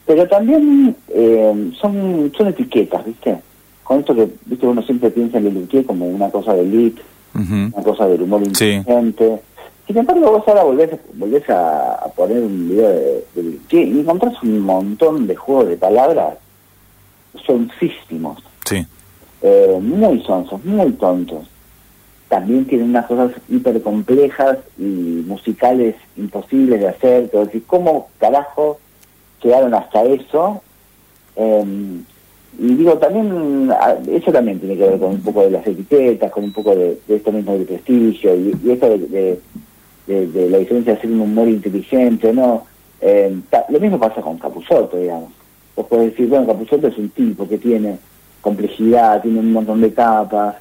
Pero 0.05 0.27
también 0.27 0.95
eh, 1.09 1.71
son 1.79 2.31
son 2.37 2.47
etiquetas, 2.47 3.05
¿viste? 3.05 3.37
Con 3.83 3.99
esto 3.99 4.15
que, 4.15 4.29
¿viste? 4.45 4.67
Uno 4.67 4.81
siempre 4.83 5.09
piensa 5.09 5.37
en 5.37 5.47
el 5.47 5.57
etiqueta 5.57 5.87
como 5.87 6.07
una 6.07 6.29
cosa 6.29 6.53
de 6.53 6.61
elite, 6.61 7.01
una 7.33 7.83
cosa 7.83 8.07
del 8.07 8.21
humor 8.21 8.41
Sí. 8.55 8.81
Sin 9.87 9.97
embargo, 9.97 10.31
vos 10.31 10.43
ahora 10.47 10.63
volvés, 10.63 10.89
volvés 11.13 11.47
a, 11.49 11.93
a 11.95 12.07
poner 12.09 12.39
un 12.41 12.69
video 12.69 12.89
de, 12.89 13.23
de- 13.35 13.59
y 13.83 13.99
encontrás 13.99 14.41
un 14.41 14.59
montón 14.61 15.27
de 15.27 15.35
juegos 15.35 15.67
de 15.69 15.77
palabras 15.77 16.37
soncísimos, 17.45 18.39
Sí. 18.65 18.85
eh, 19.41 19.77
muy 19.79 20.21
sonsos, 20.23 20.63
muy 20.65 20.91
tontos. 20.93 21.47
También 22.29 22.65
tienen 22.65 22.89
unas 22.89 23.05
cosas 23.05 23.31
hiper 23.47 23.81
complejas 23.83 24.57
y 24.79 24.83
musicales 25.27 25.95
imposibles 26.17 26.79
de 26.79 26.87
hacer. 26.87 27.29
Pero 27.29 27.45
decir, 27.45 27.63
¿cómo 27.67 28.09
carajo 28.19 28.79
llegaron 29.43 29.73
hasta 29.75 30.03
eso? 30.05 30.61
Eh, 31.35 31.63
y 32.57 32.73
digo, 32.73 32.93
también, 32.97 33.69
a- 33.71 33.97
eso 34.09 34.31
también 34.31 34.59
tiene 34.59 34.75
que 34.77 34.87
ver 34.87 34.99
con 34.99 35.11
un 35.11 35.21
poco 35.21 35.41
de 35.43 35.51
las 35.51 35.67
etiquetas, 35.67 36.31
con 36.31 36.45
un 36.45 36.53
poco 36.53 36.75
de, 36.75 36.97
de 37.07 37.15
esto 37.17 37.31
mismo 37.31 37.51
del 37.53 37.65
prestigio 37.65 38.35
y, 38.35 38.55
y 38.63 38.71
esto 38.71 38.89
de, 38.89 38.97
de- 38.97 39.39
de- 40.07 40.27
de 40.27 40.49
la 40.49 40.57
diferencia 40.59 40.93
de 40.93 40.99
hacer 40.99 41.11
un 41.11 41.21
humor 41.21 41.47
inteligente, 41.47 42.31
¿no? 42.33 42.65
Eh, 43.01 43.37
ta- 43.49 43.65
lo 43.69 43.79
mismo 43.79 43.99
pasa 43.99 44.21
con 44.21 44.37
Capusotto, 44.37 44.97
digamos. 44.97 45.29
Vos 45.75 45.87
podés 45.87 46.11
decir, 46.11 46.27
bueno, 46.29 46.47
Capusotto 46.47 46.87
es 46.87 46.97
un 46.97 47.09
tipo 47.09 47.47
que 47.47 47.57
tiene 47.57 47.97
complejidad, 48.41 49.21
tiene 49.21 49.39
un 49.39 49.51
montón 49.51 49.81
de 49.81 49.93
capas, 49.93 50.55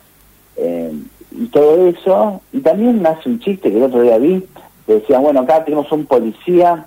eh, 0.57 0.93
y 1.33 1.47
todo 1.47 1.87
eso, 1.89 2.41
y 2.53 2.61
también 2.61 3.05
hace 3.07 3.29
un 3.29 3.39
chiste 3.41 3.71
que 3.71 3.77
el 3.77 3.83
otro 3.85 4.01
día 4.03 4.19
vi, 4.19 4.45
que 4.87 4.95
decía, 4.95 5.19
bueno, 5.19 5.41
acá 5.41 5.65
tenemos 5.65 5.91
un 5.93 6.07
policía 6.07 6.87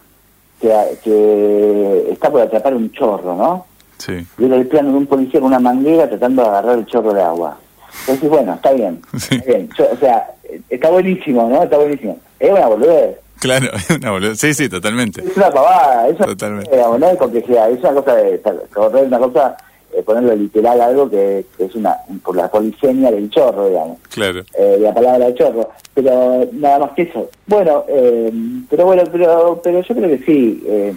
que, 0.62 0.74
que 1.04 2.08
está 2.12 2.30
por 2.32 2.42
atrapar 2.42 2.74
un 2.76 2.92
chorro, 2.92 3.36
¿no? 3.36 3.66
Sí. 4.00 4.14
y 4.38 4.46
era 4.46 4.56
el 4.58 4.68
plano 4.68 4.92
de 4.92 4.98
un 4.98 5.08
policía 5.08 5.40
con 5.40 5.48
una 5.48 5.60
manguera 5.60 6.08
tratando 6.08 6.44
de 6.44 6.48
agarrar 6.50 6.78
el 6.78 6.86
chorro 6.86 7.14
de 7.14 7.22
agua. 7.22 7.58
Entonces, 8.02 8.30
bueno, 8.30 8.54
está 8.54 8.72
bien. 8.74 9.02
Sí. 9.18 9.36
Está 9.36 9.52
bien. 9.52 9.70
Yo- 9.76 9.88
o 9.92 9.98
sea, 9.98 10.28
está 10.70 10.90
buenísimo, 10.92 11.50
¿no? 11.50 11.64
Está 11.64 11.78
buenísimo. 11.78 12.20
Es 12.40 12.52
una 12.52 12.68
boludez. 12.68 13.18
Claro, 13.40 13.68
es 13.76 13.90
una 13.92 14.12
boluda. 14.12 14.36
Sí, 14.36 14.54
sí, 14.54 14.68
totalmente. 14.70 15.22
Es 15.22 15.38
una 15.38 15.52
pavada. 15.52 16.08
Es 16.08 16.16
una, 16.18 16.26
Totalmente. 16.28 16.72
digamos, 16.72 17.00
no 17.00 17.10
es 17.10 17.18
complejidad. 17.18 17.72
Es 17.72 17.80
una 17.80 17.94
cosa 17.94 18.16
de 18.16 18.42
correr 18.74 19.06
una 19.06 19.20
cosa, 19.20 19.58
eh, 19.94 20.02
ponerlo 20.04 20.36
literal 20.36 20.82
algo 20.82 21.10
que, 21.10 21.46
que 21.58 21.66
es 21.66 21.76
una 21.76 21.96
por 22.24 22.36
la 22.36 22.50
policenia 22.50 23.12
del 23.12 23.30
chorro, 23.30 23.68
digamos. 23.70 24.00
Claro. 24.10 24.42
eh, 24.58 24.78
la 24.80 24.94
palabra 24.94 25.34
chorro, 25.36 25.70
pero 25.94 26.48
nada 26.54 26.80
más 26.80 26.92
que 26.92 27.04
eso. 27.04 27.30
Bueno, 27.46 27.86
eh, 27.88 28.32
pero 28.70 28.86
bueno, 28.86 29.04
pero 29.12 29.60
pero 29.64 29.82
yo 29.82 29.96
creo 29.96 30.10
que 30.10 30.26
sí, 30.26 30.64
eh, 30.68 30.94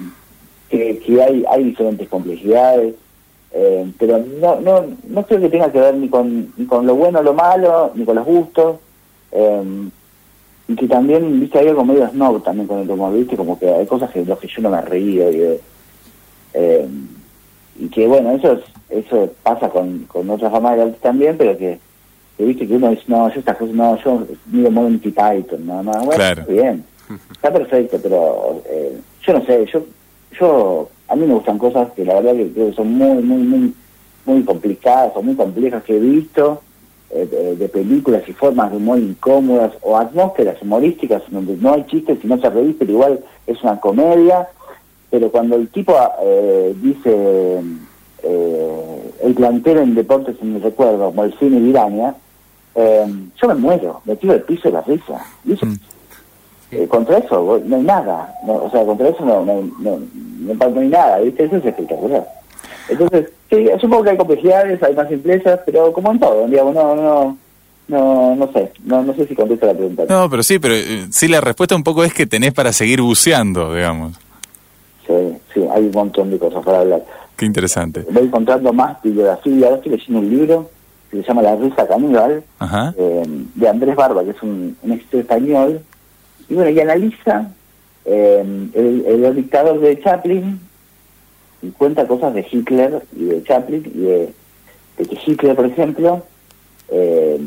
que, 0.71 0.99
que 0.99 1.23
hay 1.23 1.45
hay 1.49 1.65
diferentes 1.65 2.09
complejidades, 2.09 2.95
eh, 3.53 3.91
pero 3.99 4.19
no 4.41 4.61
no 4.61 4.87
no 5.09 5.27
creo 5.27 5.41
que 5.41 5.49
tenga 5.51 5.71
que 5.73 5.81
ver 5.81 5.95
ni 5.95 6.09
con 6.09 6.53
ni 6.57 6.67
con 6.67 6.87
lo 6.87 6.95
bueno 6.95 7.19
o 7.21 7.23
lo 7.23 7.35
malo, 7.35 7.93
ni 7.95 8.05
con 8.05 8.17
los 8.17 8.25
gustos, 8.25 8.77
eh, 9.33 9.63
y 10.71 10.77
que 10.77 10.87
también, 10.87 11.41
viste, 11.41 11.59
hay 11.59 11.69
algo 11.69 11.85
medio 11.85 12.09
snob 12.11 12.43
también 12.45 12.69
con 12.69 12.79
el 12.79 12.91
humor, 12.91 13.13
viste, 13.13 13.37
como 13.37 13.59
que 13.59 13.69
hay 13.69 13.87
cosas 13.87 14.11
que 14.11 14.25
los 14.25 14.39
que 14.39 14.47
yo 14.49 14.63
no 14.63 14.71
me 14.71 14.81
río 14.83 15.31
y 15.33 15.59
eh, 16.55 16.87
y 17.79 17.89
que 17.89 18.07
bueno, 18.07 18.33
eso 18.33 18.53
es- 18.53 18.65
eso 19.07 19.31
pasa 19.43 19.69
con, 19.69 20.01
con 20.07 20.29
otras 20.31 20.53
ramas 20.53 20.77
del 20.77 20.89
arte 20.89 20.99
también, 21.01 21.37
pero 21.39 21.57
que, 21.57 21.79
que 22.37 22.45
viste 22.45 22.67
que 22.67 22.75
uno 22.77 22.91
dice, 22.91 23.03
no, 23.09 23.29
yo 23.33 23.41
estas 23.41 23.57
cosas, 23.57 23.75
no, 23.75 23.97
yo 24.03 24.27
miro 24.47 24.71
Monty 24.71 25.11
Python, 25.11 25.67
no, 25.67 25.83
no, 25.83 25.93
bueno, 26.05 26.11
Claro. 26.15 26.45
bien, 26.49 26.85
está 27.33 27.53
perfecto, 27.53 27.99
pero 28.03 28.63
eh, 28.69 28.99
yo 29.27 29.33
no 29.33 29.45
sé, 29.47 29.67
yo, 29.73 29.83
yo, 30.39 30.89
a 31.09 31.17
mí 31.17 31.27
me 31.27 31.35
gustan 31.35 31.59
cosas 31.59 31.91
que 31.93 32.05
la 32.05 32.15
verdad 32.15 32.35
que 32.35 32.51
creo 32.53 32.71
que 32.71 32.77
son 32.77 32.93
muy, 32.93 33.23
muy, 33.23 33.39
muy, 33.43 33.75
muy 34.27 34.43
complicadas 34.45 35.13
o 35.15 35.23
muy 35.23 35.35
complejas 35.35 35.83
que 35.85 35.97
he 35.97 36.01
visto, 36.01 36.61
eh, 37.11 37.57
de, 37.59 37.69
películas 37.69 38.23
y 38.29 38.33
formas 38.33 38.71
de 38.71 38.77
humor 38.77 38.99
incómodas 38.99 39.73
o 39.83 39.97
atmósferas 39.97 40.61
humorísticas 40.63 41.23
donde 41.29 41.57
no 41.57 41.75
hay 41.75 41.85
chistes 41.87 42.19
y 42.23 42.27
no 42.27 42.39
se 42.41 42.49
reír, 42.51 42.77
pero 42.79 42.93
igual 42.93 43.21
es 43.47 43.63
una 43.63 43.81
comedia, 43.81 44.49
pero 45.11 45.31
cuando 45.31 45.57
el 45.57 45.69
tipo 45.69 45.95
eh, 46.23 46.75
dice 46.81 47.61
eh, 48.23 49.13
el 49.23 49.35
plantel 49.35 49.79
en 49.79 49.95
deportes 49.95 50.37
en 50.41 50.55
mi 50.55 50.61
recuerdo, 50.61 51.07
como 51.07 51.25
el 51.25 51.37
cine 51.39 51.59
Viraña, 51.59 52.15
eh, 52.75 53.07
yo 53.41 53.49
me 53.49 53.55
muero, 53.55 54.01
me 54.05 54.15
tiro 54.17 54.35
el 54.35 54.43
piso 54.43 54.69
de 54.69 54.75
la 54.75 54.83
risa. 54.83 55.25
Y 55.45 55.55
eso, 55.55 55.67
Mm. 55.67 55.75
eh, 56.73 56.87
contra 56.89 57.19
eso 57.19 57.61
no 57.65 57.77
hay 57.77 57.83
nada, 57.83 58.33
no, 58.47 58.55
o 58.55 58.71
sea, 58.71 58.85
contra 58.85 59.09
eso 59.09 59.25
no, 59.25 59.45
no, 59.45 59.63
no, 59.81 59.99
no, 60.39 60.69
no 60.71 60.81
hay 60.81 60.89
nada, 60.89 61.19
¿viste? 61.19 61.45
Eso 61.45 61.57
es 61.57 61.65
espectacular. 61.65 62.40
Entonces, 62.91 63.29
sí, 63.49 63.69
supongo 63.81 64.05
que 64.05 64.11
hay 64.11 64.17
complejidades, 64.17 64.83
hay 64.83 64.95
más 64.95 65.09
simplezas, 65.09 65.61
pero 65.65 65.93
como 65.93 66.11
en 66.13 66.19
todo, 66.21 66.47
digamos, 66.47 66.75
no, 66.75 66.95
no, 66.97 67.39
no, 67.89 68.37
no 68.37 68.53
sé, 68.53 68.73
no, 68.85 69.03
no 69.03 69.15
sé 69.15 69.27
si 69.27 69.35
contesto 69.35 69.67
la 69.67 69.75
pregunta. 69.75 70.05
No, 70.09 70.29
pero 70.29 70.43
sí, 70.43 70.59
pero 70.59 70.75
eh, 70.75 71.07
sí 71.11 71.29
la 71.29 71.41
respuesta 71.41 71.77
un 71.77 71.85
poco 71.85 72.03
es 72.05 72.13
que 72.13 72.27
tenés 72.27 72.53
para 72.53 72.73
seguir 72.73 73.01
buceando, 73.01 73.75
digamos. 73.75 74.19
Sí, 75.07 75.15
sí, 75.55 75.61
hay 75.73 75.85
un 75.85 75.93
montón 75.93 76.31
de 76.31 76.39
cosas 76.39 76.65
para 76.65 76.81
hablar. 76.81 77.05
Qué 77.37 77.47
interesante. 77.47 78.05
Voy 78.11 78.25
encontrando 78.25 78.73
más 78.73 79.01
bibliografía, 79.03 79.67
ahora 79.67 79.77
estoy 79.77 79.93
leyendo 79.93 80.19
un 80.21 80.31
libro 80.31 80.71
que 81.11 81.17
se 81.17 81.23
llama 81.29 81.43
La 81.43 81.57
risa 81.57 81.87
caníbal, 81.89 82.43
Ajá. 82.59 82.95
eh, 82.97 83.23
de 83.55 83.69
Andrés 83.69 83.97
Barba, 83.97 84.23
que 84.23 84.31
es 84.31 84.43
un, 84.43 84.77
un 84.83 84.93
escritor 84.93 85.21
español, 85.21 85.81
y 86.49 86.55
bueno, 86.55 86.71
y 86.71 86.81
analiza 86.81 87.51
eh, 88.05 88.45
el, 88.75 89.25
el 89.25 89.37
dictador 89.37 89.81
de 89.81 90.01
Chaplin 90.01 90.61
y 91.63 91.71
cuenta 91.71 92.07
cosas 92.07 92.35
de 92.35 92.47
Hitler 92.51 93.03
y 93.17 93.25
de 93.27 93.43
Chaplin 93.45 93.91
y 93.95 93.99
de, 94.01 94.33
que 94.97 95.19
Hitler, 95.27 95.57
por 95.57 95.67
ejemplo, 95.67 96.23
eh, 96.91 97.39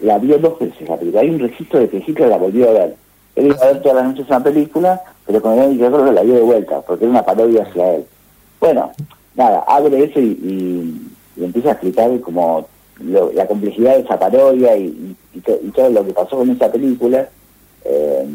la 0.00 0.18
vio 0.18 0.38
dos 0.38 0.58
veces 0.58 0.88
la 0.88 0.96
película. 0.96 1.22
Hay 1.22 1.30
un 1.30 1.40
registro 1.40 1.80
de 1.80 1.88
que 1.88 1.98
Hitler 2.06 2.28
la 2.28 2.36
volvió 2.38 2.68
a 2.70 2.72
ver. 2.72 2.96
Él 3.36 3.46
iba 3.46 3.56
a 3.56 3.66
ver 3.72 3.82
todas 3.82 3.96
las 3.98 4.06
noches 4.06 4.26
una 4.28 4.42
película, 4.42 5.00
pero 5.26 5.40
con 5.42 5.58
él 5.58 5.78
yo 5.78 5.90
creo 5.90 6.04
que 6.04 6.12
la 6.12 6.22
vio 6.22 6.34
de 6.34 6.40
vuelta, 6.42 6.80
porque 6.82 7.04
era 7.04 7.10
una 7.12 7.24
parodia 7.24 7.62
hacia 7.62 7.94
él. 7.96 8.04
Bueno, 8.60 8.90
nada, 9.34 9.64
abre 9.66 10.04
eso 10.04 10.20
y, 10.20 10.26
y- 11.36 11.42
empieza 11.44 11.70
a 11.70 11.72
explicar 11.72 12.20
como 12.20 12.66
lo- 13.02 13.32
la 13.32 13.46
complejidad 13.46 13.94
de 13.94 14.00
esa 14.02 14.18
parodia 14.18 14.76
y, 14.76 15.16
y 15.34 15.40
todo 15.40 15.88
lo 15.90 16.04
que 16.04 16.12
pasó 16.12 16.36
con 16.36 16.50
esa 16.50 16.70
película, 16.70 17.28
eh, 17.84 18.26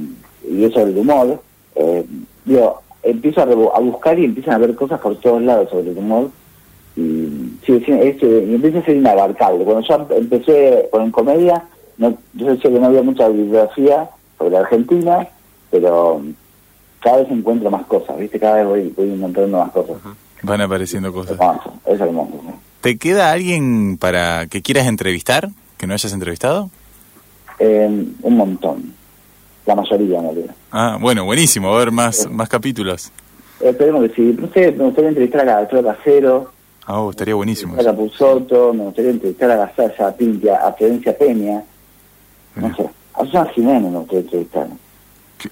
y 0.49 0.63
eso 0.63 0.85
del 0.85 0.97
humor. 0.97 1.39
Eh, 1.75 2.03
digo, 2.45 2.81
empiezo 3.05 3.41
a, 3.41 3.45
rebu- 3.45 3.71
a 3.73 3.79
buscar 3.79 4.17
y 4.19 4.25
empiezan 4.25 4.55
a 4.55 4.57
ver 4.57 4.75
cosas 4.75 4.99
por 4.99 5.15
todos 5.19 5.41
lados 5.41 5.69
sobre 5.69 5.91
el 5.91 5.97
humor 5.97 6.29
y, 6.97 7.01
sí, 7.65 7.81
sí, 7.85 7.91
es, 7.91 8.21
eh, 8.23 8.45
y 8.49 8.55
empieza 8.55 8.79
a 8.79 8.85
ser 8.85 8.97
inabarcable. 8.97 9.63
Cuando 9.63 9.81
yo 9.87 10.07
empecé 10.17 10.87
con 10.91 11.11
comedia, 11.11 11.63
no, 11.97 12.17
yo 12.33 12.47
decía 12.47 12.71
que 12.71 12.79
no 12.79 12.87
había 12.87 13.01
mucha 13.03 13.27
bibliografía 13.29 14.09
sobre 14.37 14.57
Argentina, 14.57 15.27
pero 15.71 16.21
cada 17.01 17.17
vez 17.17 17.27
encuentro 17.31 17.69
más 17.69 17.85
cosas, 17.85 18.17
¿viste? 18.17 18.39
Cada 18.39 18.57
vez 18.57 18.67
voy, 18.67 18.93
voy 18.97 19.11
encontrando 19.13 19.59
más 19.59 19.71
cosas. 19.71 19.97
Van 20.41 20.61
apareciendo 20.61 21.11
cosas. 21.13 21.37
Hermoso, 21.39 21.73
es 21.85 21.99
hermoso. 21.99 22.31
¿sí? 22.45 22.53
¿Te 22.81 22.97
queda 22.97 23.31
alguien 23.31 23.97
para 23.97 24.47
que 24.47 24.61
quieras 24.61 24.87
entrevistar? 24.87 25.49
¿Que 25.77 25.87
no 25.87 25.93
hayas 25.93 26.13
entrevistado? 26.13 26.69
Eh, 27.59 28.05
un 28.21 28.37
montón, 28.37 28.93
la 29.65 29.75
mayoría 29.75 30.19
en 30.19 30.25
realidad. 30.25 30.55
Ah, 30.71 30.97
bueno, 30.99 31.25
buenísimo. 31.25 31.73
A 31.73 31.79
ver 31.79 31.91
más, 31.91 32.29
más 32.29 32.49
capítulos. 32.49 33.11
Esperemos 33.59 34.03
que 34.09 34.15
sí. 34.15 34.35
No 34.39 34.47
sé, 34.53 34.71
me 34.73 34.83
gustaría 34.85 35.09
entrevistar 35.09 35.47
a 35.49 35.57
Alfredo 35.59 35.83
Casero, 35.93 36.51
Ah, 36.87 36.99
oh, 37.01 37.09
estaría 37.09 37.33
buenísimo. 37.33 37.73
a 37.79 37.83
Capuzotto, 37.83 38.71
me 38.73 38.83
gustaría 38.83 39.09
entrevistar 39.11 39.49
a 39.51 39.55
Gasalla, 39.57 40.07
a 40.07 40.11
Pintia, 40.15 40.55
a 40.57 40.71
Florencia 40.73 41.17
Peña, 41.17 41.63
no 42.55 42.75
sé, 42.75 42.87
a 43.15 43.25
Susana 43.25 43.49
Jiménez 43.55 43.91
me 43.91 43.97
gustaría 43.99 44.19
entrevistar. 44.21 44.67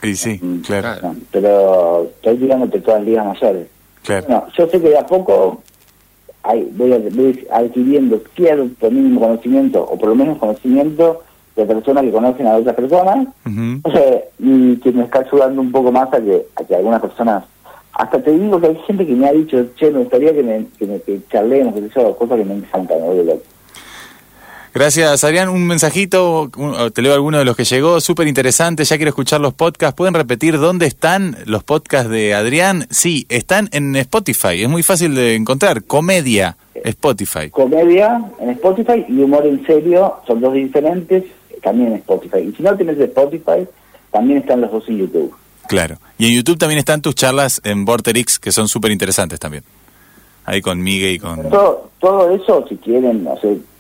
Y 0.04 0.16
sí, 0.16 0.40
Mm, 0.42 0.60
claro, 0.62 1.02
no, 1.02 1.16
pero 1.32 2.04
estoy 2.16 2.38
tirándote 2.38 2.80
todas 2.82 3.00
las 3.00 3.08
ligas 3.08 3.26
mayores. 3.26 3.68
claro. 4.04 4.26
Bueno, 4.28 4.48
yo 4.56 4.68
sé 4.68 4.80
que 4.82 4.90
de 4.90 4.98
a 5.00 5.06
poco 5.08 5.64
hay, 6.44 6.70
voy, 6.76 6.94
a- 6.94 7.00
voy 7.00 7.48
adquiriendo 7.52 8.22
cierto 8.36 8.92
mínimo 8.92 9.20
conocimiento, 9.22 9.82
o 9.84 9.98
por 9.98 10.10
lo 10.10 10.16
menos 10.16 10.38
conocimiento 10.38 11.24
de 11.56 11.66
personas 11.66 12.04
que 12.04 12.12
conocen 12.12 12.48
a 12.48 12.56
otras 12.58 12.76
personas, 12.76 13.28
y 14.40 14.76
que 14.78 14.92
me 14.92 15.04
está 15.04 15.20
ayudando 15.20 15.62
un 15.62 15.72
poco 15.72 15.92
más 15.92 16.12
a 16.14 16.20
que, 16.22 16.46
a 16.56 16.64
que 16.64 16.76
algunas 16.76 17.02
personas, 17.02 17.44
hasta 17.94 18.22
te 18.22 18.32
digo 18.32 18.60
que 18.60 18.68
hay 18.68 18.76
gente 18.88 19.06
que 19.06 19.14
me 19.14 19.28
ha 19.28 19.34
dicho, 19.34 19.66
che, 19.76 19.92
me 19.92 20.00
gustaría 20.00 20.34
que, 20.34 20.42
me, 20.44 20.66
que, 20.80 20.86
me, 20.88 21.00
que 21.02 21.20
charlemos, 21.32 21.76
que 21.76 21.82
sé 21.82 21.90
yo, 21.96 22.16
cosas 22.18 22.38
que 22.40 22.46
me 22.46 22.56
encantan, 22.56 22.98
loco. 23.00 23.42
Gracias, 24.74 25.24
Adrián. 25.24 25.50
Un 25.50 25.68
mensajito, 25.68 26.50
un- 26.58 26.92
te 26.92 27.04
leo 27.04 27.14
alguno 27.14 27.38
de 27.38 27.46
los 27.46 27.56
que 27.56 27.64
llegó, 27.64 28.02
súper 28.02 28.28
interesante. 28.28 28.84
Ya 28.84 28.96
quiero 28.96 29.10
escuchar 29.10 29.40
los 29.40 29.54
podcasts. 29.54 29.96
¿Pueden 29.96 30.16
repetir 30.16 30.58
dónde 30.60 30.88
están 30.88 31.38
los 31.46 31.64
podcasts 31.64 32.10
de 32.10 32.34
Adrián? 32.34 32.88
Sí, 32.90 33.28
están 33.30 33.70
en 33.72 33.96
Spotify. 33.96 34.64
Es 34.64 34.70
muy 34.70 34.82
fácil 34.82 35.14
de 35.14 35.36
encontrar. 35.36 35.84
Comedia, 35.84 36.58
Spotify. 36.74 37.52
Comedia 37.52 38.20
en 38.40 38.50
Spotify 38.50 39.06
y 39.08 39.20
humor 39.22 39.46
en 39.46 39.64
serio, 39.68 40.16
son 40.26 40.42
dos 40.42 40.56
diferentes, 40.56 41.24
también 41.64 41.90
en 41.94 41.96
Spotify. 42.00 42.40
Y 42.40 42.54
si 42.56 42.62
no 42.64 42.76
tienes 42.76 43.00
Spotify, 43.00 43.68
también 44.12 44.40
están 44.40 44.62
los 44.62 44.72
dos 44.72 44.84
en 44.90 44.98
YouTube. 45.00 45.34
Claro. 45.68 45.98
Y 46.18 46.28
en 46.28 46.36
YouTube 46.36 46.58
también 46.58 46.80
están 46.80 47.02
tus 47.02 47.16
charlas 47.16 47.62
en 47.64 47.86
Vorterix, 47.86 48.38
que 48.38 48.52
son 48.52 48.68
súper 48.68 48.92
interesantes 48.92 49.40
también. 49.40 49.64
Ahí 50.46 50.62
con 50.62 50.82
Miguel 50.82 51.14
y 51.14 51.20
con... 51.20 51.50
Todo, 51.50 51.90
todo 52.00 52.36
eso, 52.36 52.66
si 52.68 52.76
quieren, 52.76 53.26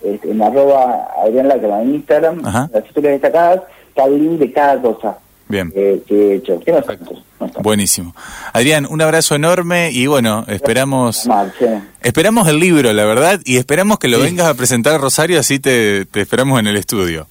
en 0.03 0.41
arroba 0.41 1.07
Adrián 1.21 1.49
Lacra 1.49 1.81
en 1.81 1.95
Instagram, 1.95 2.45
Ajá. 2.45 2.69
las 2.73 2.85
historias 2.85 3.13
destacadas, 3.13 3.61
está 3.89 4.05
el 4.05 4.17
link 4.17 4.39
de 4.39 4.51
cada 4.53 4.81
cosa 4.81 5.17
Bien. 5.49 5.73
eh, 5.75 6.01
que 6.07 6.15
he 6.15 6.35
hecho. 6.35 6.59
Que 6.61 6.71
no 6.71 6.79
no. 6.79 7.47
Buenísimo. 7.61 8.15
Adrián, 8.53 8.87
un 8.89 9.01
abrazo 9.01 9.35
enorme 9.35 9.91
y 9.91 10.07
bueno, 10.07 10.45
esperamos... 10.47 11.27
Marche. 11.27 11.81
Esperamos 12.01 12.47
el 12.47 12.59
libro, 12.59 12.93
la 12.93 13.03
verdad, 13.03 13.41
y 13.43 13.57
esperamos 13.57 13.99
que 13.99 14.07
lo 14.07 14.17
Sí. 14.19 14.23
vengas 14.23 14.47
a 14.47 14.53
presentar 14.53 14.93
a 14.95 14.97
Rosario, 14.99 15.41
así 15.41 15.59
te, 15.59 16.05
te 16.05 16.21
esperamos 16.21 16.57
en 16.61 16.67
el 16.67 16.77
estudio. 16.77 17.27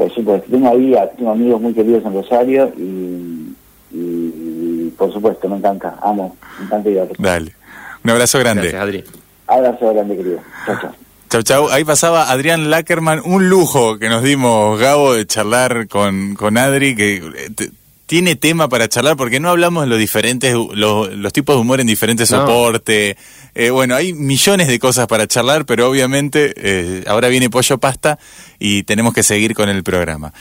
Por 0.00 0.14
supuesto, 0.14 0.50
tengo 0.50 0.70
ahí, 0.70 0.94
a- 0.94 1.10
tengo 1.10 1.30
amigos 1.30 1.60
muy 1.60 1.74
queridos 1.74 2.02
en 2.06 2.14
Rosario 2.14 2.72
y, 2.78 3.54
y, 3.92 3.98
y, 3.98 4.94
por 4.96 5.12
supuesto, 5.12 5.46
me 5.46 5.56
encanta, 5.58 5.98
amo, 6.02 6.36
me 6.58 6.64
encanta 6.64 6.88
ir 6.88 6.98
a 7.00 7.02
Rosario. 7.04 7.22
Dale. 7.30 7.54
Un 8.02 8.10
abrazo 8.10 8.38
grande. 8.38 8.62
Gracias, 8.70 8.82
Adri. 8.82 9.04
Abrazo 9.46 9.92
grande, 9.92 10.16
querido. 10.16 10.38
Chao, 10.64 10.78
chao. 10.80 10.92
Chau, 11.28 11.42
chau. 11.42 11.68
Ahí 11.68 11.84
pasaba 11.84 12.30
Adrián 12.30 12.70
Lackerman. 12.70 13.20
Un 13.26 13.50
lujo 13.50 13.98
que 13.98 14.08
nos 14.08 14.22
dimos, 14.22 14.80
Gabo, 14.80 15.12
de 15.12 15.26
charlar 15.26 15.86
con, 15.86 16.34
con 16.34 16.56
Adri, 16.56 16.96
que 16.96 17.16
eh, 17.16 17.50
te- 17.54 17.70
tiene 18.10 18.34
tema 18.34 18.68
para 18.68 18.88
charlar, 18.88 19.16
porque 19.16 19.38
no 19.38 19.50
hablamos 19.50 19.84
de 19.84 19.88
los 19.88 19.96
diferentes, 19.96 20.52
los, 20.52 21.14
los 21.14 21.32
tipos 21.32 21.54
de 21.54 21.60
humor 21.60 21.80
en 21.80 21.86
diferentes 21.86 22.28
No. 22.32 22.38
soportes. 22.40 23.14
Eh, 23.54 23.70
bueno, 23.70 23.94
hay 23.94 24.12
millones 24.12 24.66
de 24.66 24.80
cosas 24.80 25.06
para 25.06 25.28
charlar, 25.28 25.64
pero 25.64 25.88
obviamente 25.88 26.52
eh, 26.56 27.04
ahora 27.06 27.28
viene 27.28 27.48
Pollo 27.50 27.78
Pasta 27.78 28.18
y 28.58 28.82
tenemos 28.82 29.14
que 29.14 29.22
seguir 29.22 29.54
con 29.54 29.68
el 29.68 29.84
programa. 29.84 30.32